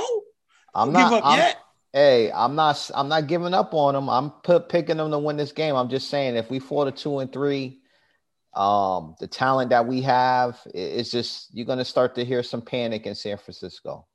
I'm 0.73 0.93
Don't 0.93 0.93
not. 0.93 1.09
give 1.09 1.17
up 1.19 1.25
I'm- 1.25 1.37
yet. 1.39 1.57
Hey, 1.91 2.31
I'm 2.31 2.55
not. 2.55 2.89
I'm 2.95 3.09
not 3.09 3.27
giving 3.27 3.53
up 3.53 3.73
on 3.73 3.93
them. 3.95 4.09
I'm 4.09 4.29
put, 4.45 4.69
picking 4.69 4.95
them 4.95 5.11
to 5.11 5.19
win 5.19 5.35
this 5.35 5.51
game. 5.51 5.75
I'm 5.75 5.89
just 5.89 6.09
saying, 6.09 6.37
if 6.37 6.49
we 6.49 6.57
fall 6.57 6.85
to 6.85 6.91
two 6.93 7.19
and 7.19 7.33
three, 7.33 7.81
um, 8.55 9.17
the 9.19 9.27
talent 9.27 9.71
that 9.71 9.85
we 9.85 10.01
have, 10.03 10.57
i- 10.67 10.69
it's 10.77 11.11
just 11.11 11.53
you're 11.53 11.65
gonna 11.65 11.83
start 11.83 12.15
to 12.15 12.23
hear 12.23 12.43
some 12.43 12.61
panic 12.61 13.05
in 13.07 13.13
San 13.13 13.37
Francisco. 13.37 14.07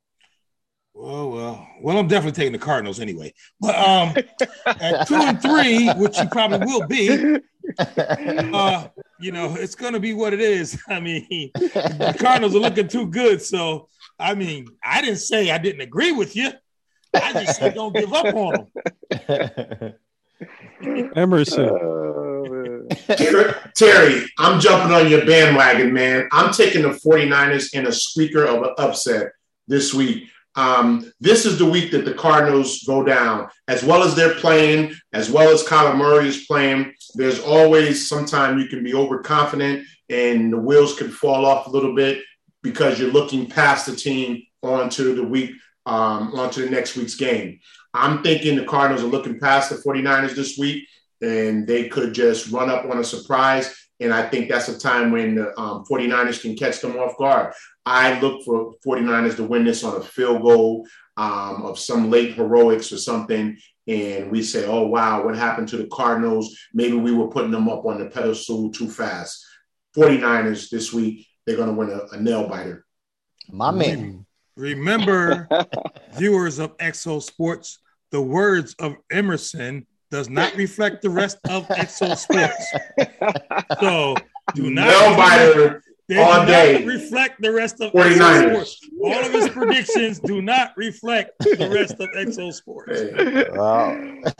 Well, 0.98 1.30
well, 1.30 1.68
well, 1.82 1.98
I'm 1.98 2.08
definitely 2.08 2.36
taking 2.36 2.52
the 2.52 2.58
Cardinals 2.58 3.00
anyway. 3.00 3.34
But 3.60 3.74
um, 3.76 4.14
at 4.64 5.06
two 5.06 5.16
and 5.16 5.42
three, 5.42 5.90
which 5.92 6.18
you 6.18 6.26
probably 6.30 6.66
will 6.66 6.86
be, 6.86 7.38
uh, 7.78 8.88
you 9.20 9.30
know, 9.30 9.54
it's 9.56 9.74
gonna 9.74 10.00
be 10.00 10.14
what 10.14 10.32
it 10.32 10.40
is. 10.40 10.80
I 10.88 11.00
mean, 11.00 11.50
the 11.54 12.16
Cardinals 12.18 12.56
are 12.56 12.60
looking 12.60 12.88
too 12.88 13.08
good. 13.08 13.42
So, 13.42 13.88
I 14.18 14.34
mean, 14.34 14.68
I 14.82 15.02
didn't 15.02 15.18
say 15.18 15.50
I 15.50 15.58
didn't 15.58 15.82
agree 15.82 16.12
with 16.12 16.34
you. 16.34 16.50
I 17.12 17.44
just 17.44 17.58
said 17.58 17.74
don't 17.74 17.94
give 17.94 18.14
up 18.14 18.34
on 18.34 18.66
them. 19.10 19.92
Emerson, 21.14 21.68
Oh, 21.68 22.44
man. 22.48 22.88
Terry, 23.74 24.24
I'm 24.38 24.60
jumping 24.60 24.92
on 24.92 25.10
your 25.10 25.26
bandwagon, 25.26 25.92
man. 25.92 26.26
I'm 26.32 26.54
taking 26.54 26.82
the 26.82 26.88
49ers 26.88 27.74
in 27.74 27.86
a 27.86 27.92
squeaker 27.92 28.44
of 28.44 28.62
an 28.62 28.74
upset 28.78 29.32
this 29.68 29.92
week. 29.92 30.28
Um, 30.56 31.12
this 31.20 31.44
is 31.44 31.58
the 31.58 31.66
week 31.66 31.90
that 31.90 32.04
the 32.04 32.14
Cardinals 32.14 32.82
go 32.84 33.04
down. 33.04 33.48
As 33.68 33.84
well 33.84 34.02
as 34.02 34.14
they're 34.14 34.34
playing, 34.34 34.94
as 35.12 35.30
well 35.30 35.50
as 35.50 35.62
Kyler 35.62 35.96
Murray 35.96 36.28
is 36.28 36.46
playing, 36.46 36.94
there's 37.14 37.40
always 37.40 38.08
sometime 38.08 38.58
you 38.58 38.66
can 38.66 38.82
be 38.82 38.94
overconfident 38.94 39.86
and 40.08 40.52
the 40.52 40.58
wheels 40.58 40.96
can 40.96 41.10
fall 41.10 41.44
off 41.44 41.66
a 41.66 41.70
little 41.70 41.94
bit 41.94 42.22
because 42.62 42.98
you're 42.98 43.12
looking 43.12 43.48
past 43.48 43.86
the 43.86 43.94
team 43.94 44.42
onto 44.62 45.14
the 45.14 45.22
week, 45.22 45.52
um, 45.84 46.34
onto 46.34 46.64
the 46.64 46.70
next 46.70 46.96
week's 46.96 47.14
game. 47.14 47.60
I'm 47.92 48.22
thinking 48.22 48.56
the 48.56 48.64
Cardinals 48.64 49.04
are 49.04 49.08
looking 49.08 49.38
past 49.38 49.70
the 49.70 49.76
49ers 49.76 50.34
this 50.34 50.58
week 50.58 50.86
and 51.22 51.66
they 51.66 51.88
could 51.88 52.14
just 52.14 52.50
run 52.50 52.70
up 52.70 52.84
on 52.84 52.98
a 52.98 53.04
surprise. 53.04 53.74
And 54.00 54.12
I 54.12 54.28
think 54.28 54.50
that's 54.50 54.68
a 54.68 54.78
time 54.78 55.10
when 55.10 55.36
the 55.36 55.58
um, 55.58 55.84
49ers 55.90 56.42
can 56.42 56.56
catch 56.56 56.80
them 56.80 56.96
off 56.98 57.16
guard. 57.16 57.54
I 57.86 58.18
look 58.18 58.42
for 58.44 58.74
49ers 58.84 59.36
to 59.36 59.44
win 59.44 59.64
this 59.64 59.84
on 59.84 59.96
a 59.96 60.04
field 60.04 60.42
goal 60.42 60.86
um, 61.16 61.62
of 61.62 61.78
some 61.78 62.10
late 62.10 62.34
heroics 62.34 62.92
or 62.92 62.98
something. 62.98 63.56
And 63.86 64.30
we 64.32 64.42
say, 64.42 64.66
oh, 64.66 64.88
wow, 64.88 65.24
what 65.24 65.36
happened 65.36 65.68
to 65.68 65.76
the 65.76 65.86
Cardinals? 65.86 66.58
Maybe 66.74 66.96
we 66.96 67.12
were 67.12 67.28
putting 67.28 67.52
them 67.52 67.68
up 67.68 67.84
on 67.86 68.00
the 68.00 68.06
pedestal 68.06 68.72
too 68.72 68.90
fast. 68.90 69.46
49ers 69.96 70.68
this 70.68 70.92
week, 70.92 71.28
they're 71.46 71.56
going 71.56 71.68
to 71.68 71.74
win 71.74 71.90
a, 71.90 72.16
a 72.16 72.20
nail 72.20 72.48
biter. 72.48 72.84
My 73.48 73.70
man. 73.70 74.26
Remember, 74.56 75.48
viewers 76.14 76.58
of 76.58 76.76
Exo 76.78 77.22
Sports, 77.22 77.78
the 78.10 78.20
words 78.20 78.74
of 78.80 78.96
Emerson 79.12 79.86
does 80.10 80.28
not 80.28 80.54
reflect 80.56 81.02
the 81.02 81.10
rest 81.10 81.38
of 81.48 81.68
Exo 81.68 82.16
Sports. 82.16 82.74
So 83.80 84.16
do 84.54 84.70
not 84.70 84.86
Nail 84.86 85.16
biter 85.16 85.82
they 86.08 86.22
all 86.22 86.40
do 86.42 86.46
day. 86.46 86.72
not 86.78 86.84
reflect 86.86 87.40
the 87.42 87.52
rest 87.52 87.80
of 87.80 87.92
49ers. 87.92 88.16
Exo 88.18 88.50
Sports. 88.66 88.80
All 89.02 89.24
of 89.24 89.32
his 89.32 89.48
predictions 89.48 90.20
do 90.20 90.40
not 90.40 90.72
reflect 90.76 91.32
the 91.40 91.68
rest 91.72 91.94
of 91.94 92.08
Exo 92.10 92.52
Sports. 92.52 93.00
Hey, 93.00 93.46
Well, 93.52 93.90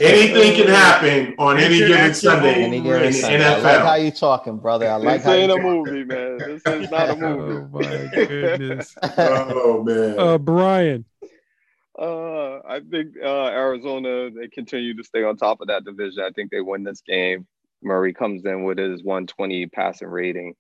anything 0.01 0.55
can 0.57 0.69
happen 0.69 1.35
on 1.39 1.57
any 1.59 1.77
Enter 1.77 1.87
given 1.89 2.01
at 2.01 2.05
your 2.07 2.15
Sunday 2.15 2.59
in 2.59 2.63
any 2.67 2.79
the 2.79 2.85
given 2.85 3.01
risk. 3.03 3.21
Sunday. 3.21 3.45
I 3.45 3.59
like 3.59 3.63
how 3.81 3.87
NFL. 3.97 4.05
you 4.05 4.11
talking, 4.13 4.57
brother. 4.59 4.89
I 4.89 4.97
like 4.97 5.17
this 5.19 5.25
how 5.25 5.33
ain't 5.33 5.51
you 5.53 5.59
a 5.59 5.63
movie, 5.63 6.05
man. 6.05 6.39
This 6.39 6.63
is 6.67 6.91
not 6.91 7.11
a 7.11 7.17
movie. 7.21 7.65
oh 7.65 7.69
my 7.73 8.11
goodness. 8.27 8.95
Oh, 9.19 9.83
man. 9.83 10.19
Uh, 10.19 10.39
Brian, 10.39 11.05
Uh, 11.99 12.59
I 12.69 12.81
think 12.91 13.15
uh, 13.23 13.47
Arizona 13.47 14.31
they 14.31 14.49
continue 14.49 14.95
to 14.97 15.05
stay 15.05 15.25
on 15.25 15.37
top 15.37 15.61
of 15.61 15.69
that 15.69 15.85
division. 15.85 16.23
I 16.23 16.31
think 16.31 16.51
they 16.51 16.61
win 16.61 16.85
this 16.85 17.01
game. 17.01 17.47
Murray 17.83 18.13
comes 18.13 18.45
in 18.45 18.65
with 18.65 18.79
his 18.79 19.03
120 19.03 19.67
passing 19.69 20.09
rating, 20.09 20.55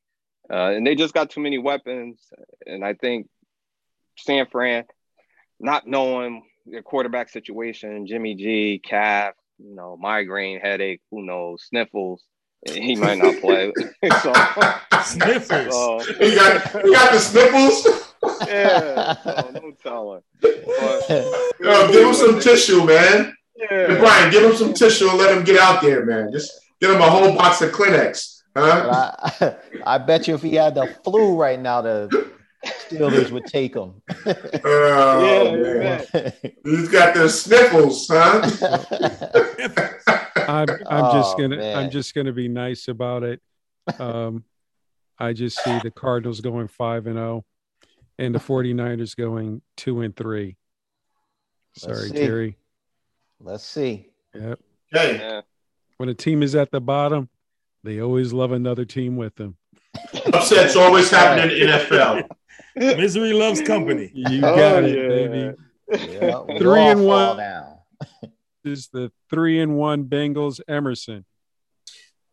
uh, 0.51 0.71
and 0.71 0.87
they 0.87 0.95
just 0.95 1.15
got 1.15 1.31
too 1.31 1.41
many 1.41 1.59
weapons. 1.59 2.21
And 2.67 2.85
I 2.85 2.95
think 2.95 3.29
San 4.17 4.47
Fran, 4.47 4.85
not 5.59 5.87
knowing 5.87 6.43
their 6.67 6.83
quarterback 6.83 7.29
situation, 7.29 8.07
Jimmy 8.07 8.35
G, 8.35 8.81
calf, 8.83 9.35
you 9.59 9.75
know, 9.75 9.97
migraine, 9.97 10.61
headache, 10.61 11.01
who 11.11 11.25
knows, 11.25 11.65
sniffles, 11.65 12.23
he 12.65 12.97
might 12.97 13.19
not 13.19 13.41
play. 13.41 13.73
so, 14.23 14.33
Sniffles. 15.03 15.75
so, 15.75 16.25
you, 16.25 16.35
got, 16.35 16.85
you 16.85 16.93
got 16.93 17.13
the 17.13 17.19
sniffles? 17.19 17.87
yeah, 18.47 19.15
so 19.23 19.51
no 19.55 19.73
telling. 19.83 20.23
But, 20.41 21.09
Yo, 21.61 21.93
give 21.93 22.09
him 22.09 22.15
some 22.15 22.41
tissue, 22.41 22.85
man. 22.85 23.35
Yeah. 23.57 23.99
Brian, 23.99 24.31
give 24.31 24.43
him 24.43 24.57
some 24.57 24.75
tissue 24.75 25.09
and 25.09 25.19
let 25.19 25.37
him 25.37 25.45
get 25.45 25.59
out 25.59 25.81
there, 25.81 26.05
man. 26.05 26.31
Just 26.33 26.53
get 26.81 26.91
him 26.91 27.01
a 27.01 27.09
whole 27.09 27.35
box 27.37 27.63
of 27.63 27.71
Kleenex. 27.71 28.36
Huh? 28.57 29.13
I, 29.21 29.57
I 29.95 29.99
bet 29.99 30.27
you 30.27 30.35
if 30.35 30.43
he 30.43 30.55
had 30.55 30.75
the 30.75 30.87
flu 31.05 31.37
right 31.37 31.61
now, 31.61 31.83
the 31.83 32.33
Steelers 32.65 33.31
would 33.31 33.47
take 33.47 33.75
him. 33.75 34.03
Oh, 34.65 35.55
Yeah, 35.55 35.57
man. 35.57 36.05
man. 36.13 36.33
He's 36.65 36.89
got 36.89 37.15
the 37.15 37.29
sniffles, 37.29 38.09
huh? 38.11 38.41
I'm 40.49 40.69
I'm 40.87 41.13
just 41.13 41.35
Oh, 41.35 41.39
gonna 41.39 41.57
man. 41.57 41.77
I'm 41.77 41.91
just 41.91 42.15
gonna 42.15 42.33
be 42.33 42.49
nice 42.49 42.89
about 42.89 43.23
it. 43.23 43.41
Um, 43.99 44.45
I 45.19 45.33
just 45.33 45.63
see 45.63 45.79
the 45.79 45.91
Cardinals 45.91 46.41
going 46.41 46.69
five 46.69 47.07
and 47.07 47.17
zero, 47.17 47.45
and 48.19 48.35
the 48.35 48.39
49ers 48.41 49.17
going 49.17 49.63
two 49.77 50.01
and 50.01 50.15
three. 50.17 50.57
Let's 51.83 51.99
Sorry. 51.99 52.11
Terry. 52.11 52.57
Let's 53.41 53.65
see. 53.65 54.11
Yep. 54.35 54.59
Hey, 54.91 55.19
Yeah. 55.19 55.41
When 55.99 56.09
a 56.09 56.15
team 56.15 56.43
is 56.43 56.55
at 56.55 56.71
the 56.71 56.81
bottom, 56.81 57.29
they 57.87 58.01
always 58.01 58.33
love 58.33 58.53
another 58.53 58.85
team 58.85 59.17
with 59.17 59.35
them. 59.37 59.57
upsets 60.35 60.77
always 60.77 61.11
happen 61.11 61.51
in 61.51 61.69
NFL. 61.69 62.29
Misery 62.77 63.33
loves 63.33 63.63
company. 63.63 64.11
You 64.15 64.39
Oh, 64.45 64.57
got 64.57 64.85
it, 64.85 64.99
yeah. 64.99 65.09
baby. 65.09 66.13
Yeah, 66.13 66.41
we 66.43 66.59
Three 66.59 66.81
and 66.81 67.07
one. 67.07 67.39
Down. 67.39 67.77
This 68.65 68.81
is 68.81 68.89
the 68.89 69.13
three 69.31 69.61
and 69.61 69.77
one 69.77 70.05
Bengals. 70.05 70.61
Emerson. 70.69 71.25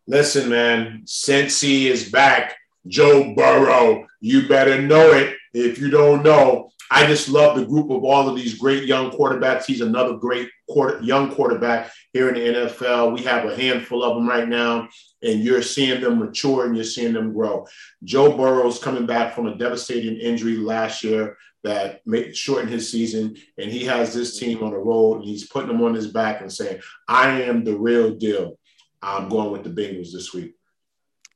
Listen, 0.07 0.49
man, 0.49 1.03
Cincy 1.05 1.85
is 1.85 2.09
back. 2.09 2.55
Joe 2.87 3.33
Burrow, 3.35 4.05
you 4.19 4.47
better 4.49 4.81
know 4.81 5.11
it. 5.11 5.35
If 5.53 5.77
you 5.79 5.89
don't 5.89 6.23
know, 6.23 6.71
I 6.91 7.05
just 7.05 7.29
love 7.29 7.55
the 7.57 7.65
group 7.65 7.89
of 7.91 8.03
all 8.03 8.27
of 8.27 8.35
these 8.35 8.57
great 8.59 8.83
young 8.83 9.11
quarterbacks. 9.11 9.63
He's 9.65 9.79
another 9.81 10.15
great 10.17 10.49
quarter, 10.69 11.01
young 11.01 11.33
quarterback 11.33 11.91
here 12.13 12.29
in 12.29 12.35
the 12.35 12.61
NFL. 12.69 13.13
We 13.13 13.23
have 13.23 13.45
a 13.45 13.55
handful 13.55 14.03
of 14.03 14.15
them 14.15 14.27
right 14.27 14.47
now, 14.47 14.87
and 15.21 15.41
you're 15.41 15.61
seeing 15.61 16.01
them 16.01 16.19
mature 16.19 16.65
and 16.65 16.75
you're 16.75 16.85
seeing 16.85 17.13
them 17.13 17.33
grow. 17.33 17.67
Joe 18.03 18.35
Burrow's 18.35 18.79
coming 18.79 19.05
back 19.05 19.33
from 19.33 19.47
a 19.47 19.55
devastating 19.55 20.17
injury 20.17 20.57
last 20.57 21.03
year 21.03 21.37
that 21.63 22.01
made 22.05 22.35
shortened 22.35 22.69
his 22.69 22.91
season, 22.91 23.37
and 23.57 23.71
he 23.71 23.85
has 23.85 24.13
this 24.13 24.37
team 24.37 24.63
on 24.63 24.71
the 24.71 24.77
road, 24.77 25.17
and 25.17 25.23
he's 25.23 25.47
putting 25.47 25.69
them 25.69 25.81
on 25.81 25.93
his 25.93 26.07
back 26.07 26.41
and 26.41 26.51
saying, 26.51 26.81
"I 27.07 27.41
am 27.41 27.63
the 27.63 27.77
real 27.77 28.11
deal." 28.11 28.59
I'm 29.01 29.27
going 29.27 29.51
with 29.51 29.63
the 29.63 29.69
Bengals 29.69 30.13
this 30.13 30.33
week. 30.33 30.55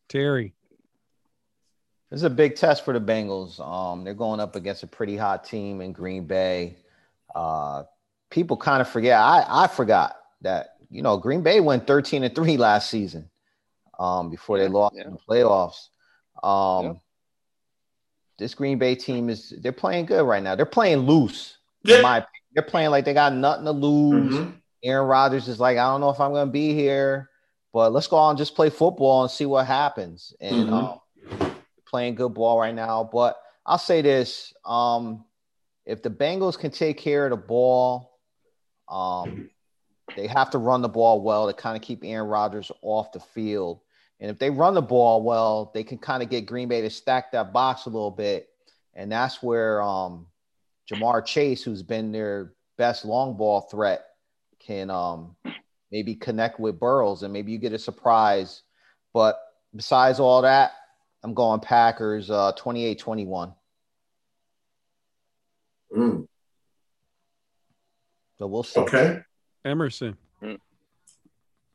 Terry. 0.08 0.54
This 2.10 2.20
is 2.20 2.24
a 2.24 2.30
big 2.30 2.56
test 2.56 2.86
for 2.86 2.98
the 2.98 3.02
Bengals. 3.02 3.60
Um, 3.60 4.06
they're 4.06 4.14
going 4.14 4.40
up 4.40 4.56
against 4.56 4.84
a 4.84 4.88
pretty 4.88 5.18
hot 5.18 5.44
team 5.44 5.82
in 5.82 5.92
Green 5.92 6.26
Bay. 6.26 6.78
Uh, 7.36 7.84
people 8.30 8.58
kind 8.58 8.82
of 8.82 8.90
forget. 8.90 9.20
I, 9.20 9.46
I 9.48 9.68
forgot 9.68 10.16
that 10.42 10.76
you 10.90 11.02
know 11.02 11.18
Green 11.18 11.42
Bay 11.42 11.60
went 11.60 11.88
13 11.88 12.24
and 12.24 12.36
three 12.36 12.58
last 12.58 12.90
season 12.90 13.30
um, 14.00 14.30
before 14.30 14.58
they 14.58 14.68
lost 14.68 14.96
yeah. 14.98 15.06
in 15.06 15.12
the 15.12 15.20
playoffs. 15.28 15.90
Um, 16.44 16.86
yeah. 16.86 16.94
This 18.40 18.54
Green 18.54 18.78
Bay 18.78 18.96
team 18.96 19.30
is 19.30 19.54
they're 19.62 19.72
playing 19.72 20.06
good 20.06 20.24
right 20.24 20.44
now. 20.44 20.56
They're 20.56 20.66
playing 20.66 21.00
loose. 21.00 21.58
Yeah. 21.84 22.02
my 22.02 22.26
they're 22.54 22.64
playing 22.64 22.92
like 22.92 23.06
they 23.06 23.14
got 23.14 23.34
nothing 23.34 23.66
to 23.66 23.72
lose. 23.72 24.34
Mm-hmm. 24.34 24.52
Aaron 24.84 25.08
Rodgers 25.08 25.48
is 25.48 25.60
like, 25.60 25.78
I 25.78 25.90
don't 25.90 26.02
know 26.02 26.10
if 26.10 26.20
I'm 26.20 26.32
going 26.32 26.48
to 26.48 26.52
be 26.52 26.74
here, 26.74 27.30
but 27.74 27.92
let's 27.92 28.08
go 28.08 28.18
out 28.18 28.30
and 28.30 28.38
just 28.38 28.56
play 28.56 28.70
football 28.70 29.24
and 29.24 29.32
see 29.32 29.46
what 29.46 29.66
happens. 29.66 30.34
And 30.40 30.70
mm-hmm. 30.70 31.44
um, 31.44 31.56
playing 31.88 32.16
good 32.16 32.34
ball 32.34 32.60
right 32.60 32.74
now. 32.74 33.10
But 33.12 33.38
I'll 33.66 33.78
say 33.78 34.02
this: 34.02 34.54
um, 34.66 35.26
if 35.86 36.04
the 36.04 36.10
Bengals 36.10 36.58
can 36.58 36.72
take 36.72 36.98
care 36.98 37.26
of 37.26 37.32
the 37.32 37.38
ball, 37.38 38.17
um, 38.90 39.50
they 40.16 40.28
have 40.28 40.50
to 40.52 40.58
run 40.58 40.82
the 40.82 40.90
ball 40.90 41.22
well 41.22 41.48
to 41.48 41.54
kind 41.54 41.76
of 41.76 41.82
keep 41.82 42.02
Aaron 42.04 42.28
Rodgers 42.28 42.72
off 42.82 43.12
the 43.12 43.20
field. 43.20 43.82
And 44.20 44.32
if 44.32 44.40
they 44.40 44.50
run 44.50 44.74
the 44.74 44.82
ball 44.82 45.22
well, 45.22 45.72
they 45.74 45.84
can 45.84 45.98
kind 45.98 46.24
of 46.24 46.30
get 46.30 46.46
Green 46.46 46.68
Bay 46.68 46.82
to 46.82 46.90
stack 46.90 47.32
that 47.32 47.54
box 47.54 47.86
a 47.86 47.90
little 47.90 48.12
bit. 48.12 48.50
And 48.96 49.12
that's 49.12 49.44
where 49.44 49.82
um, 49.82 50.28
Ja'Marr 50.92 51.24
Chase, 51.26 51.64
who's 51.64 51.84
been 51.84 52.12
their 52.12 52.54
best 52.78 53.06
long 53.06 53.38
ball 53.38 53.62
threat, 53.62 54.06
can 54.60 54.90
um, 54.90 55.36
maybe 55.92 56.16
connect 56.16 56.60
with 56.60 56.80
Burrows 56.80 57.24
and 57.24 57.32
maybe 57.32 57.52
you 57.52 57.58
get 57.58 57.74
a 57.74 57.80
surprise. 57.80 58.64
But 59.14 59.40
besides 59.76 60.20
all 60.20 60.42
that, 60.42 60.72
I'm 61.24 61.34
going 61.34 61.60
Packers 61.60 62.30
uh 62.30 62.54
28 62.54 63.00
21. 63.00 63.54
Mm. 65.96 66.28
So 68.38 68.48
we'll 68.48 68.64
see. 68.64 68.80
Okay. 68.82 69.20
Emerson. 69.66 70.16
Mm. 70.42 70.60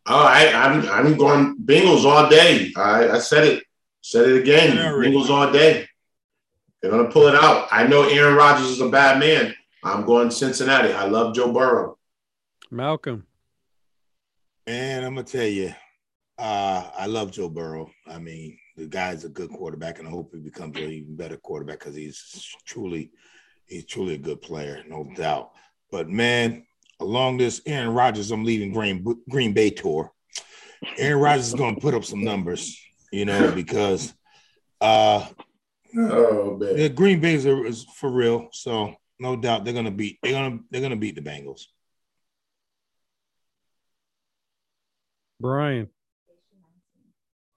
Oh, 0.07 0.25
I, 0.25 0.53
I'm 0.53 0.89
I'm 0.89 1.17
going 1.17 1.57
Bengals 1.65 2.05
all 2.05 2.29
day. 2.29 2.73
I, 2.77 3.11
I 3.11 3.19
said 3.19 3.45
it. 3.45 3.65
Said 4.01 4.29
it 4.29 4.41
again. 4.41 4.77
Bengals 4.77 5.31
all 5.31 5.53
day. 5.53 5.87
They're 6.81 6.91
gonna 6.91 7.11
pull 7.11 7.29
it 7.29 7.35
out. 7.35 7.69
I 7.71 7.87
know 7.87 8.09
Aaron 8.09 8.35
Rodgers 8.35 8.67
is 8.67 8.81
a 8.81 8.89
bad 8.89 9.19
man. 9.19 9.55
I'm 9.85 10.05
going 10.05 10.31
Cincinnati. 10.31 10.93
I 10.93 11.07
love 11.07 11.35
Joe 11.35 11.53
Burrow. 11.53 11.99
Malcolm. 12.71 13.27
And 14.67 15.05
I'm 15.05 15.15
gonna 15.15 15.27
tell 15.27 15.47
you, 15.47 15.73
uh, 16.39 16.91
I 16.97 17.07
love 17.07 17.31
Joe 17.33 17.49
Burrow. 17.49 17.91
I 18.07 18.19
mean, 18.19 18.59
the 18.77 18.87
guy's 18.87 19.25
a 19.25 19.29
good 19.29 19.51
quarterback, 19.51 19.99
and 19.99 20.09
I 20.09 20.11
hope 20.11 20.33
he 20.33 20.41
becomes 20.41 20.77
an 20.77 20.91
even 20.91 21.17
better 21.17 21.37
quarterback 21.37 21.81
because 21.81 21.95
he's 21.95 22.55
truly, 22.65 23.11
he's 23.67 23.87
truly 23.87 24.15
a 24.15 24.19
good 24.19 24.41
player, 24.41 24.83
no 24.89 25.09
doubt. 25.17 25.51
But 25.93 26.09
man, 26.09 26.67
along 26.99 27.37
this 27.37 27.61
Aaron 27.67 27.95
Rodgers, 27.95 28.33
I'm 28.33 28.45
leaving 28.45 28.73
Green 28.73 29.05
Green 29.29 29.53
Bay 29.53 29.71
tour. 29.71 30.11
Aaron 30.99 31.23
Rodgers 31.23 31.49
is 31.49 31.55
going 31.55 31.77
to 31.77 31.81
put 31.81 31.95
up 31.95 32.05
some 32.05 32.25
numbers, 32.25 32.77
you 33.13 33.27
know, 33.27 33.53
because 33.53 34.13
uh, 34.81 35.25
oh 35.97 36.57
man, 36.59 36.77
the 36.77 36.89
Green 36.89 37.21
Bay's 37.21 37.47
are, 37.47 37.65
is 37.65 37.85
for 37.95 38.11
real. 38.11 38.49
So 38.53 38.95
no 39.21 39.37
doubt 39.37 39.65
they're 39.65 39.75
going 39.75 39.85
to 39.85 39.93
beat 39.93 40.19
they're 40.23 40.33
going 40.33 40.59
to 40.59 40.65
they're 40.71 40.81
going 40.81 40.91
to 40.91 40.97
beat 40.97 41.15
the 41.15 41.21
Bengals. 41.21 41.67
Brian. 45.39 45.89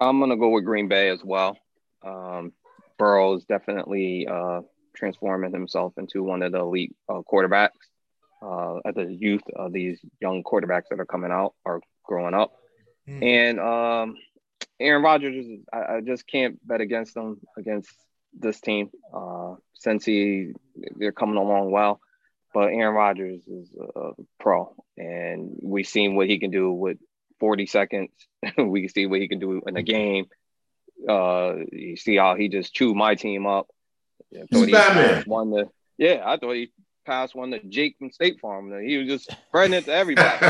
I'm 0.02 0.20
gonna 0.20 0.36
go 0.36 0.50
with 0.50 0.66
Green 0.66 0.90
Bay 0.90 1.10
as 1.10 1.24
well. 1.24 1.58
Um, 2.04 2.52
Burrow 2.98 3.36
is 3.36 3.46
definitely 3.46 4.28
uh, 4.28 4.62
transforming 4.94 5.54
himself 5.54 5.94
into 5.98 6.22
one 6.22 6.42
of 6.42 6.52
the 6.52 6.60
elite 6.60 6.96
uh, 7.08 7.22
quarterbacks. 7.32 7.70
Uh, 8.46 8.80
as 8.86 8.96
a 8.98 9.12
youth 9.12 9.42
of 9.56 9.74
these 9.74 10.00
young 10.22 10.44
quarterbacks 10.44 10.84
that 10.90 11.00
are 11.00 11.06
coming 11.06 11.32
out 11.32 11.56
or 11.66 11.82
growing 12.04 12.36
up, 12.36 12.54
mm. 13.10 13.24
and 13.24 13.60
um, 13.60 14.16
Aaron 14.80 15.02
Rodgers, 15.02 15.46
I, 15.74 15.96
I, 15.96 16.02
just 16.02 16.28
can't 16.28 16.60
bet 16.68 16.80
against 16.80 17.16
them 17.16 17.40
against 17.58 17.90
this 18.38 18.60
team. 18.60 18.92
Uh, 19.14 19.56
since 19.74 20.06
he 20.06 20.52
they're 20.96 21.12
coming 21.12 21.38
along 21.38 21.72
well, 21.72 22.00
but 22.54 22.68
Aaron 22.68 22.94
Rodgers 22.94 23.48
is 23.48 23.70
a 23.96 24.12
pro, 24.40 24.76
and 24.96 25.58
we've 25.64 25.88
seen 25.88 26.16
what 26.16 26.28
he 26.28 26.38
can 26.38 26.52
do 26.52 26.72
with 26.72 26.98
40 27.40 27.66
seconds. 27.66 28.12
we 28.58 28.82
can 28.82 28.90
see 28.90 29.06
what 29.08 29.22
he 29.22 29.28
can 29.28 29.40
do 29.40 29.62
in 29.66 29.76
a 29.76 29.84
game. 29.84 30.26
Uh, 31.08 31.56
you 31.72 31.98
see 31.98 32.18
how 32.18 32.36
he 32.36 32.48
just 32.48 32.74
chewed 32.74 32.96
my 32.96 33.16
team 33.16 33.46
up. 33.48 33.68
He's 34.30 34.72
Batman. 34.72 35.24
One 35.26 35.52
to, 35.52 35.70
yeah, 35.98 36.22
I 36.26 36.38
thought 36.38 36.54
he 36.54 36.72
passed 37.06 37.36
one 37.36 37.52
to 37.52 37.60
Jake 37.64 37.98
from 37.98 38.12
State 38.12 38.40
Farm. 38.40 38.72
He 38.84 38.98
was 38.98 39.08
just 39.08 39.32
spreading 39.48 39.74
it 39.74 39.86
to 39.86 39.94
everybody. 39.94 40.38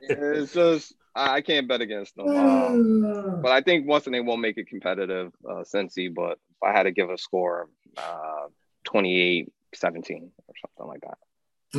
it's 0.00 0.52
just 0.52 0.94
I 1.14 1.40
can't 1.40 1.68
bet 1.68 1.80
against 1.80 2.16
them. 2.16 2.28
Um, 2.28 3.40
but 3.42 3.52
I 3.52 3.60
think 3.60 3.86
once 3.86 4.04
they 4.04 4.20
won't 4.20 4.40
make 4.40 4.56
it 4.58 4.68
competitive, 4.68 5.32
uh, 5.48 5.62
Cincy. 5.62 6.12
But 6.12 6.32
if 6.50 6.62
I 6.62 6.72
had 6.72 6.84
to 6.84 6.92
give 6.92 7.10
a 7.10 7.18
score, 7.18 7.68
uh, 7.96 8.46
28 8.84 9.52
17 9.74 10.30
or 10.46 10.54
something 10.60 10.86
like 10.86 11.00
that. 11.02 11.18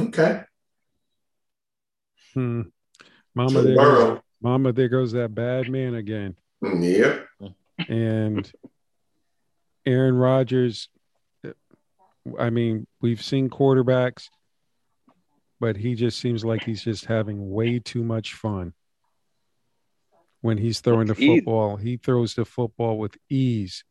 Okay. 0.07 0.41
Hmm. 2.34 2.61
Mama, 3.34 3.61
there 3.61 3.75
goes, 3.75 4.19
Mama, 4.41 4.73
there 4.73 4.89
goes 4.89 5.11
that 5.13 5.34
bad 5.34 5.69
man 5.69 5.95
again. 5.95 6.36
Yep. 6.61 7.27
And 7.88 8.51
Aaron 9.86 10.15
Rodgers, 10.15 10.89
I 12.38 12.49
mean, 12.49 12.88
we've 13.01 13.23
seen 13.23 13.49
quarterbacks, 13.49 14.30
but 15.59 15.75
he 15.75 15.95
just 15.95 16.19
seems 16.19 16.43
like 16.43 16.63
he's 16.63 16.84
just 16.84 17.05
having 17.05 17.51
way 17.51 17.80
too 17.80 18.03
much 18.03 18.34
fun. 18.34 18.73
When 20.41 20.57
he's 20.57 20.80
throwing 20.80 21.07
the 21.07 21.15
football, 21.15 21.75
he 21.75 21.97
throws 21.97 22.34
the 22.34 22.45
football 22.45 22.97
with 22.97 23.17
ease. 23.30 23.84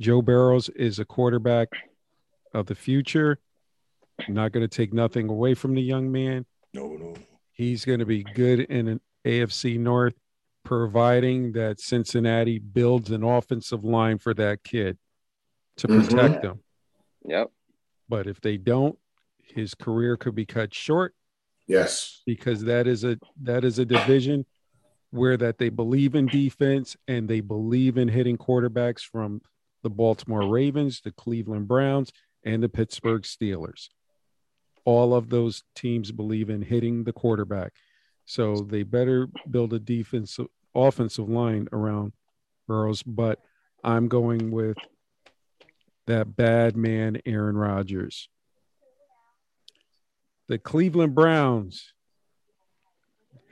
Joe 0.00 0.20
Burrows 0.20 0.68
is 0.68 0.98
a 0.98 1.04
quarterback 1.04 1.68
of 2.52 2.66
the 2.66 2.74
future. 2.74 3.38
I'm 4.26 4.34
not 4.34 4.52
going 4.52 4.68
to 4.68 4.76
take 4.76 4.92
nothing 4.92 5.28
away 5.28 5.54
from 5.54 5.74
the 5.74 5.82
young 5.82 6.12
man. 6.12 6.44
No, 6.74 6.88
no. 6.88 7.14
He's 7.52 7.84
going 7.84 8.00
to 8.00 8.06
be 8.06 8.22
good 8.22 8.60
in 8.60 8.88
an 8.88 9.00
AFC 9.24 9.78
North, 9.78 10.14
providing 10.64 11.52
that 11.52 11.80
Cincinnati 11.80 12.58
builds 12.58 13.10
an 13.10 13.22
offensive 13.22 13.84
line 13.84 14.18
for 14.18 14.34
that 14.34 14.62
kid 14.62 14.98
to 15.78 15.88
mm-hmm. 15.88 16.00
protect 16.02 16.34
mm-hmm. 16.36 16.46
him. 16.46 16.60
Yep. 17.26 17.50
But 18.08 18.26
if 18.26 18.40
they 18.40 18.56
don't, 18.56 18.98
his 19.38 19.74
career 19.74 20.16
could 20.16 20.34
be 20.34 20.46
cut 20.46 20.74
short. 20.74 21.14
Yes. 21.66 22.22
Because 22.26 22.64
that 22.64 22.86
is 22.86 23.04
a 23.04 23.18
that 23.42 23.64
is 23.64 23.78
a 23.78 23.84
division 23.84 24.44
where 25.10 25.36
that 25.36 25.58
they 25.58 25.68
believe 25.68 26.14
in 26.14 26.26
defense 26.26 26.96
and 27.06 27.28
they 27.28 27.40
believe 27.40 27.98
in 27.98 28.08
hitting 28.08 28.38
quarterbacks 28.38 29.02
from 29.02 29.40
the 29.82 29.90
Baltimore 29.90 30.48
Ravens, 30.48 31.00
the 31.02 31.12
Cleveland 31.12 31.68
Browns, 31.68 32.12
and 32.44 32.62
the 32.62 32.68
Pittsburgh 32.68 33.22
Steelers 33.22 33.88
all 34.84 35.14
of 35.14 35.28
those 35.28 35.62
teams 35.74 36.10
believe 36.12 36.50
in 36.50 36.62
hitting 36.62 37.04
the 37.04 37.12
quarterback. 37.12 37.72
So 38.24 38.56
they 38.56 38.82
better 38.82 39.28
build 39.50 39.72
a 39.72 39.78
defensive 39.78 40.46
offensive 40.74 41.28
line 41.28 41.68
around 41.72 42.12
Burrows, 42.66 43.02
but 43.02 43.40
I'm 43.84 44.08
going 44.08 44.50
with 44.50 44.76
that 46.06 46.36
bad 46.36 46.76
man 46.76 47.20
Aaron 47.24 47.56
Rodgers. 47.56 48.28
The 50.48 50.58
Cleveland 50.58 51.14
Browns 51.14 51.92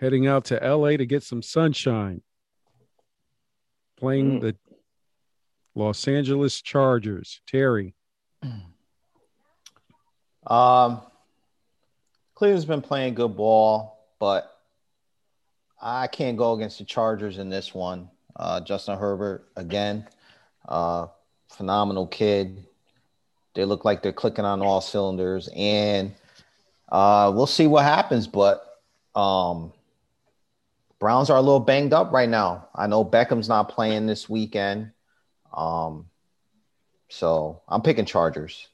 heading 0.01 0.26
out 0.26 0.46
to 0.46 0.57
LA 0.57 0.96
to 0.96 1.07
get 1.07 1.22
some 1.22 1.42
sunshine. 1.42 2.22
Playing 3.98 4.38
mm. 4.38 4.40
the 4.40 4.57
Los 5.74 6.09
Angeles 6.09 6.61
Chargers. 6.61 7.40
Terry. 7.46 7.94
Um 10.46 11.03
Cleveland's 12.34 12.64
been 12.64 12.80
playing 12.80 13.12
good 13.12 13.36
ball, 13.36 14.09
but 14.18 14.51
I 15.78 16.07
can't 16.07 16.38
go 16.38 16.55
against 16.55 16.78
the 16.78 16.86
Chargers 16.86 17.36
in 17.36 17.51
this 17.51 17.74
one. 17.74 18.09
Uh, 18.34 18.62
Justin 18.62 18.96
Herbert 18.96 19.51
again. 19.57 20.09
Uh, 20.66 21.09
phenomenal 21.51 22.07
kid. 22.07 22.64
They 23.55 23.64
look 23.64 23.84
like 23.84 24.03
they're 24.03 24.12
clicking 24.12 24.44
on 24.44 24.62
all 24.62 24.80
cylinders, 24.80 25.48
and 25.55 26.14
uh, 26.88 27.32
we'll 27.34 27.46
see 27.46 27.66
what 27.66 27.84
happens. 27.84 28.26
But 28.26 28.64
um, 29.14 29.72
Browns 30.98 31.30
are 31.30 31.36
a 31.36 31.42
little 31.42 31.61
banged 31.61 31.92
up 31.92 32.12
right 32.12 32.28
now. 32.28 32.68
I 32.74 32.86
know 32.86 33.05
Beckham's 33.05 33.48
not 33.48 33.68
playing 33.68 34.07
this 34.07 34.28
weekend, 34.28 34.92
um, 35.53 36.07
so 37.09 37.62
I'm 37.68 37.82
picking 37.82 38.05
Chargers. 38.05 38.68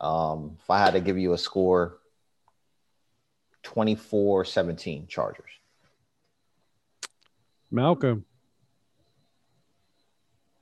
Um, 0.00 0.56
if 0.62 0.70
I 0.70 0.78
had 0.78 0.92
to 0.92 1.00
give 1.00 1.18
you 1.18 1.32
a 1.32 1.38
score, 1.38 1.98
24-17 3.64 5.08
Chargers. 5.08 5.50
Malcolm. 7.70 8.24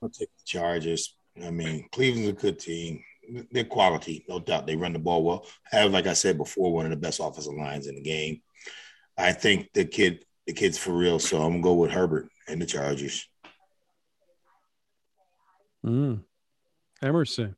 I'll 0.02 0.08
take 0.08 0.28
the 0.36 0.44
Chargers. 0.44 1.15
I 1.44 1.50
mean, 1.50 1.88
Cleveland's 1.92 2.28
a 2.28 2.32
good 2.32 2.58
team. 2.58 3.02
They're 3.50 3.64
quality, 3.64 4.24
no 4.28 4.38
doubt. 4.38 4.66
They 4.66 4.76
run 4.76 4.92
the 4.92 4.98
ball 4.98 5.24
well. 5.24 5.46
Have, 5.70 5.90
like 5.90 6.06
I 6.06 6.12
said 6.12 6.38
before, 6.38 6.72
one 6.72 6.86
of 6.86 6.90
the 6.90 6.96
best 6.96 7.20
offensive 7.20 7.54
lines 7.54 7.86
in 7.86 7.96
the 7.96 8.02
game. 8.02 8.40
I 9.18 9.32
think 9.32 9.72
the 9.72 9.84
kid, 9.84 10.24
the 10.46 10.52
kid's 10.52 10.78
for 10.78 10.92
real. 10.92 11.18
So 11.18 11.42
I'm 11.42 11.52
gonna 11.52 11.62
go 11.62 11.74
with 11.74 11.90
Herbert 11.90 12.28
and 12.48 12.62
the 12.62 12.66
Chargers. 12.66 13.28
Mm. 15.84 16.22
Emerson. 17.02 17.56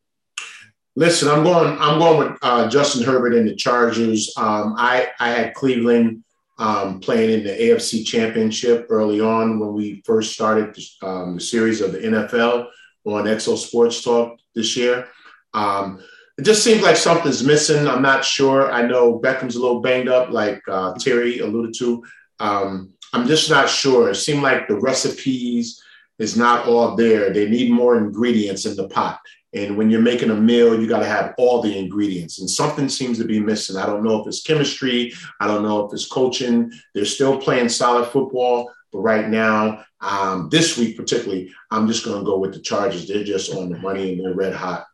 Listen, 0.96 1.28
I'm 1.28 1.44
going. 1.44 1.78
I'm 1.78 1.98
going 1.98 2.18
with 2.18 2.38
uh, 2.42 2.68
Justin 2.68 3.04
Herbert 3.04 3.34
and 3.34 3.48
the 3.48 3.54
Chargers. 3.54 4.32
Um, 4.36 4.74
I 4.76 5.08
I 5.20 5.28
had 5.30 5.54
Cleveland 5.54 6.24
um, 6.58 7.00
playing 7.00 7.30
in 7.30 7.44
the 7.44 7.52
AFC 7.52 8.04
Championship 8.04 8.86
early 8.90 9.20
on 9.20 9.60
when 9.60 9.72
we 9.74 10.02
first 10.04 10.32
started 10.32 10.76
um, 11.02 11.36
the 11.36 11.40
series 11.40 11.80
of 11.80 11.92
the 11.92 11.98
NFL 11.98 12.68
on 13.14 13.24
Exo 13.24 13.56
Sports 13.56 14.02
Talk 14.02 14.38
this 14.54 14.76
year. 14.76 15.08
Um, 15.54 16.00
it 16.36 16.44
just 16.44 16.62
seems 16.62 16.82
like 16.82 16.96
something's 16.96 17.42
missing. 17.42 17.88
I'm 17.88 18.02
not 18.02 18.24
sure. 18.24 18.70
I 18.70 18.82
know 18.82 19.18
Beckham's 19.18 19.56
a 19.56 19.60
little 19.60 19.80
banged 19.80 20.08
up, 20.08 20.30
like 20.30 20.62
uh, 20.68 20.94
Terry 20.94 21.40
alluded 21.40 21.74
to. 21.78 22.04
Um, 22.38 22.92
I'm 23.12 23.26
just 23.26 23.50
not 23.50 23.68
sure. 23.68 24.10
It 24.10 24.14
seemed 24.14 24.42
like 24.42 24.68
the 24.68 24.78
recipes 24.78 25.82
is 26.18 26.36
not 26.36 26.66
all 26.66 26.94
there. 26.94 27.30
They 27.30 27.48
need 27.48 27.72
more 27.72 27.96
ingredients 27.96 28.66
in 28.66 28.76
the 28.76 28.88
pot. 28.88 29.20
And 29.54 29.76
when 29.76 29.90
you're 29.90 30.00
making 30.00 30.30
a 30.30 30.34
meal, 30.34 30.78
you 30.78 30.86
got 30.86 31.00
to 31.00 31.06
have 31.06 31.34
all 31.38 31.62
the 31.62 31.76
ingredients. 31.76 32.38
And 32.38 32.50
something 32.50 32.88
seems 32.88 33.18
to 33.18 33.24
be 33.24 33.40
missing. 33.40 33.76
I 33.76 33.86
don't 33.86 34.04
know 34.04 34.20
if 34.20 34.26
it's 34.26 34.42
chemistry. 34.42 35.12
I 35.40 35.46
don't 35.46 35.62
know 35.62 35.86
if 35.86 35.92
it's 35.92 36.06
coaching. 36.06 36.70
They're 36.94 37.06
still 37.06 37.40
playing 37.40 37.70
solid 37.70 38.08
football. 38.08 38.70
But 38.92 39.00
right 39.00 39.28
now, 39.28 39.84
um, 40.00 40.48
this 40.50 40.78
week 40.78 40.96
particularly, 40.96 41.50
I'm 41.70 41.86
just 41.86 42.04
going 42.04 42.18
to 42.18 42.24
go 42.24 42.38
with 42.38 42.54
the 42.54 42.60
Chargers. 42.60 43.06
They're 43.06 43.24
just 43.24 43.54
on 43.54 43.68
the 43.68 43.78
money 43.78 44.12
and 44.12 44.20
they're 44.24 44.34
red 44.34 44.54
hot. 44.54 44.86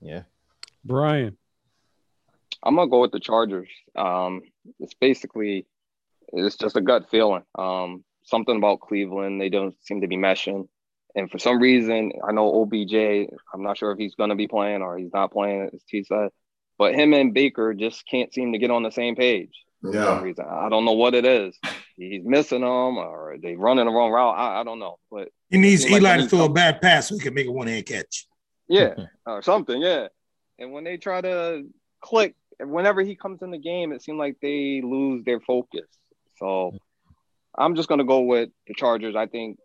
Yeah. 0.00 0.22
Brian. 0.84 1.36
I'm 2.64 2.76
gonna 2.76 2.88
go 2.90 3.00
with 3.00 3.10
the 3.10 3.18
Chargers. 3.20 3.68
Um, 3.96 4.42
it's 4.78 4.94
basically 4.94 5.66
it's 6.32 6.56
just 6.56 6.76
a 6.76 6.80
gut 6.80 7.10
feeling. 7.10 7.42
Um, 7.58 8.04
something 8.24 8.56
about 8.56 8.80
Cleveland, 8.80 9.40
they 9.40 9.48
don't 9.48 9.74
seem 9.84 10.00
to 10.02 10.06
be 10.06 10.16
meshing. 10.16 10.68
And 11.16 11.28
for 11.30 11.38
some 11.38 11.58
reason, 11.60 12.12
I 12.26 12.30
know 12.32 12.62
OBJ, 12.62 12.94
I'm 13.52 13.62
not 13.64 13.78
sure 13.78 13.90
if 13.90 13.98
he's 13.98 14.14
gonna 14.14 14.36
be 14.36 14.46
playing 14.46 14.80
or 14.82 14.96
he's 14.96 15.12
not 15.12 15.32
playing, 15.32 15.70
as 15.74 15.82
T 15.88 16.04
said, 16.04 16.28
but 16.78 16.94
him 16.94 17.12
and 17.14 17.34
Baker 17.34 17.74
just 17.74 18.06
can't 18.06 18.32
seem 18.32 18.52
to 18.52 18.58
get 18.58 18.70
on 18.70 18.84
the 18.84 18.90
same 18.92 19.16
page. 19.16 19.64
For 19.80 19.92
Yeah. 19.92 20.04
some 20.04 20.22
reason. 20.22 20.44
I 20.48 20.68
don't 20.68 20.84
know 20.84 20.92
what 20.92 21.14
it 21.14 21.24
is. 21.24 21.58
He's 21.96 22.24
missing 22.24 22.60
them 22.62 22.68
or 22.98 23.36
they 23.40 23.54
running 23.54 23.84
the 23.86 23.92
wrong 23.92 24.10
route. 24.10 24.34
I, 24.36 24.60
I 24.60 24.64
don't 24.64 24.78
know. 24.78 24.98
But 25.10 25.28
He 25.50 25.58
needs 25.58 25.82
Seem 25.82 25.92
like 25.92 26.00
Eli 26.02 26.16
to 26.18 26.28
throw 26.28 26.44
a 26.46 26.48
bad 26.48 26.80
pass 26.80 27.08
so 27.08 27.14
he 27.14 27.20
can 27.20 27.34
make 27.34 27.46
a 27.46 27.52
one 27.52 27.66
hand 27.66 27.86
catch. 27.86 28.26
Yeah, 28.68 28.94
or 29.26 29.42
something. 29.42 29.80
Yeah. 29.80 30.08
And 30.58 30.72
when 30.72 30.84
they 30.84 30.96
try 30.96 31.20
to 31.20 31.66
click, 32.00 32.34
whenever 32.60 33.02
he 33.02 33.14
comes 33.16 33.42
in 33.42 33.50
the 33.50 33.58
game, 33.58 33.92
it 33.92 34.02
seems 34.02 34.18
like 34.18 34.36
they 34.40 34.80
lose 34.82 35.24
their 35.24 35.40
focus. 35.40 35.86
So 36.38 36.78
I'm 37.56 37.74
just 37.76 37.88
gonna 37.88 38.04
go 38.04 38.20
with 38.20 38.48
the 38.66 38.74
Chargers. 38.74 39.14
I 39.16 39.26
think, 39.26 39.58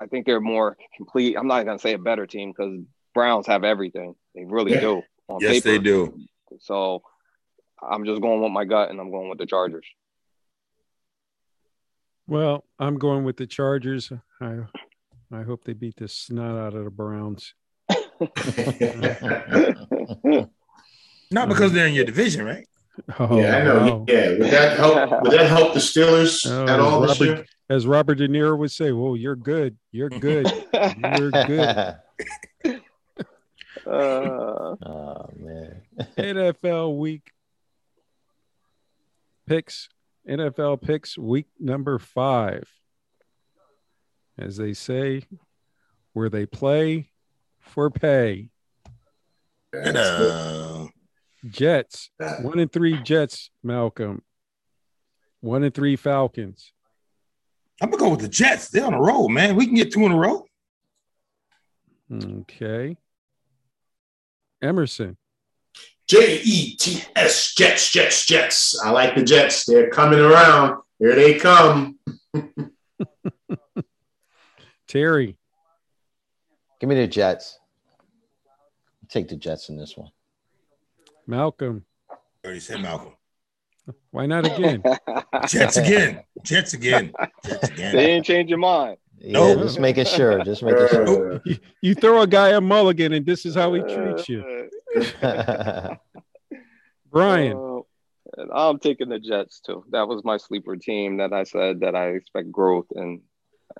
I 0.00 0.06
think 0.06 0.26
they're 0.26 0.40
more 0.40 0.76
complete. 0.96 1.36
I'm 1.36 1.46
not 1.46 1.64
gonna 1.64 1.78
say 1.78 1.92
a 1.92 1.98
better 1.98 2.26
team 2.26 2.50
because 2.50 2.80
Browns 3.14 3.46
have 3.46 3.62
everything. 3.64 4.14
They 4.34 4.44
really 4.44 4.72
Yeah. 4.72 4.80
do. 4.80 5.02
On 5.28 5.40
Yes, 5.40 5.62
paper. 5.62 5.68
they 5.68 5.78
do. 5.78 6.18
So 6.60 7.02
I'm 7.82 8.04
just 8.04 8.20
going 8.20 8.42
with 8.42 8.50
my 8.52 8.64
gut, 8.64 8.90
and 8.90 9.00
I'm 9.00 9.10
going 9.10 9.28
with 9.28 9.38
the 9.38 9.46
Chargers. 9.46 9.86
Well, 12.26 12.64
I'm 12.78 12.98
going 12.98 13.24
with 13.24 13.36
the 13.36 13.46
Chargers. 13.46 14.12
I 14.40 14.58
I 15.32 15.42
hope 15.42 15.64
they 15.64 15.72
beat 15.72 15.96
the 15.96 16.08
snot 16.08 16.56
out 16.56 16.74
of 16.74 16.84
the 16.84 16.90
Browns. 16.90 17.54
Not 21.30 21.48
because 21.48 21.72
they're 21.72 21.86
in 21.86 21.94
your 21.94 22.04
division, 22.04 22.44
right? 22.44 22.66
Oh, 23.18 23.40
yeah, 23.40 23.56
I 23.56 23.64
know. 23.64 23.78
wow. 23.78 24.04
Yeah, 24.06 24.28
would 24.30 24.50
that 24.52 24.78
help? 24.78 25.22
Would 25.22 25.32
that 25.32 25.48
help 25.48 25.74
the 25.74 25.80
Steelers 25.80 26.46
Oh, 26.48 26.72
at 26.72 26.78
all 26.78 27.00
this 27.00 27.18
year? 27.20 27.44
As 27.68 27.86
Robert 27.86 28.16
De 28.16 28.28
Niro 28.28 28.56
would 28.58 28.70
say, 28.70 28.92
"Well, 28.92 29.16
you're 29.16 29.36
good. 29.36 29.76
You're 29.90 30.10
good. 30.10 30.46
You're 30.72 31.30
good." 31.30 31.96
uh, 33.86 33.86
oh 33.86 35.30
man. 35.36 35.82
NFL 36.18 36.98
week 36.98 37.32
picks. 39.46 39.88
NFL 40.28 40.82
picks 40.82 41.18
week 41.18 41.46
number 41.58 41.98
five. 41.98 42.68
As 44.38 44.56
they 44.56 44.72
say, 44.72 45.24
where 46.12 46.28
they 46.28 46.46
play 46.46 47.10
for 47.60 47.90
pay. 47.90 48.50
Jets, 51.48 52.10
one 52.40 52.58
and 52.58 52.72
three 52.72 53.00
Jets, 53.02 53.50
Malcolm. 53.62 54.22
One 55.40 55.62
and 55.62 55.74
three 55.74 55.96
Falcons. 55.96 56.72
I'm 57.82 57.90
gonna 57.90 58.02
go 58.02 58.08
with 58.10 58.20
the 58.20 58.28
Jets. 58.28 58.70
They're 58.70 58.86
on 58.86 58.94
a 58.94 59.00
roll, 59.00 59.28
man. 59.28 59.56
We 59.56 59.66
can 59.66 59.74
get 59.74 59.92
two 59.92 60.06
in 60.06 60.12
a 60.12 60.16
row. 60.16 60.46
Okay. 62.12 62.96
Emerson. 64.62 65.16
J 66.06 66.40
E 66.44 66.76
T 66.76 67.02
S 67.16 67.54
Jets, 67.54 67.90
Jets, 67.90 68.26
Jets. 68.26 68.80
I 68.82 68.90
like 68.90 69.14
the 69.14 69.22
Jets. 69.22 69.64
They're 69.64 69.90
coming 69.90 70.18
around. 70.18 70.82
Here 70.98 71.14
they 71.14 71.34
come. 71.38 71.98
Terry. 74.86 75.38
Give 76.80 76.88
me 76.88 76.96
the 76.96 77.06
Jets. 77.06 77.58
Take 79.08 79.28
the 79.28 79.36
Jets 79.36 79.68
in 79.68 79.76
this 79.76 79.96
one. 79.96 80.10
Malcolm. 81.26 81.84
already 82.44 82.60
said 82.60 82.82
Malcolm. 82.82 83.14
Why 84.10 84.26
not 84.26 84.46
again? 84.46 84.82
Jets 85.48 85.76
again. 85.76 86.22
Jets 86.42 86.74
again. 86.74 87.12
Jets 87.44 87.68
they 87.70 88.06
didn't 88.06 88.24
change 88.24 88.50
your 88.50 88.58
mind. 88.58 88.96
Yeah, 89.18 89.32
Nope. 89.32 89.58
just 89.60 89.80
making 89.80 90.04
sure. 90.06 90.42
Just 90.44 90.62
making 90.62 90.88
sure. 90.88 91.34
Uh, 91.34 91.38
you, 91.44 91.58
you 91.80 91.94
throw 91.94 92.20
a 92.22 92.26
guy 92.26 92.50
a 92.50 92.60
mulligan, 92.60 93.12
and 93.12 93.24
this 93.24 93.46
is 93.46 93.54
how 93.54 93.72
he 93.72 93.80
treats 93.80 94.28
you. 94.28 94.68
Brian. 97.10 97.56
Uh, 97.56 97.80
I'm 98.52 98.78
taking 98.78 99.08
the 99.08 99.18
Jets 99.18 99.60
too. 99.60 99.84
That 99.90 100.08
was 100.08 100.24
my 100.24 100.36
sleeper 100.36 100.76
team 100.76 101.18
that 101.18 101.32
I 101.32 101.44
said 101.44 101.80
that 101.80 101.94
I 101.94 102.08
expect 102.08 102.50
growth, 102.50 102.86
and 102.94 103.20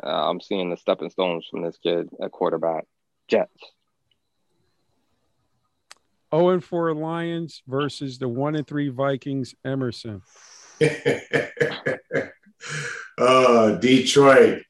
uh, 0.02 0.30
I'm 0.30 0.40
seeing 0.40 0.70
the 0.70 0.76
stepping 0.76 1.10
stones 1.10 1.46
from 1.50 1.62
this 1.62 1.76
kid 1.78 2.08
at 2.22 2.30
quarterback. 2.30 2.86
Jets. 3.28 3.50
0 6.34 6.48
and 6.50 6.64
4 6.64 6.94
Lions 6.94 7.62
versus 7.66 8.18
the 8.18 8.28
1 8.28 8.56
and 8.56 8.66
3 8.66 8.88
Vikings, 8.88 9.54
Emerson. 9.64 10.20
oh, 13.18 13.76
Detroit. 13.80 14.62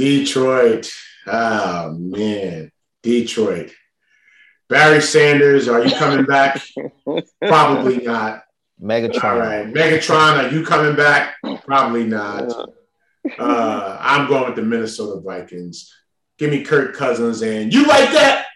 Detroit. 0.00 0.90
Oh, 1.26 1.92
man. 1.92 2.72
Detroit. 3.02 3.70
Barry 4.70 5.02
Sanders, 5.02 5.68
are 5.68 5.84
you 5.84 5.94
coming 5.94 6.24
back? 6.24 6.62
Probably 7.42 7.98
not. 7.98 8.44
Megatron. 8.80 9.24
All 9.24 9.38
right. 9.38 9.66
Megatron, 9.66 10.44
are 10.44 10.54
you 10.54 10.64
coming 10.64 10.96
back? 10.96 11.34
Probably 11.66 12.04
not. 12.04 12.50
Uh, 13.38 13.98
I'm 14.00 14.26
going 14.26 14.46
with 14.46 14.56
the 14.56 14.62
Minnesota 14.62 15.20
Vikings. 15.20 15.94
Give 16.38 16.50
me 16.50 16.64
Kirk 16.64 16.96
Cousins 16.96 17.42
and 17.42 17.70
you 17.70 17.84
like 17.84 18.10
that? 18.12 18.46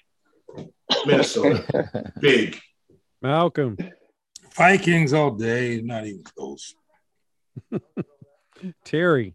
Minnesota. 1.04 2.10
Big. 2.20 2.58
Malcolm. 3.20 3.76
Vikings 4.54 5.12
all 5.12 5.32
day. 5.32 5.82
Not 5.82 6.06
even 6.06 6.22
close. 6.22 6.74
Terry. 8.84 9.34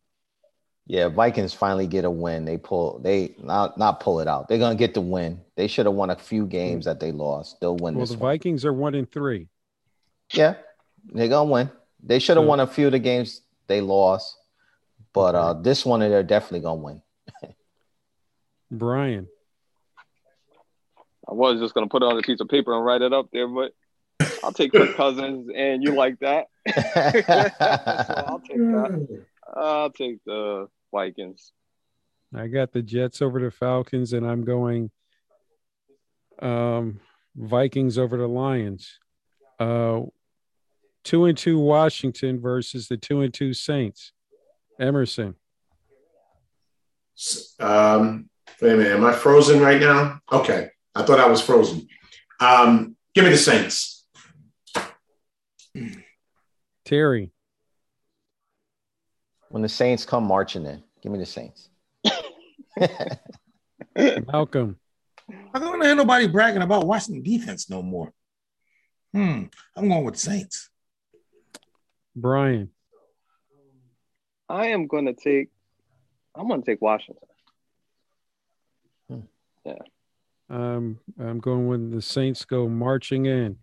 Yeah, 0.91 1.07
Vikings 1.07 1.53
finally 1.53 1.85
get 1.85 2.03
a 2.03 2.09
win. 2.09 2.45
They 2.45 2.57
pull 2.57 2.97
they 2.97 3.35
not 3.43 3.77
not 3.77 3.99
pull 3.99 4.21
it 4.21 4.27
out. 4.27 4.47
They're 4.47 4.57
gonna 4.57 4.73
get 4.73 4.95
the 4.95 5.01
win. 5.01 5.39
They 5.55 5.67
should 5.67 5.85
have 5.85 5.93
won 5.93 6.09
a 6.09 6.15
few 6.15 6.47
games 6.47 6.85
that 6.85 6.99
they 6.99 7.11
lost. 7.11 7.61
They'll 7.61 7.77
win 7.77 7.93
Well, 7.93 8.01
this 8.01 8.09
the 8.09 8.17
one. 8.17 8.31
Vikings 8.31 8.65
are 8.65 8.73
1 8.73 8.95
and 8.95 9.11
3. 9.11 9.47
Yeah, 10.33 10.55
they're 11.05 11.27
gonna 11.27 11.47
win. 11.51 11.69
They 12.01 12.17
should 12.17 12.37
have 12.37 12.43
So- 12.43 12.47
won 12.49 12.59
a 12.59 12.65
few 12.65 12.87
of 12.87 12.93
the 12.93 12.97
games 12.99 13.41
they 13.67 13.81
lost, 13.81 14.35
but 15.13 15.35
uh 15.35 15.53
this 15.53 15.85
one 15.85 15.99
they're 15.99 16.23
definitely 16.23 16.61
gonna 16.61 16.81
win. 16.81 17.01
Brian. 18.71 19.27
I 21.29 21.33
was 21.33 21.59
just 21.59 21.75
gonna 21.75 21.85
put 21.87 22.01
it 22.01 22.07
on 22.07 22.17
a 22.17 22.21
piece 22.23 22.39
of 22.39 22.47
paper 22.47 22.75
and 22.75 22.83
write 22.83 23.03
it 23.03 23.13
up 23.13 23.27
there, 23.31 23.47
but 23.47 23.73
I'll 24.43 24.51
take 24.53 24.71
Kirk 24.71 24.95
Cousins, 24.95 25.51
and 25.55 25.83
you 25.83 25.91
like 25.91 26.17
that. 26.21 26.47
so 26.67 28.13
I'll 28.27 28.39
take 28.39 28.57
that. 28.57 29.25
I'll 29.55 29.91
take 29.91 30.23
the 30.25 30.67
Vikings. 30.91 31.51
I 32.35 32.47
got 32.47 32.71
the 32.71 32.81
Jets 32.81 33.21
over 33.21 33.39
the 33.39 33.51
Falcons, 33.51 34.13
and 34.13 34.25
I'm 34.25 34.43
going 34.43 34.91
um, 36.41 36.99
Vikings 37.35 37.97
over 37.97 38.17
the 38.17 38.27
Lions. 38.27 38.99
Uh, 39.59 40.01
two 41.03 41.25
and 41.25 41.37
two 41.37 41.59
Washington 41.59 42.39
versus 42.39 42.87
the 42.87 42.97
two 42.97 43.21
and 43.21 43.33
two 43.33 43.53
Saints. 43.53 44.13
Emerson. 44.79 45.35
Um, 47.59 48.29
wait 48.61 48.73
a 48.73 48.77
minute, 48.77 48.93
am 48.93 49.03
I 49.03 49.11
frozen 49.11 49.59
right 49.59 49.79
now? 49.79 50.19
Okay, 50.31 50.69
I 50.95 51.03
thought 51.03 51.19
I 51.19 51.27
was 51.27 51.41
frozen. 51.41 51.87
Um, 52.39 52.95
give 53.13 53.25
me 53.25 53.31
the 53.31 53.37
Saints. 53.37 54.05
Terry. 56.85 57.31
When 59.49 59.63
the 59.63 59.69
Saints 59.69 60.05
come 60.05 60.23
marching 60.25 60.65
in, 60.65 60.83
give 61.01 61.11
me 61.11 61.19
the 61.19 61.25
Saints. 61.25 61.69
Malcolm. 64.27 64.77
I 65.53 65.59
don't 65.59 65.81
hear 65.81 65.95
nobody 65.95 66.27
bragging 66.27 66.61
about 66.61 66.87
Washington 66.87 67.23
defense 67.23 67.69
no 67.69 67.81
more. 67.81 68.13
Hmm. 69.13 69.45
I'm 69.75 69.89
going 69.89 70.03
with 70.03 70.17
Saints. 70.17 70.69
Brian. 72.15 72.69
I 74.47 74.67
am 74.67 74.87
gonna 74.87 75.13
take. 75.13 75.49
I'm 76.35 76.47
gonna 76.47 76.63
take 76.63 76.81
Washington. 76.81 77.27
Yeah. 79.65 79.73
Um, 80.49 80.99
I'm 81.19 81.39
going 81.39 81.67
when 81.67 81.91
the 81.91 82.01
Saints 82.01 82.45
go 82.45 82.67
marching 82.67 83.25
in. 83.25 83.57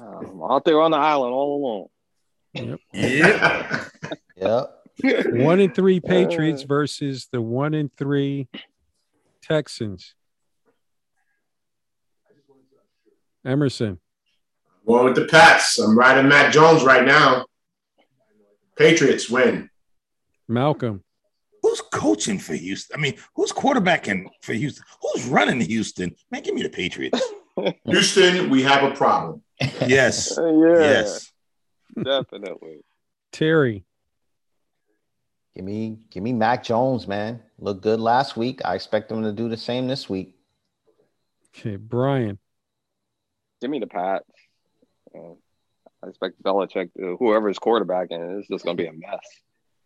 Um, 0.00 0.42
out 0.48 0.64
there 0.64 0.80
on 0.80 0.92
the 0.92 0.96
island 0.96 1.34
all 1.34 1.56
alone. 1.56 1.88
Yeah. 2.92 3.84
Yep. 4.36 4.74
One 5.32 5.60
and 5.60 5.74
three 5.74 6.00
Patriots 6.04 6.62
versus 6.62 7.28
the 7.30 7.40
one 7.40 7.74
and 7.74 7.90
three 7.96 8.48
Texans. 9.42 10.14
Emerson. 13.44 13.98
Going 14.86 15.04
with 15.04 15.14
the 15.14 15.26
Pats. 15.26 15.78
I'm 15.78 15.98
riding 15.98 16.28
Mac 16.28 16.52
Jones 16.52 16.82
right 16.82 17.04
now. 17.04 17.46
Patriots 18.76 19.28
win. 19.28 19.70
Malcolm. 20.48 21.02
Who's 21.62 21.80
coaching 21.92 22.38
for 22.38 22.54
Houston? 22.54 22.98
I 22.98 23.00
mean, 23.02 23.14
who's 23.34 23.52
quarterbacking 23.52 24.26
for 24.42 24.52
Houston? 24.54 24.84
Who's 25.02 25.26
running 25.26 25.60
Houston? 25.60 26.14
Man, 26.30 26.42
give 26.42 26.54
me 26.54 26.62
the 26.62 26.70
Patriots. 26.70 27.20
Houston, 27.84 28.48
we 28.50 28.62
have 28.62 28.84
a 28.84 28.94
problem. 28.94 29.42
Yes. 29.86 30.38
Yeah, 30.40 30.78
Yes. 30.78 31.32
definitely. 32.04 32.80
Terry. 33.32 33.84
Give 35.54 35.64
me, 35.64 35.98
give 36.10 36.22
me 36.22 36.32
Mac 36.32 36.62
Jones, 36.62 37.08
man. 37.08 37.42
Looked 37.58 37.82
good 37.82 37.98
last 37.98 38.36
week. 38.36 38.60
I 38.64 38.74
expect 38.74 39.10
him 39.10 39.22
to 39.22 39.32
do 39.32 39.48
the 39.48 39.56
same 39.56 39.88
this 39.88 40.08
week. 40.08 40.36
Okay, 41.56 41.76
Brian. 41.76 42.38
Give 43.60 43.70
me 43.70 43.80
the 43.80 43.88
Pats. 43.88 44.24
Uh, 45.14 45.34
I 46.02 46.08
expect 46.08 46.40
Belichick, 46.42 46.90
to, 46.94 47.16
whoever's 47.18 47.58
quarterbacking, 47.58 48.38
it's 48.38 48.48
just 48.48 48.64
gonna 48.64 48.76
be 48.76 48.86
a 48.86 48.92
mess. 48.92 49.26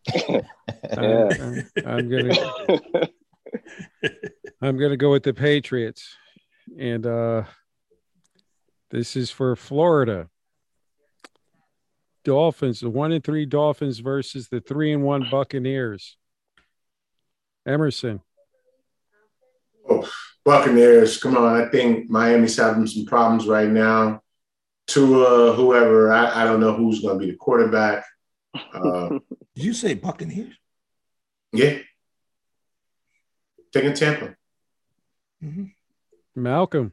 I'm, 0.99 1.65
I'm 1.87 2.09
gonna 2.11 3.09
I'm 4.61 4.77
gonna 4.77 4.97
go 4.97 5.13
with 5.13 5.23
the 5.23 5.33
Patriots. 5.33 6.17
And 6.79 7.07
uh 7.07 7.45
this 8.91 9.17
is 9.17 9.31
for 9.31 9.57
Florida. 9.57 10.29
Dolphins, 12.25 12.81
the 12.81 12.91
one 12.91 13.13
and 13.13 13.23
three 13.23 13.47
Dolphins 13.47 13.99
versus 13.99 14.49
the 14.49 14.61
three 14.61 14.93
and 14.93 15.03
one 15.03 15.27
Buccaneers. 15.31 16.17
Emerson. 17.67 18.21
Oh, 19.89 20.09
Buccaneers, 20.45 21.19
come 21.19 21.37
on. 21.37 21.61
I 21.61 21.69
think 21.69 22.11
Miami's 22.11 22.57
having 22.57 22.87
some 22.87 23.05
problems 23.07 23.47
right 23.47 23.69
now. 23.69 24.23
Tua, 24.87 25.53
whoever, 25.53 26.13
I, 26.13 26.43
I 26.43 26.45
don't 26.45 26.61
know 26.61 26.75
who's 26.75 27.01
going 27.01 27.19
to 27.19 27.25
be 27.25 27.31
the 27.31 27.37
quarterback. 27.37 28.05
Uh, 28.55 29.09
Did 29.55 29.65
you 29.65 29.75
say 29.75 29.95
Buccaneers? 29.95 30.55
yeah. 31.53 31.79
Taking 33.73 33.95
Tampa. 33.95 34.35
Mm-hmm. 35.43 35.65
Malcolm. 36.37 36.93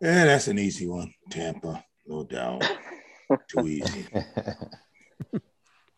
Yeah, 0.00 0.26
that's 0.26 0.46
an 0.46 0.58
easy 0.58 0.86
one. 0.86 1.12
Tampa, 1.30 1.84
no 2.06 2.24
doubt. 2.24 2.62
Too 3.48 3.66
easy. 3.66 4.06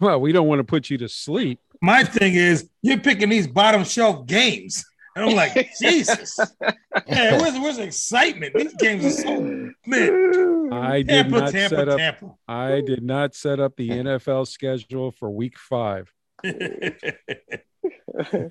Well, 0.01 0.18
we 0.18 0.33
don't 0.33 0.49
want 0.49 0.61
to 0.61 0.64
put 0.64 0.89
you 0.89 0.97
to 0.99 1.09
sleep. 1.09 1.61
My 1.83 2.03
thing 2.05 2.35
is, 2.35 2.68
you're 2.81 2.99
picking 2.99 3.28
these 3.28 3.47
bottom 3.47 3.85
shelf 3.85 4.26
games. 4.26 4.85
And 5.14 5.26
I'm 5.26 5.37
like, 5.37 5.70
Jesus. 5.81 6.39
Man, 6.39 7.41
where's, 7.41 7.59
where's 7.59 7.76
the 7.76 7.83
excitement? 7.83 8.55
These 8.55 8.74
games 8.74 9.05
are 9.05 9.11
so 9.11 9.41
man. 9.87 10.72
I 10.72 11.03
did 11.03 11.09
Tampa, 11.09 11.39
not 11.39 11.53
Tampa, 11.53 11.76
set 11.76 11.89
up 11.91 11.99
Tampa. 11.99 12.35
I 12.49 12.81
did 12.81 13.03
not 13.03 13.35
set 13.35 13.61
up 13.61 13.76
the 13.76 13.91
NFL 13.91 14.49
schedule 14.49 15.11
for 15.11 15.31
week 15.31 15.59
five. 15.59 16.11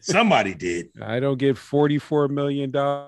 Somebody 0.01 0.53
did. 0.53 0.89
I 1.01 1.19
don't 1.19 1.37
get 1.37 1.55
$44 1.55 2.29
million. 2.29 2.71
Whoa, 2.71 3.07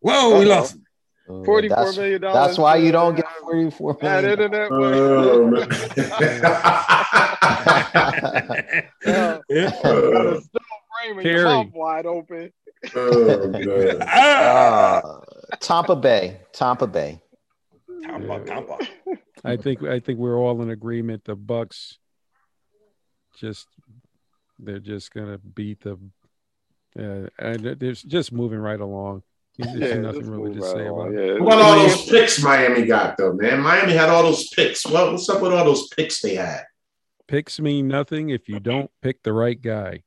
we 0.00 0.10
Uh-oh. 0.10 0.40
lost. 0.42 0.76
Ooh, 0.76 0.80
Forty-four 1.26 1.76
that's- 1.76 1.96
million 1.96 2.20
dollars. 2.20 2.34
That's 2.46 2.58
why 2.58 2.76
you 2.76 2.90
don't 2.92 3.14
get 3.14 3.26
44 3.42 3.96
that 4.02 4.24
million. 4.24 4.40
internet. 4.42 4.68
Oh, 4.72 5.46
man. 5.46 5.68
Yeah. 9.04 9.38
Yeah. 9.48 9.70
Got 9.82 10.26
a 10.26 10.40
stone 10.40 10.62
frame 11.00 11.18
and 11.18 11.26
your 11.26 11.32
Terry. 11.36 11.44
mouth 11.44 11.66
wide 11.74 12.06
open. 12.06 12.52
oh. 12.96 13.98
Ah, 14.02 15.00
Uh, 15.02 15.20
Tampa 15.60 15.96
Bay. 15.96 16.40
Tampa 16.52 16.86
Bay. 16.86 17.20
Tampa, 18.02 18.44
Tampa. 18.44 18.78
I 19.44 19.56
think 19.56 19.82
I 19.84 20.00
think 20.00 20.18
we're 20.18 20.36
all 20.38 20.60
in 20.62 20.70
agreement. 20.70 21.24
The 21.24 21.36
Bucs 21.36 21.96
just 23.36 23.66
they're 24.58 24.78
just 24.78 25.12
gonna 25.12 25.38
beat 25.38 25.80
the. 25.82 25.98
Uh, 26.98 27.28
and 27.38 27.64
they're 27.78 27.92
just 27.92 28.32
moving 28.32 28.58
right 28.58 28.80
along. 28.80 29.22
There's 29.58 29.74
Yeah, 29.74 30.00
nothing 30.00 30.30
really 30.30 30.50
move 30.50 30.60
to 30.60 30.62
say 30.62 30.86
about 30.86 31.12
it. 31.12 31.26
Yeah. 31.26 31.38
What 31.44 31.58
about 31.58 31.78
all 31.78 31.88
those 31.88 32.08
picks 32.08 32.42
Miami 32.42 32.86
got, 32.86 33.16
though, 33.16 33.32
man? 33.34 33.60
Miami 33.60 33.92
had 33.92 34.08
all 34.08 34.22
those 34.22 34.48
picks. 34.48 34.86
What, 34.86 35.12
what's 35.12 35.28
up 35.28 35.42
with 35.42 35.52
all 35.52 35.64
those 35.64 35.88
picks 35.88 36.20
they 36.20 36.36
had? 36.36 36.64
Picks 37.28 37.60
mean 37.60 37.88
nothing 37.88 38.30
if 38.30 38.48
you 38.48 38.60
don't 38.60 38.90
pick 39.02 39.22
the 39.22 39.32
right 39.32 39.60
guy. 39.60 40.02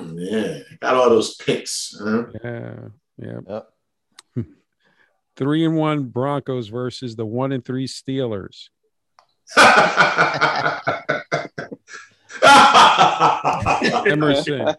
Yeah, 0.00 0.58
got 0.80 0.94
all 0.94 1.10
those 1.10 1.34
picks. 1.36 1.94
Huh? 1.98 2.24
Yeah, 2.42 2.74
yeah. 3.18 3.38
Yep. 3.48 3.68
Three 5.36 5.64
and 5.64 5.76
one 5.76 6.04
Broncos 6.04 6.68
versus 6.68 7.16
the 7.16 7.26
one 7.26 7.52
and 7.52 7.64
three 7.64 7.86
Steelers. 7.86 8.68
Emerson. 14.06 14.74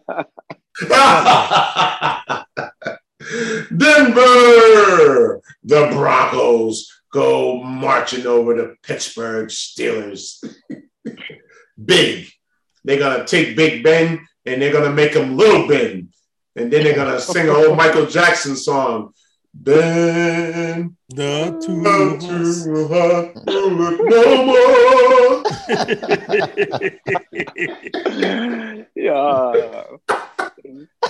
Denver, 3.76 5.40
the 5.64 5.88
Broncos 5.92 6.92
go 7.12 7.62
marching 7.62 8.26
over 8.26 8.54
the 8.54 8.76
Pittsburgh 8.82 9.48
Steelers. 9.48 10.42
Big. 11.82 12.28
They're 12.84 12.98
gonna 12.98 13.24
take 13.26 13.56
Big 13.56 13.82
Ben 13.82 14.20
and 14.44 14.62
they're 14.62 14.72
gonna 14.72 14.92
make 14.92 15.14
him 15.14 15.36
Little 15.36 15.66
Ben, 15.66 16.08
and 16.54 16.72
then 16.72 16.84
they're 16.84 16.94
gonna 16.94 17.20
sing 17.20 17.48
a 17.48 17.52
whole 17.54 17.74
Michael 17.74 18.06
Jackson 18.06 18.54
song. 18.56 19.12
Ben, 19.58 20.96
The 21.08 21.58
two 21.64 21.82
come 21.82 22.12
of 22.12 22.22
us. 22.22 22.64
to 22.64 22.88
her, 22.88 23.32
look 23.46 24.00
no 24.04 24.44
more. 24.44 25.42
yeah. 28.94 29.82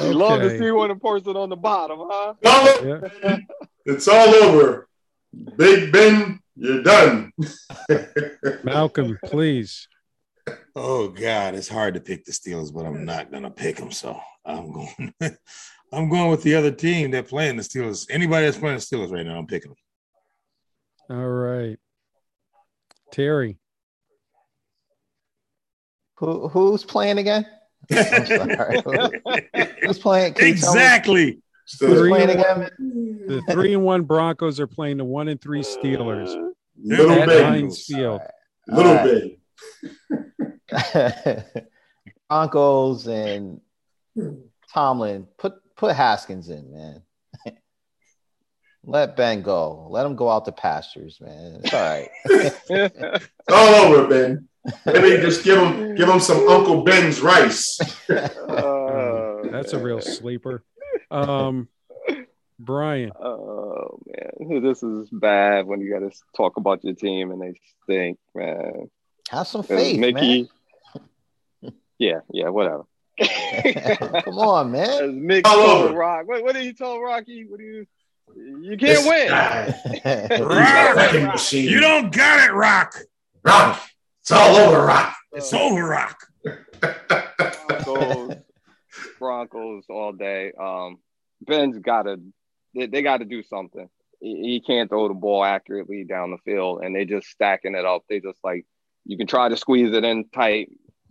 You 0.02 0.12
love 0.12 0.40
to 0.42 0.58
see 0.58 0.70
one 0.70 0.98
person 1.00 1.36
on 1.36 1.48
the 1.48 1.56
bottom, 1.56 2.00
huh? 2.02 2.34
All- 2.44 2.84
Yeah. 2.84 3.38
It's 3.88 4.08
all 4.08 4.34
over. 4.34 4.88
Big 5.56 5.92
Ben, 5.92 6.40
you're 6.56 6.82
done. 6.82 7.30
Malcolm, 8.64 9.16
please. 9.24 9.86
Oh 10.74 11.06
God, 11.08 11.54
it's 11.54 11.68
hard 11.68 11.94
to 11.94 12.00
pick 12.00 12.24
the 12.24 12.32
Steelers, 12.32 12.74
but 12.74 12.84
I'm 12.84 13.04
not 13.04 13.30
gonna 13.30 13.50
pick 13.50 13.76
them. 13.76 13.92
So 13.92 14.18
I'm 14.44 14.72
going. 14.72 15.14
I'm 15.92 16.08
going 16.08 16.30
with 16.32 16.42
the 16.42 16.56
other 16.56 16.72
team 16.72 17.12
that 17.12 17.28
playing 17.28 17.56
the 17.56 17.62
Steelers. 17.62 18.06
Anybody 18.10 18.46
that's 18.46 18.58
playing 18.58 18.78
the 18.78 18.82
Steelers 18.82 19.12
right 19.12 19.24
now, 19.24 19.38
I'm 19.38 19.46
picking 19.46 19.70
them. 21.08 21.16
All 21.16 21.28
right. 21.28 21.78
Terry. 23.12 23.56
Who, 26.16 26.48
who's 26.48 26.82
playing 26.82 27.18
again? 27.18 27.46
I'm 27.90 28.26
sorry. 28.26 28.80
Who's 29.82 29.98
playing? 29.98 30.34
Can 30.34 30.48
you 30.48 30.54
tell 30.56 30.74
me? 30.74 30.80
exactly. 30.80 31.42
Who's 31.80 31.98
Three 31.98 32.10
playing 32.10 32.30
and 32.30 32.40
again? 32.40 32.70
The 33.26 33.42
three 33.50 33.74
and 33.74 33.82
one 33.84 34.02
Broncos 34.02 34.60
are 34.60 34.66
playing 34.66 34.98
the 34.98 35.04
one 35.04 35.28
and 35.28 35.40
three 35.40 35.60
Steelers 35.62 36.34
little 36.82 37.10
at 37.12 37.28
bit. 37.28 37.44
Heinz 37.44 37.84
Field. 37.84 38.20
Little 38.68 38.92
All 38.92 38.98
right. 38.98 39.38
bit. 40.72 41.72
Broncos 42.28 43.06
and 43.06 43.60
Tomlin 44.72 45.26
put 45.38 45.54
put 45.76 45.94
Haskins 45.94 46.48
in, 46.50 46.72
man. 46.72 47.02
Let 48.88 49.16
Ben 49.16 49.42
go. 49.42 49.88
Let 49.90 50.06
him 50.06 50.14
go 50.14 50.30
out 50.30 50.44
to 50.44 50.52
pastures, 50.52 51.18
man. 51.20 51.60
It's 51.62 51.74
all 51.74 51.80
right. 51.80 52.08
It's 53.48 53.52
all 53.52 53.74
over, 53.74 54.08
Ben. 54.08 54.48
Maybe 54.86 55.20
just 55.22 55.44
give 55.44 55.58
him 55.58 55.94
give 55.96 56.08
him 56.08 56.20
some 56.20 56.48
Uncle 56.48 56.82
Ben's 56.82 57.20
rice. 57.20 57.78
Oh, 58.48 59.48
That's 59.50 59.72
a 59.72 59.78
real 59.78 60.00
sleeper. 60.00 60.64
Um, 61.10 61.68
Brian, 62.58 63.12
Oh 63.20 64.00
man, 64.06 64.62
this 64.62 64.82
is 64.82 65.08
bad 65.10 65.66
when 65.66 65.80
you 65.80 65.92
got 65.92 66.00
to 66.00 66.10
talk 66.36 66.56
about 66.56 66.82
your 66.84 66.94
team 66.94 67.30
and 67.30 67.40
they 67.40 67.54
stink, 67.82 68.18
man. 68.34 68.88
Have 69.30 69.46
some 69.46 69.62
faith, 69.62 69.98
Mickey, 69.98 70.48
yeah, 71.98 72.20
yeah, 72.32 72.48
whatever. 72.48 72.84
Come 73.18 74.38
on, 74.38 74.72
man. 74.72 75.20
Mick 75.20 75.46
All 75.46 75.54
told 75.56 75.82
over. 75.86 75.94
Rock, 75.94 76.26
what, 76.26 76.42
what 76.42 76.54
did 76.54 76.64
he 76.64 76.72
tell 76.72 77.00
Rocky? 77.00 77.44
What 77.44 77.58
do 77.58 77.64
you? 77.64 77.86
You 78.34 78.76
can't 78.76 78.80
This 78.80 79.06
win. 79.06 79.28
guy, 79.28 79.70
he's 80.32 81.14
a 81.14 81.20
Rock. 81.20 81.32
machine. 81.34 81.68
You 81.70 81.80
don't 81.80 82.12
got 82.12 82.48
it, 82.48 82.52
Rock. 82.52 82.94
rock. 83.44 83.82
It's 84.22 84.32
all 84.32 84.56
over, 84.56 84.84
rock. 84.86 85.14
It's 85.32 85.52
over, 85.54 85.84
Rock. 85.86 86.18
Broncos, 87.68 88.36
Broncos 89.18 89.84
all 89.88 90.12
day. 90.12 90.52
Um, 90.58 90.98
Ben's 91.42 91.78
got 91.78 92.02
to, 92.02 92.20
they, 92.74 92.86
they 92.86 93.02
got 93.02 93.18
to 93.18 93.24
do 93.24 93.42
something. 93.44 93.88
He, 94.20 94.34
he 94.42 94.60
can't 94.60 94.88
throw 94.90 95.06
the 95.08 95.14
ball 95.14 95.44
accurately 95.44 96.04
down 96.04 96.30
the 96.32 96.38
field, 96.38 96.80
and 96.82 96.94
they 96.94 97.04
just 97.04 97.28
stacking 97.28 97.74
it 97.74 97.84
up. 97.84 98.02
They 98.08 98.18
just 98.20 98.38
like 98.42 98.66
you 99.04 99.16
can 99.16 99.26
try 99.28 99.48
to 99.48 99.56
squeeze 99.56 99.94
it 99.94 100.04
in 100.04 100.28
tight, 100.30 100.70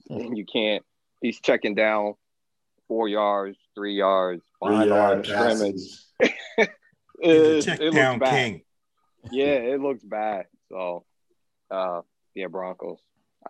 and 0.09 0.37
you 0.37 0.45
can't. 0.45 0.83
He's 1.21 1.39
checking 1.39 1.75
down 1.75 2.15
four 2.89 3.07
yards, 3.07 3.57
three 3.75 3.95
yards, 3.95 4.43
behind 4.61 4.91
the 4.91 5.23
Three-yard 5.23 5.25
scrimmage. 5.25 6.69
passes. 7.25 7.55
He's 7.55 7.65
It, 7.65 7.69
check 7.69 7.79
it 7.81 7.91
down 7.93 8.19
looks 8.19 8.29
bad. 8.29 8.35
king. 8.45 8.61
Yeah, 9.31 9.45
it 9.45 9.81
looks 9.81 10.03
bad. 10.03 10.45
So, 10.69 11.05
uh, 11.71 12.01
yeah, 12.35 12.47
Broncos. 12.47 12.99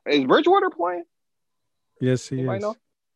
Is 0.05 0.25
Bridgewater 0.25 0.69
playing? 0.69 1.03
yes, 2.01 2.27
he 2.27 2.37
Anybody 2.39 2.57
is. 2.57 2.63
know? 2.63 2.75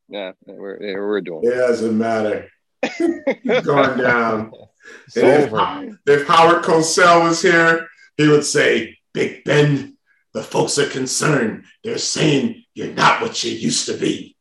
Yeah, 0.10 0.32
we're 0.48 0.80
we're 1.08 1.22
doing. 1.22 1.42
It 1.44 1.52
doesn't 1.56 1.98
matter. 1.98 2.50
He's 2.82 3.62
going 3.62 3.98
down. 4.00 4.52
It's 5.08 5.18
If, 5.18 5.54
over. 5.54 6.00
if 6.08 6.26
Howard 6.28 6.64
Cosell 6.64 7.24
was 7.28 7.42
here, 7.44 7.88
he 8.18 8.28
would 8.28 8.44
say, 8.46 8.98
Big 9.14 9.44
Ben, 9.44 9.98
the 10.34 10.42
folks 10.42 10.80
are 10.80 10.88
concerned. 10.90 11.66
They're 11.84 11.98
saying 12.00 12.64
you're 12.74 12.94
not 12.94 13.22
what 13.22 13.44
you 13.44 13.52
used 13.52 13.86
to 13.88 13.98
be. 13.98 14.36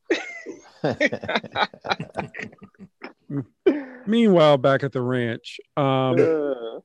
Meanwhile, 4.09 4.57
back 4.57 4.83
at 4.83 4.93
the 4.93 5.03
ranch, 5.03 5.61
um, 5.77 6.19
Uh, 6.19 6.81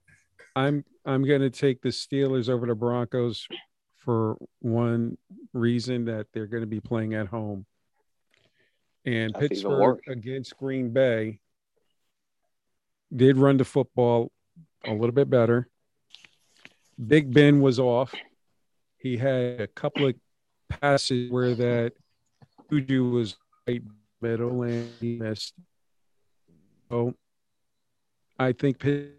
I'm 0.56 0.84
I'm 1.06 1.24
going 1.24 1.42
to 1.42 1.50
take 1.50 1.82
the 1.82 1.90
Steelers 1.90 2.50
over 2.50 2.68
the 2.68 2.76
Broncos 2.76 3.48
for 3.96 4.38
one 4.60 5.18
reason 5.54 6.06
that 6.06 6.28
they're 6.34 6.48
going 6.48 6.64
to 6.64 6.68
be 6.68 6.82
playing 6.82 7.14
at 7.14 7.28
home, 7.28 7.66
and 9.06 9.34
That's 9.34 9.48
Pittsburgh 9.48 10.00
against 10.08 10.58
Green 10.58 10.92
Bay 10.92 11.40
did 13.16 13.38
run 13.38 13.58
the 13.58 13.66
football 13.66 14.32
a 14.86 14.92
little 14.92 15.14
bit 15.14 15.30
better. 15.30 15.70
Big 17.08 17.34
Ben 17.34 17.62
was 17.62 17.80
off. 17.80 18.14
He 18.98 19.18
had 19.18 19.62
a 19.62 19.68
couple 19.68 20.08
of 20.08 20.16
passes 20.68 21.32
where 21.32 21.56
that 21.56 21.94
Juju 22.70 23.10
was 23.10 23.38
right 23.68 23.82
middle 24.22 24.64
and 24.64 24.90
he 25.00 25.18
missed. 25.18 25.54
So 26.94 27.16
I 28.38 28.52
think 28.52 28.78
Pitt 28.78 29.16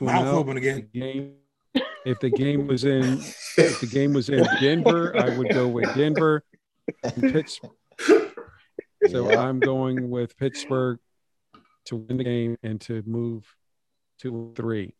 went 0.00 0.14
Mouth 0.16 0.26
out. 0.26 0.34
open 0.34 0.56
again. 0.56 0.88
The 0.94 0.98
game, 1.00 1.34
if 2.06 2.20
the 2.20 2.30
game 2.30 2.66
was 2.66 2.84
in 2.84 3.20
if 3.58 3.80
the 3.80 3.86
game 3.86 4.14
was 4.14 4.30
in 4.30 4.46
Denver, 4.62 5.14
I 5.14 5.28
would 5.28 5.52
go 5.52 5.68
with 5.68 5.94
Denver 5.94 6.42
and 7.04 7.30
Pittsburgh. 7.30 7.72
So 9.08 9.28
Yeah. 9.30 9.40
I'm 9.40 9.60
going 9.60 10.08
with 10.08 10.34
Pittsburgh 10.38 10.98
to 11.86 11.96
win 11.96 12.16
the 12.16 12.24
game 12.24 12.56
and 12.62 12.80
to 12.82 13.02
move 13.04 13.44
to 14.20 14.52
three. 14.56 14.94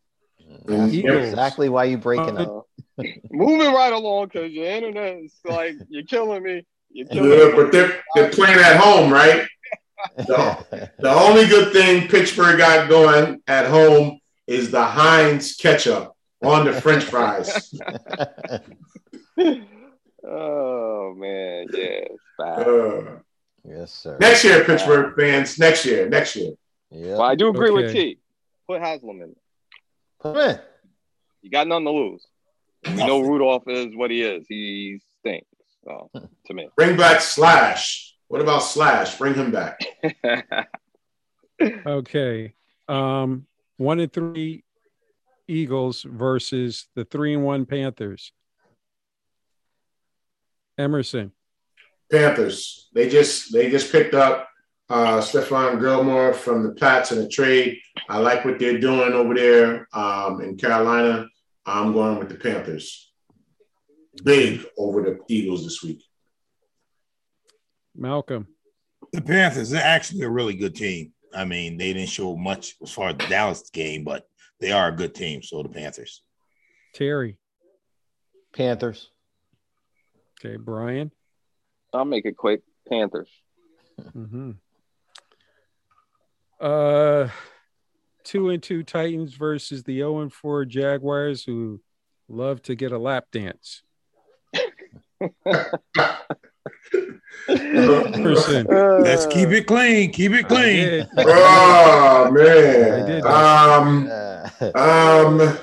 That's 0.66 0.92
Eagles. 0.92 1.28
exactly 1.28 1.70
why 1.70 1.84
you 1.84 1.96
breaking 1.96 2.36
up. 2.36 2.66
uh, 2.98 3.04
moving 3.30 3.72
right 3.72 3.92
along 3.92 4.26
because 4.26 4.52
your 4.52 4.66
internet 4.66 5.16
is 5.16 5.34
like 5.46 5.76
you're 5.88 6.04
killing 6.04 6.42
me. 6.42 6.66
You're 6.90 7.06
killing 7.06 7.30
Yeah, 7.30 7.46
me. 7.46 7.52
but 7.56 7.72
they're, 7.72 8.02
they're 8.14 8.30
playing 8.30 8.58
at 8.58 8.76
home, 8.76 9.10
right? 9.10 9.46
The, 10.16 10.90
the 10.98 11.10
only 11.10 11.46
good 11.46 11.72
thing 11.72 12.08
Pittsburgh 12.08 12.58
got 12.58 12.88
going 12.88 13.42
at 13.46 13.66
home 13.66 14.20
is 14.46 14.70
the 14.70 14.84
Heinz 14.84 15.54
ketchup 15.56 16.12
on 16.42 16.64
the 16.64 16.72
French 16.72 17.04
fries. 17.04 17.72
oh 20.24 21.14
man, 21.16 21.66
yeah. 21.72 22.44
Uh, 22.44 23.18
yes, 23.64 23.92
sir. 23.92 24.16
next 24.20 24.44
year, 24.44 24.64
Pittsburgh 24.64 25.14
fans. 25.16 25.58
Next 25.58 25.84
year. 25.84 26.08
Next 26.08 26.36
year. 26.36 26.52
Yeah. 26.90 27.16
But 27.16 27.22
I 27.24 27.34
do 27.34 27.48
agree 27.48 27.70
with 27.70 27.86
Okay. 27.90 28.14
T. 28.14 28.18
Put 28.66 28.80
Haskins 28.80 29.22
in. 29.22 29.36
Put 30.20 30.36
him 30.36 30.50
in. 30.50 30.58
You 31.42 31.50
got 31.50 31.66
nothing 31.68 31.86
to 31.86 31.90
lose. 31.90 32.26
You 32.86 33.06
know 33.06 33.20
Rudolph 33.20 33.64
is 33.66 33.94
what 33.94 34.10
he 34.10 34.22
is. 34.22 34.46
He 34.48 35.00
stinks. 35.20 35.46
So 35.84 36.10
to 36.46 36.54
me. 36.54 36.68
Bring 36.76 36.96
back 36.96 37.20
Slash. 37.20 38.09
What 38.30 38.40
about 38.40 38.62
Slash? 38.62 39.18
Bring 39.18 39.34
him 39.34 39.50
back. 39.50 39.80
Okay. 41.84 42.54
Um, 42.88 43.44
one 43.76 44.00
and 44.00 44.10
three 44.10 44.64
Eagles 45.46 46.06
versus 46.08 46.86
the 46.94 47.04
three 47.04 47.34
and 47.34 47.44
one 47.44 47.66
Panthers. 47.66 48.32
Emerson. 50.78 51.32
Panthers. 52.10 52.88
They 52.94 53.10
just 53.10 53.52
they 53.52 53.70
just 53.70 53.92
picked 53.92 54.14
up 54.14 54.48
uh 54.88 55.20
Stephon 55.20 55.78
Gilmore 55.78 56.32
from 56.32 56.62
the 56.62 56.72
Pats 56.72 57.12
in 57.12 57.18
a 57.18 57.28
trade. 57.28 57.76
I 58.08 58.20
like 58.20 58.46
what 58.46 58.58
they're 58.58 58.80
doing 58.80 59.12
over 59.12 59.34
there 59.34 59.86
um, 59.92 60.40
in 60.40 60.56
Carolina. 60.56 61.26
I'm 61.66 61.92
going 61.92 62.18
with 62.18 62.30
the 62.30 62.36
Panthers. 62.36 63.12
Big 64.24 64.64
over 64.78 65.02
the 65.02 65.18
Eagles 65.28 65.64
this 65.64 65.82
week. 65.82 66.02
Malcolm. 68.00 68.48
The 69.12 69.20
Panthers, 69.20 69.70
they're 69.70 69.82
actually 69.84 70.22
a 70.22 70.30
really 70.30 70.54
good 70.54 70.74
team. 70.74 71.12
I 71.34 71.44
mean, 71.44 71.76
they 71.76 71.92
didn't 71.92 72.08
show 72.08 72.36
much 72.36 72.76
as 72.82 72.90
far 72.90 73.10
as 73.10 73.16
the 73.16 73.26
Dallas 73.26 73.70
game, 73.70 74.04
but 74.04 74.26
they 74.58 74.72
are 74.72 74.88
a 74.88 74.96
good 74.96 75.14
team. 75.14 75.42
So 75.42 75.62
the 75.62 75.68
Panthers. 75.68 76.22
Terry. 76.94 77.36
Panthers. 78.52 79.10
Okay. 80.44 80.56
Brian. 80.56 81.12
I'll 81.92 82.04
make 82.04 82.24
it 82.24 82.36
quick. 82.36 82.62
Panthers. 82.88 83.30
Mm-hmm. 84.00 84.52
Uh, 86.60 87.28
two 88.24 88.50
and 88.50 88.62
two 88.62 88.82
Titans 88.82 89.34
versus 89.34 89.82
the 89.84 89.96
0 89.96 90.20
and 90.20 90.32
4 90.32 90.64
Jaguars 90.64 91.44
who 91.44 91.80
love 92.28 92.62
to 92.62 92.74
get 92.74 92.92
a 92.92 92.98
lap 92.98 93.26
dance. 93.32 93.82
Emerson. 97.48 98.66
Let's 99.02 99.26
keep 99.26 99.48
it 99.50 99.66
clean. 99.66 100.10
Keep 100.12 100.32
it 100.32 100.48
clean. 100.48 100.76
did. 100.88 101.08
oh 101.18 102.24
I 102.26 102.30
man. 102.30 103.06
did. 103.06 103.24
Um 103.24 104.08
Uh, 104.10 104.48
um 104.74 105.58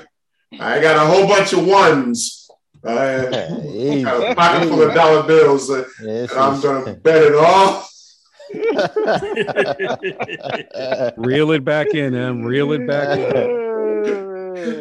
I 0.60 0.80
got 0.80 0.96
a 0.96 1.00
whole 1.10 1.26
bunch 1.28 1.52
of 1.52 1.66
ones. 1.66 2.48
I 2.84 4.00
got 4.02 4.30
a 4.30 4.34
pocket 4.34 4.68
full 4.68 4.82
of 4.82 4.94
dollar 4.94 5.22
bills 5.24 5.68
uh, 5.70 5.84
This 6.00 6.30
and 6.30 6.40
I'm 6.40 6.54
is- 6.54 6.62
gonna 6.62 6.94
bet 6.94 7.22
it 7.22 7.34
all. 7.34 7.84
Reel 11.16 11.50
it 11.52 11.64
back 11.64 11.88
in, 11.88 12.14
Em. 12.14 12.42
Reel 12.42 12.72
it 12.72 12.86
back 12.86 13.18
in. 13.18 13.58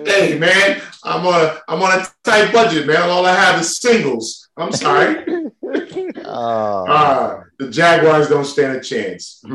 Hey 0.05 0.37
man, 0.39 0.81
I'm 1.03 1.25
on 1.27 1.41
a 1.41 1.59
I'm 1.67 1.81
on 1.81 1.99
a 1.99 2.05
tight 2.23 2.51
budget, 2.53 2.87
man. 2.87 3.09
All 3.09 3.25
I 3.25 3.33
have 3.35 3.59
is 3.61 3.77
singles. 3.79 4.47
I'm 4.57 4.71
sorry. 4.71 5.23
oh, 6.27 6.85
Ah, 6.87 7.43
the 7.57 7.69
Jaguars 7.69 8.29
don't 8.29 8.45
stand 8.45 8.77
a 8.77 8.81
chance. 8.81 9.41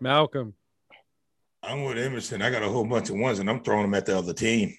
Malcolm. 0.00 0.54
I'm 1.62 1.84
with 1.84 1.98
Emerson. 1.98 2.42
I 2.42 2.50
got 2.50 2.62
a 2.62 2.68
whole 2.68 2.84
bunch 2.84 3.08
of 3.10 3.16
ones, 3.16 3.38
and 3.38 3.48
I'm 3.48 3.62
throwing 3.62 3.82
them 3.82 3.94
at 3.94 4.06
the 4.06 4.18
other 4.18 4.34
team. 4.34 4.76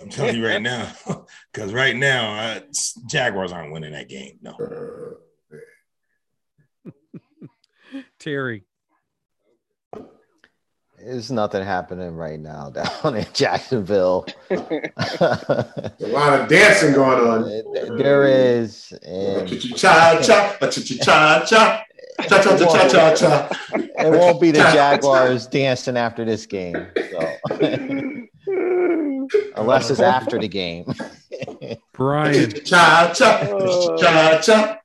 I'm 0.00 0.10
telling 0.10 0.36
you 0.36 0.46
right 0.46 0.62
now, 0.62 0.92
because 1.52 1.72
right 1.72 1.96
now, 1.96 2.34
uh, 2.38 2.60
Jaguars 3.06 3.50
aren't 3.52 3.72
winning 3.72 3.92
that 3.92 4.08
game. 4.08 4.38
No, 4.42 5.18
Uh, 6.84 6.90
Terry 8.18 8.64
there's 11.04 11.30
nothing 11.30 11.64
happening 11.64 12.14
right 12.16 12.38
now 12.38 12.70
down 13.02 13.16
in 13.16 13.26
Jacksonville. 13.32 14.26
a 14.50 15.92
lot 16.00 16.40
of 16.40 16.48
dancing 16.48 16.92
going 16.94 17.26
on. 17.26 17.98
There 17.98 18.24
is. 18.24 18.92
And... 19.02 19.48
Cha 19.76 20.20
cha 20.22 20.56
cha 20.58 20.68
cha 20.70 21.44
cha. 21.44 21.84
Cha, 22.28 22.42
cha, 22.42 22.56
cha, 22.56 22.88
cha, 22.88 23.14
cha. 23.14 23.48
It 23.74 24.10
won't 24.10 24.40
be 24.40 24.50
the 24.50 24.58
Jaguars 24.58 25.46
dancing 25.46 25.96
after 25.96 26.24
this 26.24 26.46
game. 26.46 26.86
So. 27.10 27.32
Unless 29.56 29.90
it's 29.90 30.00
after 30.00 30.38
the 30.38 30.48
game. 30.48 30.92
Brian. 31.94 32.50
Cha 32.64 33.12
cha 33.14 33.46
cha 33.98 34.40
cha 34.40 34.78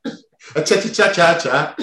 cha 0.64 0.64
cha 0.64 1.12
cha 1.12 1.38
cha. 1.38 1.76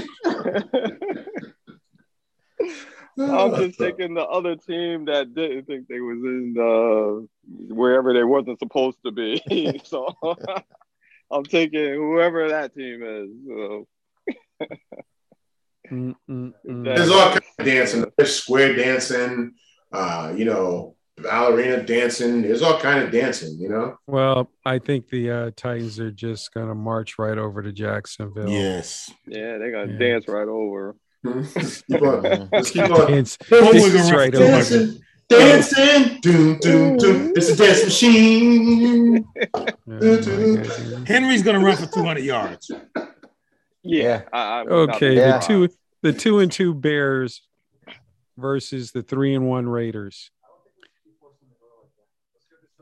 I'm 3.18 3.54
just 3.56 3.78
taking 3.78 4.14
the 4.14 4.24
other 4.24 4.56
team 4.56 5.04
that 5.06 5.34
didn't 5.34 5.66
think 5.66 5.88
they 5.88 6.00
was 6.00 6.18
in 6.18 6.54
the 6.54 7.28
wherever 7.72 8.12
they 8.12 8.24
wasn't 8.24 8.58
supposed 8.58 8.98
to 9.04 9.12
be. 9.12 9.80
so 9.84 10.06
I'm 11.30 11.44
taking 11.44 11.94
whoever 11.94 12.48
that 12.48 12.74
team 12.74 13.02
is. 13.02 13.30
So. 13.46 13.86
Mm, 15.90 16.14
mm, 16.30 16.52
mm. 16.66 16.84
There's 16.84 17.10
all 17.10 17.30
kinds 17.30 17.44
of 17.58 17.66
dancing. 17.66 18.04
There's 18.16 18.34
square 18.36 18.74
dancing, 18.74 19.52
uh, 19.92 20.32
you 20.34 20.46
know, 20.46 20.96
ballerina 21.18 21.82
dancing. 21.82 22.42
There's 22.42 22.62
all 22.62 22.78
kind 22.80 23.02
of 23.02 23.10
dancing, 23.10 23.58
you 23.58 23.68
know. 23.68 23.98
well, 24.06 24.50
I 24.64 24.78
think 24.78 25.08
the 25.08 25.30
uh, 25.30 25.50
Titans 25.56 26.00
are 26.00 26.10
just 26.10 26.54
going 26.54 26.68
to 26.68 26.74
march 26.74 27.18
right 27.18 27.36
over 27.36 27.62
to 27.62 27.72
Jacksonville. 27.72 28.48
Yes. 28.48 29.12
Yeah, 29.26 29.58
they're 29.58 29.72
gonna 29.72 29.92
Yeah. 29.92 29.98
dance 29.98 30.28
right 30.28 30.48
over. 30.48 30.96
Keep 31.24 32.02
on, 32.02 32.48
let's 32.52 32.70
keep 32.70 32.90
on 32.90 33.10
Dance, 33.10 33.38
Wiggle 33.50 33.72
dance 33.72 34.10
around. 34.10 34.18
right 34.18 34.34
over. 34.34 34.46
dancing, 34.46 35.00
dancing, 35.28 36.20
doom, 36.20 36.58
doom, 36.60 36.96
doom. 36.98 37.32
It's 37.34 37.48
a 37.48 37.56
dance 37.56 37.84
machine. 37.84 39.24
Oh. 39.54 41.04
Henry's 41.06 41.42
gonna 41.42 41.60
run 41.60 41.76
for 41.76 41.86
200 41.86 42.20
yards. 42.24 42.70
Yeah. 43.82 44.22
I, 44.32 44.38
I, 44.38 44.62
Okay, 44.64 45.14
the 45.14 45.42
two 45.46 45.68
the 46.02 46.12
two 46.12 46.40
and 46.40 46.50
two 46.52 46.74
Bears 46.74 47.42
versus 48.36 48.92
the 48.92 49.02
three 49.02 49.34
and 49.34 49.46
one 49.48 49.66
Raiders. 49.68 50.30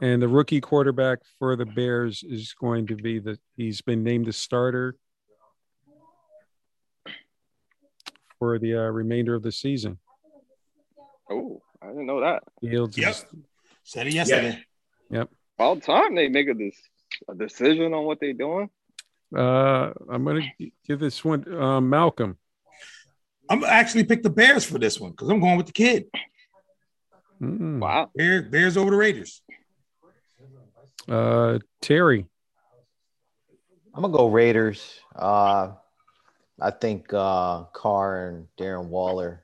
And 0.01 0.21
the 0.21 0.27
rookie 0.27 0.61
quarterback 0.61 1.21
for 1.39 1.55
the 1.55 1.67
Bears 1.67 2.25
is 2.25 2.55
going 2.55 2.89
to 2.89 2.97
be 2.97 3.21
the 3.21 3.39
he's 3.57 3.83
been 3.83 4.03
named 4.03 4.27
the 4.27 4.33
starter 4.33 4.97
for 8.43 8.59
the 8.59 8.75
uh, 8.75 8.81
remainder 8.91 9.37
of 9.37 9.43
the 9.45 9.53
season. 9.53 9.97
Oh, 11.31 11.63
I 11.81 11.87
didn't 11.87 12.07
know 12.07 12.21
that. 12.23 12.43
Fields 12.61 12.99
Yep. 12.99 13.11
is 13.11 13.25
Said 13.85 14.09
it 14.09 14.15
yesterday. 14.15 14.59
yep 15.11 15.31
About 15.57 15.81
time 15.85 16.17
they 16.17 16.27
make 16.29 16.49
a, 16.49 16.55
this, 16.55 16.75
a 17.29 17.37
decision 17.37 17.95
on 17.95 18.05
what 18.05 18.19
they're 18.19 18.33
doing. 18.33 18.69
uh 19.37 19.93
I'm 20.11 20.25
gonna 20.25 20.43
give 20.89 20.99
this 20.99 21.25
one 21.25 21.41
uh, 21.55 21.81
Malcolm. 21.81 22.37
I'm 23.49 23.63
actually 23.63 24.03
pick 24.03 24.25
the 24.25 24.31
Bears 24.31 24.65
for 24.65 24.81
this 24.81 24.99
one 24.99 25.13
because 25.13 25.29
I'm 25.29 25.39
going 25.39 25.57
with 25.57 25.67
the 25.67 25.73
kid. 25.73 26.07
Mm. 27.41 27.79
Wow. 27.79 28.11
Bears, 28.17 28.51
Bears 28.51 28.77
over 28.77 28.91
the 28.91 28.97
Raiders. 28.97 29.41
Uh 31.09 31.61
Terry. 31.81 32.27
I'm 33.95 34.03
gonna 34.03 34.13
go 34.13 34.27
Raiders. 34.29 34.99
Uh, 35.15 35.75
I 36.63 36.71
think 36.71 37.13
uh, 37.13 37.65
Carr 37.73 38.29
and 38.29 38.47
Darren 38.57 38.87
Waller, 38.87 39.43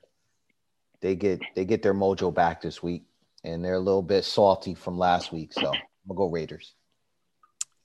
they 1.01 1.15
get 1.15 1.41
they 1.55 1.65
get 1.65 1.83
their 1.83 1.93
mojo 1.93 2.33
back 2.33 2.61
this 2.61 2.81
week, 2.81 3.03
and 3.43 3.63
they're 3.63 3.73
a 3.73 3.79
little 3.79 4.01
bit 4.01 4.23
salty 4.23 4.73
from 4.73 4.97
last 4.97 5.33
week. 5.33 5.51
So 5.51 5.67
I'm 5.67 5.81
gonna 6.07 6.17
go 6.17 6.29
Raiders. 6.29 6.73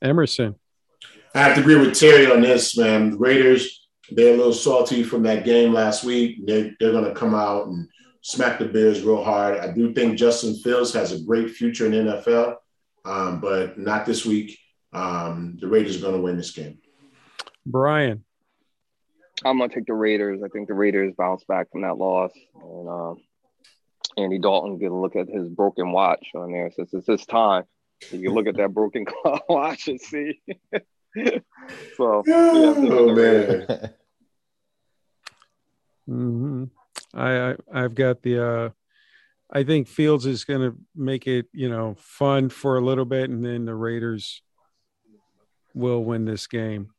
Emerson. 0.00 0.54
I 1.34 1.40
have 1.40 1.56
to 1.56 1.60
agree 1.62 1.76
with 1.76 1.98
Terry 1.98 2.30
on 2.30 2.42
this, 2.42 2.78
man. 2.78 3.10
The 3.10 3.16
Raiders, 3.16 3.88
they're 4.10 4.34
a 4.34 4.36
little 4.36 4.52
salty 4.52 5.02
from 5.02 5.24
that 5.24 5.44
game 5.44 5.72
last 5.72 6.04
week. 6.04 6.46
They're, 6.46 6.70
they're 6.78 6.92
going 6.92 7.04
to 7.04 7.14
come 7.14 7.34
out 7.34 7.66
and 7.66 7.88
smack 8.20 8.58
the 8.58 8.66
Bears 8.66 9.02
real 9.02 9.24
hard. 9.24 9.58
I 9.58 9.72
do 9.72 9.92
think 9.92 10.16
Justin 10.16 10.54
Fields 10.56 10.92
has 10.92 11.12
a 11.12 11.20
great 11.24 11.50
future 11.50 11.86
in 11.86 11.92
NFL, 11.92 12.56
um, 13.04 13.40
but 13.40 13.78
not 13.78 14.06
this 14.06 14.24
week. 14.24 14.58
Um, 14.92 15.56
the 15.60 15.66
Raiders 15.66 15.96
are 15.96 16.02
going 16.02 16.14
to 16.14 16.22
win 16.22 16.36
this 16.36 16.52
game. 16.52 16.78
Brian. 17.66 18.24
I'm 19.44 19.58
gonna 19.58 19.72
take 19.72 19.86
the 19.86 19.94
Raiders. 19.94 20.42
I 20.44 20.48
think 20.48 20.68
the 20.68 20.74
Raiders 20.74 21.14
bounce 21.16 21.44
back 21.44 21.70
from 21.70 21.82
that 21.82 21.96
loss, 21.96 22.32
and 22.54 22.88
um, 22.88 23.16
Andy 24.16 24.38
Dalton 24.38 24.78
get 24.78 24.92
a 24.92 24.94
look 24.94 25.16
at 25.16 25.28
his 25.28 25.48
broken 25.48 25.92
watch 25.92 26.28
on 26.34 26.52
there. 26.52 26.70
Since 26.70 26.94
it's 26.94 27.06
his 27.06 27.26
time, 27.26 27.64
you 28.10 28.22
can 28.22 28.34
look 28.34 28.46
at 28.46 28.56
that 28.56 28.72
broken 28.72 29.04
clock 29.04 29.42
watch 29.48 29.88
and 29.88 30.00
see. 30.00 30.40
so 31.96 32.22
yeah, 32.26 32.74
Oh, 32.76 33.14
man. 33.14 33.90
hmm 36.06 36.64
I, 37.12 37.50
I 37.50 37.56
I've 37.72 37.94
got 37.94 38.22
the 38.22 38.46
uh 38.46 38.70
I 39.50 39.62
think 39.62 39.88
Fields 39.88 40.26
is 40.26 40.44
going 40.44 40.62
to 40.62 40.76
make 40.96 41.28
it, 41.28 41.46
you 41.52 41.68
know, 41.68 41.94
fun 41.98 42.48
for 42.48 42.76
a 42.76 42.80
little 42.80 43.04
bit 43.04 43.30
and 43.30 43.44
then 43.44 43.66
the 43.66 43.74
Raiders 43.74 44.42
will 45.74 46.02
win 46.02 46.24
this 46.24 46.46
game. 46.46 46.90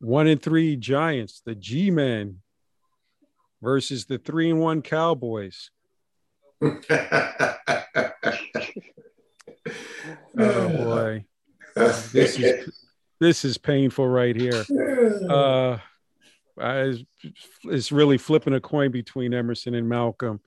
1 0.00 0.26
and 0.26 0.42
3 0.42 0.76
Giants, 0.76 1.42
the 1.44 1.54
G-men 1.54 2.38
versus 3.62 4.06
the 4.06 4.18
3 4.18 4.50
and 4.50 4.60
1 4.60 4.82
Cowboys. 4.82 5.70
Oh 10.38 10.68
boy. 10.68 11.24
This 11.74 12.38
is 12.38 12.86
this 13.20 13.44
is 13.44 13.58
painful 13.58 14.08
right 14.08 14.34
here. 14.34 14.64
Uh, 15.28 15.78
I, 16.58 17.04
it's 17.64 17.92
really 17.92 18.18
flipping 18.18 18.54
a 18.54 18.60
coin 18.60 18.90
between 18.90 19.34
Emerson 19.34 19.74
and 19.74 19.88
Malcolm. 19.88 20.40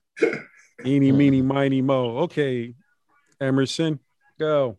Eeny, 0.84 1.12
meeny, 1.12 1.42
miny, 1.42 1.80
mo. 1.82 2.18
Okay, 2.18 2.74
Emerson, 3.40 4.00
go. 4.38 4.78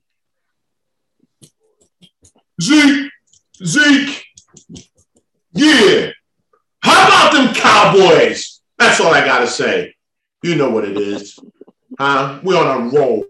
Zeke, 2.62 3.12
Zeke, 3.64 4.25
yeah. 5.54 6.12
How 6.82 7.08
about 7.08 7.34
them 7.34 7.54
Cowboys? 7.56 8.62
That's 8.78 9.00
all 9.00 9.14
I 9.14 9.26
gotta 9.26 9.48
say. 9.48 9.96
You 10.44 10.56
know 10.56 10.70
what 10.70 10.86
it 10.86 10.98
is, 10.98 11.40
huh? 12.00 12.40
We're 12.44 12.58
on 12.58 12.88
a 12.88 12.90
roll. 12.90 13.26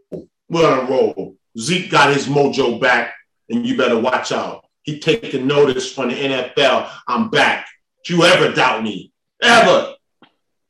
We're 0.50 0.70
on 0.70 0.86
a 0.86 0.90
roll. 0.90 1.36
Zeke 1.58 1.90
got 1.90 2.14
his 2.14 2.28
mojo 2.28 2.80
back, 2.80 3.14
and 3.50 3.66
you 3.66 3.78
better 3.78 3.98
watch 3.98 4.32
out. 4.32 4.66
He 4.84 5.00
taking 5.00 5.48
notice 5.48 5.92
from 5.92 6.10
the 6.10 6.16
NFL. 6.16 6.90
I'm 7.08 7.30
back. 7.30 7.68
Do 8.06 8.16
you 8.16 8.24
ever 8.24 8.54
doubt 8.54 8.84
me? 8.84 9.12
Ever? 9.42 9.96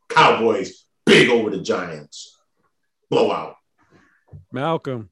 Cowboys 0.09 0.85
big 1.05 1.29
over 1.29 1.49
the 1.49 1.59
Giants. 1.59 2.37
Blowout. 3.09 3.55
Malcolm. 4.51 5.09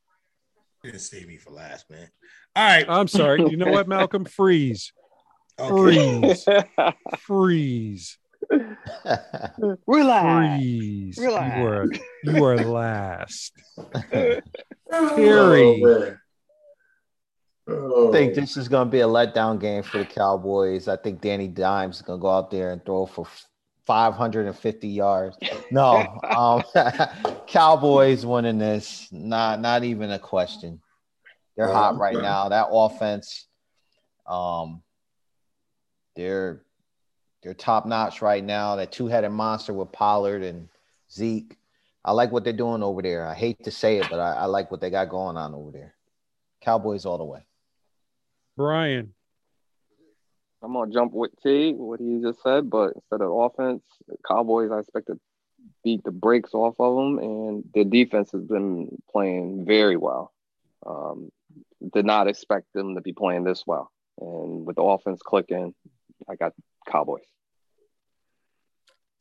You 0.83 0.91
didn't 0.91 1.01
save 1.01 1.27
me 1.27 1.37
for 1.37 1.51
last, 1.51 1.89
man. 1.89 2.09
All 2.55 2.63
right. 2.63 2.85
I'm 2.87 3.07
sorry. 3.07 3.41
You 3.41 3.57
know 3.57 3.71
what, 3.71 3.87
Malcolm? 3.87 4.25
Freeze. 4.25 4.93
Okay. 5.59 6.35
Freeze. 6.35 6.45
Freeze. 7.19 8.17
Relax. 9.87 10.55
Freeze. 10.57 11.17
Relax. 11.17 11.57
You 11.57 11.65
are 11.65 11.85
you 12.23 12.43
are 12.43 12.57
last. 12.57 13.53
I 13.95 14.41
Terry. 14.91 15.61
Oh, 15.61 15.77
man. 15.77 16.19
Oh. 17.65 18.11
think 18.11 18.33
this 18.33 18.57
is 18.57 18.67
going 18.67 18.87
to 18.87 18.91
be 18.91 18.99
a 18.99 19.07
letdown 19.07 19.59
game 19.59 19.83
for 19.83 19.99
the 19.99 20.05
Cowboys. 20.05 20.89
I 20.89 20.97
think 20.97 21.21
Danny 21.21 21.47
Dimes 21.47 21.97
is 21.97 22.01
going 22.01 22.19
to 22.19 22.21
go 22.21 22.29
out 22.29 22.51
there 22.51 22.73
and 22.73 22.83
throw 22.83 23.05
for 23.05 23.25
550 23.85 24.87
yards. 24.89 25.37
No, 25.71 26.19
um, 26.23 26.63
Cowboys 27.47 28.25
winning 28.25 28.57
this. 28.57 29.07
Not 29.11 29.61
not 29.61 29.83
even 29.83 30.11
a 30.11 30.19
question. 30.19 30.81
They're 31.55 31.71
hot 31.71 31.97
right 31.97 32.17
now. 32.17 32.49
That 32.49 32.67
offense, 32.71 33.47
um, 34.27 34.81
they're 36.15 36.61
they're 37.41 37.53
top 37.53 37.85
notch 37.85 38.21
right 38.21 38.43
now. 38.43 38.75
That 38.77 38.91
two 38.91 39.07
headed 39.07 39.31
monster 39.31 39.73
with 39.73 39.91
Pollard 39.91 40.43
and 40.43 40.69
Zeke. 41.11 41.57
I 42.05 42.11
like 42.11 42.31
what 42.31 42.43
they're 42.43 42.53
doing 42.53 42.83
over 42.83 43.01
there. 43.01 43.25
I 43.25 43.33
hate 43.33 43.63
to 43.63 43.71
say 43.71 43.97
it, 43.97 44.07
but 44.09 44.19
I, 44.19 44.33
I 44.33 44.45
like 44.45 44.71
what 44.71 44.81
they 44.81 44.89
got 44.89 45.09
going 45.09 45.37
on 45.37 45.53
over 45.53 45.71
there. 45.71 45.93
Cowboys 46.61 47.05
all 47.05 47.17
the 47.17 47.23
way. 47.23 47.45
Brian. 48.57 49.13
I'm 50.61 50.73
gonna 50.73 50.91
jump 50.91 51.11
with 51.11 51.31
T, 51.41 51.73
what 51.73 51.99
he 51.99 52.21
just 52.21 52.41
said, 52.41 52.69
but 52.69 52.93
instead 52.95 53.21
of 53.21 53.33
offense, 53.33 53.83
the 54.07 54.15
Cowboys 54.25 54.71
I 54.71 54.79
expect 54.79 55.07
to 55.07 55.19
beat 55.83 56.03
the 56.05 56.11
brakes 56.11 56.53
off 56.53 56.75
of 56.79 56.95
them, 56.95 57.19
and 57.19 57.63
their 57.73 57.83
defense 57.83 58.31
has 58.31 58.43
been 58.43 58.97
playing 59.11 59.65
very 59.65 59.97
well. 59.97 60.31
Um, 60.85 61.29
did 61.93 62.05
not 62.05 62.29
expect 62.29 62.71
them 62.73 62.95
to 62.95 63.01
be 63.01 63.11
playing 63.11 63.43
this 63.43 63.63
well, 63.67 63.91
and 64.19 64.65
with 64.65 64.77
the 64.77 64.83
offense 64.83 65.21
clicking, 65.21 65.75
I 66.29 66.35
got 66.35 66.53
Cowboys. 66.89 67.23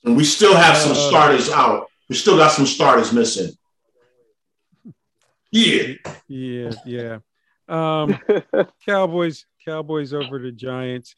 And 0.05 0.17
we 0.17 0.25
still 0.25 0.55
have 0.55 0.77
some 0.77 0.93
Uh, 0.93 1.09
starters 1.09 1.51
out. 1.51 1.87
We 2.09 2.17
still 2.17 2.37
got 2.37 2.53
some 2.53 2.67
starters 2.67 3.13
missing. 3.13 3.53
Yeah. 5.51 5.95
Yeah, 6.29 6.73
yeah. 6.85 7.19
Um, 7.69 8.19
Cowboys, 8.87 9.47
Cowboys 9.65 10.13
over 10.13 10.39
the 10.39 10.51
Giants. 10.53 11.15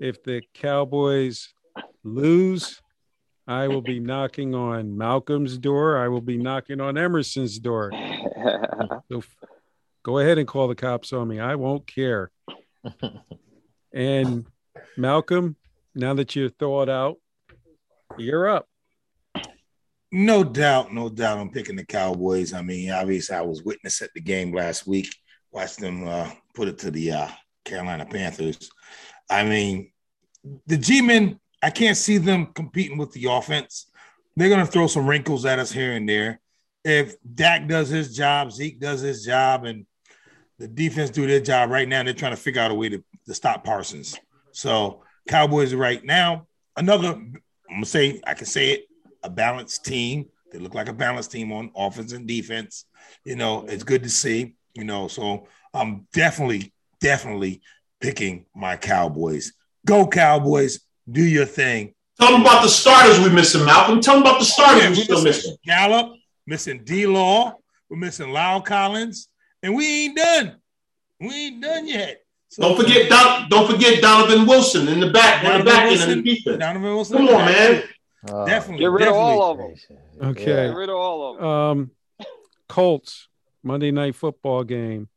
If 0.00 0.22
the 0.22 0.42
Cowboys 0.54 1.52
lose, 2.04 2.80
I 3.46 3.66
will 3.68 3.82
be 3.82 3.98
knocking 3.98 4.54
on 4.54 4.96
Malcolm's 4.96 5.58
door. 5.58 5.98
I 5.98 6.08
will 6.08 6.20
be 6.20 6.36
knocking 6.36 6.80
on 6.80 6.96
Emerson's 6.96 7.58
door. 7.58 7.92
So 9.10 9.22
go 10.02 10.18
ahead 10.18 10.36
and 10.38 10.46
call 10.46 10.68
the 10.68 10.74
cops 10.74 11.12
on 11.12 11.28
me. 11.28 11.40
I 11.40 11.54
won't 11.54 11.86
care. 11.86 12.30
and 13.92 14.46
Malcolm, 14.96 15.56
now 15.94 16.14
that 16.14 16.34
you've 16.36 16.54
thawed 16.58 16.88
out, 16.88 17.16
you're 18.16 18.48
up. 18.48 18.66
No 20.10 20.42
doubt, 20.42 20.92
no 20.92 21.08
doubt. 21.08 21.38
I'm 21.38 21.50
picking 21.50 21.76
the 21.76 21.84
Cowboys. 21.84 22.54
I 22.54 22.62
mean, 22.62 22.90
obviously, 22.90 23.36
I 23.36 23.42
was 23.42 23.62
witness 23.62 24.00
at 24.00 24.10
the 24.14 24.20
game 24.20 24.54
last 24.54 24.86
week. 24.86 25.14
Watched 25.52 25.80
them 25.80 26.06
uh, 26.06 26.30
put 26.54 26.68
it 26.68 26.78
to 26.78 26.90
the 26.90 27.12
uh, 27.12 27.28
Carolina 27.64 28.06
Panthers. 28.06 28.70
I 29.30 29.44
mean, 29.44 29.92
the 30.66 30.78
G-men, 30.78 31.38
I 31.62 31.70
can't 31.70 31.96
see 31.96 32.16
them 32.18 32.46
competing 32.54 32.96
with 32.96 33.12
the 33.12 33.26
offense. 33.26 33.90
They're 34.36 34.48
going 34.48 34.64
to 34.64 34.70
throw 34.70 34.86
some 34.86 35.06
wrinkles 35.06 35.44
at 35.44 35.58
us 35.58 35.72
here 35.72 35.92
and 35.92 36.08
there. 36.08 36.40
If 36.84 37.16
Dak 37.34 37.68
does 37.68 37.88
his 37.88 38.16
job, 38.16 38.52
Zeke 38.52 38.80
does 38.80 39.00
his 39.00 39.24
job, 39.24 39.64
and 39.64 39.84
the 40.58 40.68
defense 40.68 41.10
do 41.10 41.26
their 41.26 41.40
job 41.40 41.70
right 41.70 41.88
now, 41.88 42.02
they're 42.02 42.14
trying 42.14 42.32
to 42.32 42.40
figure 42.40 42.62
out 42.62 42.70
a 42.70 42.74
way 42.74 42.88
to, 42.88 43.04
to 43.26 43.34
stop 43.34 43.64
Parsons. 43.64 44.18
So 44.58 45.04
Cowboys 45.28 45.72
right 45.72 46.04
now, 46.04 46.48
another, 46.76 47.10
I'm 47.10 47.80
to 47.80 47.86
say, 47.86 48.20
I 48.26 48.34
can 48.34 48.46
say 48.46 48.70
it, 48.72 48.86
a 49.22 49.30
balanced 49.30 49.84
team. 49.84 50.26
They 50.50 50.58
look 50.58 50.74
like 50.74 50.88
a 50.88 50.92
balanced 50.92 51.30
team 51.30 51.52
on 51.52 51.70
offense 51.76 52.12
and 52.12 52.26
defense. 52.26 52.84
You 53.24 53.36
know, 53.36 53.64
it's 53.68 53.84
good 53.84 54.02
to 54.02 54.10
see, 54.10 54.56
you 54.74 54.82
know, 54.82 55.06
so 55.06 55.46
I'm 55.72 56.08
definitely, 56.12 56.72
definitely 57.00 57.60
picking 58.00 58.46
my 58.52 58.76
Cowboys. 58.76 59.52
Go 59.86 60.08
Cowboys, 60.08 60.80
do 61.08 61.22
your 61.22 61.46
thing. 61.46 61.94
Tell 62.20 62.32
them 62.32 62.40
about 62.40 62.62
the 62.62 62.68
starters 62.68 63.20
we're 63.20 63.32
missing, 63.32 63.64
Malcolm. 63.64 64.00
Tell 64.00 64.14
them 64.14 64.24
about 64.24 64.40
the 64.40 64.46
oh, 64.58 64.72
starters 64.72 64.82
Yeah, 64.82 64.88
we're 64.88 64.94
still 64.96 65.22
missing 65.22 65.52
missing. 65.52 65.56
Gallup, 65.64 66.14
missing 66.48 66.82
D 66.82 67.06
Law, 67.06 67.54
we're 67.88 67.96
missing 67.96 68.30
La'el 68.30 68.64
Collins, 68.64 69.28
and 69.62 69.76
we 69.76 70.06
ain't 70.06 70.16
done. 70.16 70.56
We 71.20 71.46
ain't 71.46 71.62
done 71.62 71.86
yet. 71.86 72.24
So, 72.50 72.62
Don't 72.62 72.76
forget 72.76 73.08
Don, 73.10 73.48
don't 73.48 73.70
forget 73.70 74.00
Donovan 74.00 74.46
Wilson 74.46 74.88
in 74.88 75.00
the 75.00 75.10
back, 75.10 75.44
in 75.44 75.50
the 75.50 75.64
Donovan 75.64 75.66
back 75.66 75.92
end 75.92 76.00
of 76.02 76.08
the 76.08 76.22
defense. 76.22 76.58
Donovan 76.58 76.94
Wilson. 76.94 77.16
Come 77.18 77.28
on, 77.28 77.44
man. 77.44 77.82
Oh, 78.30 78.46
Definitely. 78.46 78.84
Get 78.84 78.90
rid 78.90 79.08
of 79.08 79.14
all 79.14 79.50
of 79.50 79.58
them. 79.58 79.74
Okay. 80.30 80.44
Get 80.44 80.74
rid 80.74 80.88
of 80.88 80.96
all 80.96 81.30
of 81.30 81.36
them. 81.36 81.46
Um, 81.46 81.90
Colts 82.68 83.28
Monday 83.62 83.90
night 83.90 84.14
football 84.14 84.64
game. 84.64 85.08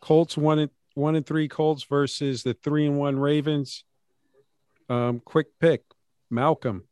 Colts 0.00 0.36
one 0.36 0.58
and 0.58 0.70
one 0.94 1.14
and 1.14 1.24
three 1.24 1.48
Colts 1.48 1.84
versus 1.84 2.42
the 2.42 2.54
three 2.54 2.86
and 2.86 2.98
one 2.98 3.18
Ravens. 3.18 3.84
Um, 4.88 5.20
quick 5.20 5.46
pick, 5.60 5.82
Malcolm 6.30 6.84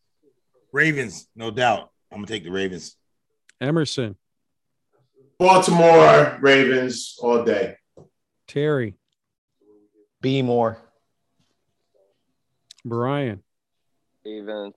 Ravens, 0.72 1.28
no 1.34 1.50
doubt. 1.50 1.90
I'm 2.10 2.18
gonna 2.18 2.26
take 2.28 2.44
the 2.44 2.50
Ravens. 2.50 2.96
Emerson, 3.60 4.16
Baltimore 5.38 6.38
Ravens 6.40 7.16
all 7.20 7.44
day. 7.44 7.76
Terry, 8.46 8.94
Be 10.20 10.42
more. 10.42 10.78
Brian. 12.84 13.42
Ravens. 14.24 14.74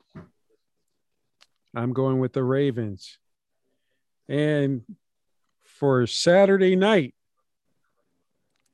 I'm 1.75 1.93
going 1.93 2.19
with 2.19 2.33
the 2.33 2.43
Ravens. 2.43 3.17
And 4.29 4.83
for 5.63 6.05
Saturday 6.07 6.75
night, 6.75 7.13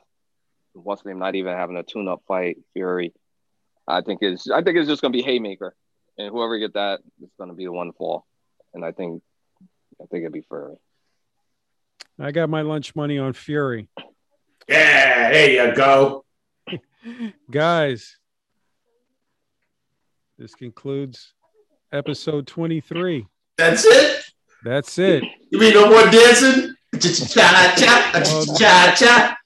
what's 0.74 1.02
his 1.02 1.08
name 1.08 1.18
not 1.18 1.34
even 1.34 1.56
having 1.56 1.78
a 1.78 1.84
tune-up 1.84 2.22
fight, 2.28 2.58
Fury. 2.74 3.12
I 3.90 4.02
think 4.02 4.20
it's 4.22 4.50
I 4.50 4.62
think 4.62 4.78
it's 4.78 4.88
just 4.88 5.02
gonna 5.02 5.12
be 5.12 5.22
haymaker, 5.24 5.76
and 6.18 6.30
whoever 6.32 6.58
get 6.60 6.74
that 6.76 7.00
is 7.22 7.30
gonna 7.40 7.56
be 7.56 7.66
the 7.66 7.72
one 7.72 7.88
to 7.88 7.94
fall. 7.94 8.26
And 8.74 8.86
I 8.86 8.92
think 8.92 9.24
I 10.02 10.06
think 10.06 10.22
it'd 10.22 10.32
be 10.34 10.42
Fury. 10.48 10.76
I 12.20 12.32
got 12.32 12.50
my 12.50 12.62
lunch 12.62 12.96
money 12.96 13.18
on 13.18 13.34
Fury. 13.34 13.88
Yeah, 14.68 15.32
there 15.32 15.70
you 15.70 15.76
go. 15.76 16.24
Guys, 17.50 18.18
this 20.38 20.54
concludes 20.54 21.34
episode 21.92 22.46
23. 22.46 23.26
That's 23.58 23.86
it. 23.86 24.24
That's 24.64 25.00
it. 25.00 25.24
You 25.50 25.60
mean 25.60 25.74
no 25.74 25.90
more 25.90 26.04
dancing? 26.12 26.76
Cha 27.00 27.10
cha 27.10 27.74
cha 27.78 28.22
cha 28.56 28.96
cha. 28.96 29.38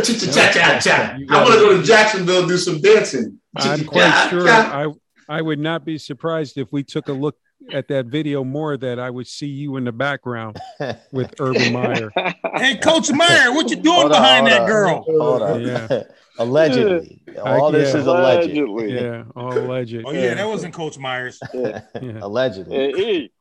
Cha 0.00 0.52
cha 0.52 0.78
cha. 0.78 1.16
You 1.18 1.26
I 1.28 1.42
want 1.42 1.46
to 1.48 1.54
gotta- 1.54 1.60
go 1.60 1.76
to 1.80 1.82
Jacksonville 1.82 2.40
and 2.40 2.48
do 2.48 2.56
some 2.56 2.80
dancing. 2.80 3.40
I'm 3.56 3.84
quite 3.86 4.28
sure 4.30 4.48
I, 4.48 4.88
I 5.28 5.42
would 5.42 5.58
not 5.58 5.84
be 5.84 5.98
surprised 5.98 6.58
if 6.58 6.72
we 6.72 6.82
took 6.82 7.08
a 7.08 7.12
look 7.12 7.36
at 7.72 7.88
that 7.88 8.06
video 8.06 8.42
more 8.42 8.76
that 8.76 8.98
I 8.98 9.08
would 9.08 9.26
see 9.26 9.46
you 9.46 9.76
in 9.76 9.84
the 9.84 9.92
background 9.92 10.58
with 11.12 11.34
Urban 11.38 11.72
Meyer. 11.72 12.10
Hey, 12.56 12.76
Coach 12.76 13.10
Meyer, 13.12 13.52
what 13.52 13.70
you 13.70 13.76
doing 13.76 13.96
Hold 13.96 14.10
behind 14.10 14.48
hold 14.48 14.50
that 14.50 14.60
on. 14.62 14.66
girl? 14.66 15.04
Hold 15.06 15.42
on. 15.42 15.62
Yeah. 15.62 16.02
Allegedly. 16.38 17.22
All 17.44 17.70
this 17.70 17.92
yeah. 17.92 18.00
is 18.00 18.06
alleged. 18.06 18.56
Allegedly. 18.56 18.94
Yeah, 18.94 19.24
all 19.36 19.56
alleged. 19.56 20.02
Oh 20.04 20.12
yeah, 20.12 20.32
that 20.34 20.48
wasn't 20.48 20.72
Coach 20.72 20.98
Myers. 20.98 21.38
Yeah. 21.52 21.82
Yeah. 22.00 22.18
Allegedly. 22.22 22.74
Hey, 22.74 22.90
E, 22.90 23.32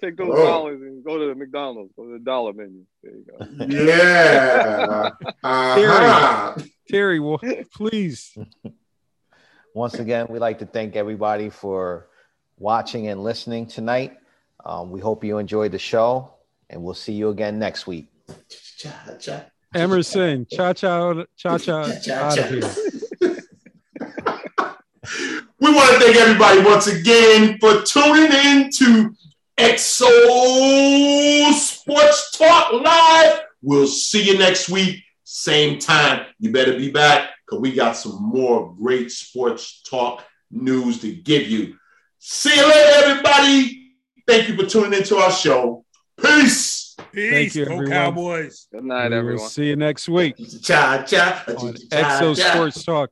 take 0.00 0.16
those 0.16 0.28
Whoa. 0.28 0.46
dollars 0.46 0.80
and 0.80 1.04
go 1.04 1.18
to 1.18 1.26
the 1.26 1.34
McDonald's. 1.34 1.92
Go 1.96 2.04
to 2.04 2.12
the 2.12 2.24
dollar 2.24 2.52
menu. 2.52 2.84
There 3.02 3.12
you 3.14 3.24
go. 3.26 3.66
Yeah. 3.66 5.10
Uh-huh. 5.42 6.54
Terry, 6.88 7.18
well, 7.18 7.40
please. 7.74 8.36
Once 9.76 9.98
again, 9.98 10.26
we'd 10.30 10.38
like 10.38 10.58
to 10.58 10.64
thank 10.64 10.96
everybody 10.96 11.50
for 11.50 12.06
watching 12.58 13.08
and 13.08 13.22
listening 13.22 13.66
tonight. 13.66 14.16
Um, 14.64 14.90
we 14.90 15.00
hope 15.00 15.22
you 15.22 15.36
enjoyed 15.36 15.70
the 15.70 15.78
show, 15.78 16.32
and 16.70 16.82
we'll 16.82 16.94
see 16.94 17.12
you 17.12 17.28
again 17.28 17.58
next 17.58 17.86
week. 17.86 18.08
Emerson, 19.74 20.46
cha 20.50 20.72
cha, 20.72 21.24
cha 21.36 21.58
cha, 21.58 21.82
out 22.14 22.38
of 22.38 22.48
here. 22.48 22.62
We 25.60 25.74
want 25.74 25.90
to 25.92 25.98
thank 26.00 26.16
everybody 26.16 26.62
once 26.62 26.86
again 26.86 27.58
for 27.60 27.82
tuning 27.82 28.32
in 28.32 28.70
to 28.76 29.14
EXO 29.58 31.52
Sports 31.52 32.30
Talk 32.30 32.72
Live. 32.72 33.40
We'll 33.60 33.86
see 33.86 34.22
you 34.22 34.38
next 34.38 34.70
week, 34.70 35.02
same 35.24 35.78
time. 35.78 36.24
You 36.38 36.50
better 36.50 36.76
be 36.78 36.90
back 36.90 37.30
because 37.46 37.60
we 37.60 37.72
got 37.74 37.96
some 37.96 38.18
more 38.22 38.74
great 38.74 39.10
sports 39.10 39.82
talk 39.88 40.24
news 40.50 41.00
to 41.00 41.14
give 41.14 41.48
you. 41.48 41.76
See 42.18 42.54
you 42.54 42.62
later, 42.66 42.92
everybody. 43.06 43.92
Thank 44.26 44.48
you 44.48 44.56
for 44.56 44.66
tuning 44.66 44.92
into 44.94 45.16
our 45.16 45.30
show. 45.30 45.84
Peace. 46.20 46.96
Peace. 47.12 47.54
you, 47.54 47.64
Go 47.66 47.72
everyone. 47.74 47.92
Cowboys. 47.92 48.66
Good 48.72 48.84
night, 48.84 49.10
We 49.10 49.16
everyone. 49.16 49.48
see 49.48 49.66
you 49.68 49.76
next 49.76 50.08
week 50.08 50.34
Cha 50.62 51.02
cha. 51.06 51.44
on 51.48 51.74
Exo. 51.74 52.34
Sports 52.36 52.84
Talk. 52.84 53.10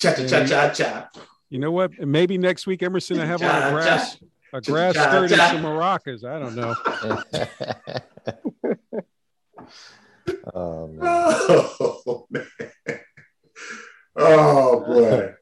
Cha 0.00 0.14
cha 0.14 0.26
cha 0.26 0.44
cha 0.46 0.70
cha. 0.70 1.08
You 1.48 1.58
know 1.60 1.70
what? 1.70 1.92
Maybe 2.00 2.38
next 2.38 2.66
week, 2.66 2.82
Emerson, 2.82 3.20
I 3.20 3.26
have 3.26 3.40
on 3.42 3.48
Cha, 3.48 3.68
a 3.68 3.70
grass, 3.72 4.18
a 4.52 4.60
grass 4.60 4.94
cha, 4.94 5.08
skirt 5.08 5.30
and 5.30 5.40
cha. 5.40 5.50
some 5.52 5.62
maracas. 5.62 6.24
I 6.24 6.38
don't 6.40 6.56
know. 6.56 6.74
oh 10.54 10.86
man. 10.88 10.98
Oh 12.08 12.26
man. 12.30 12.46
Oh 14.16 14.80
boy. 14.80 15.34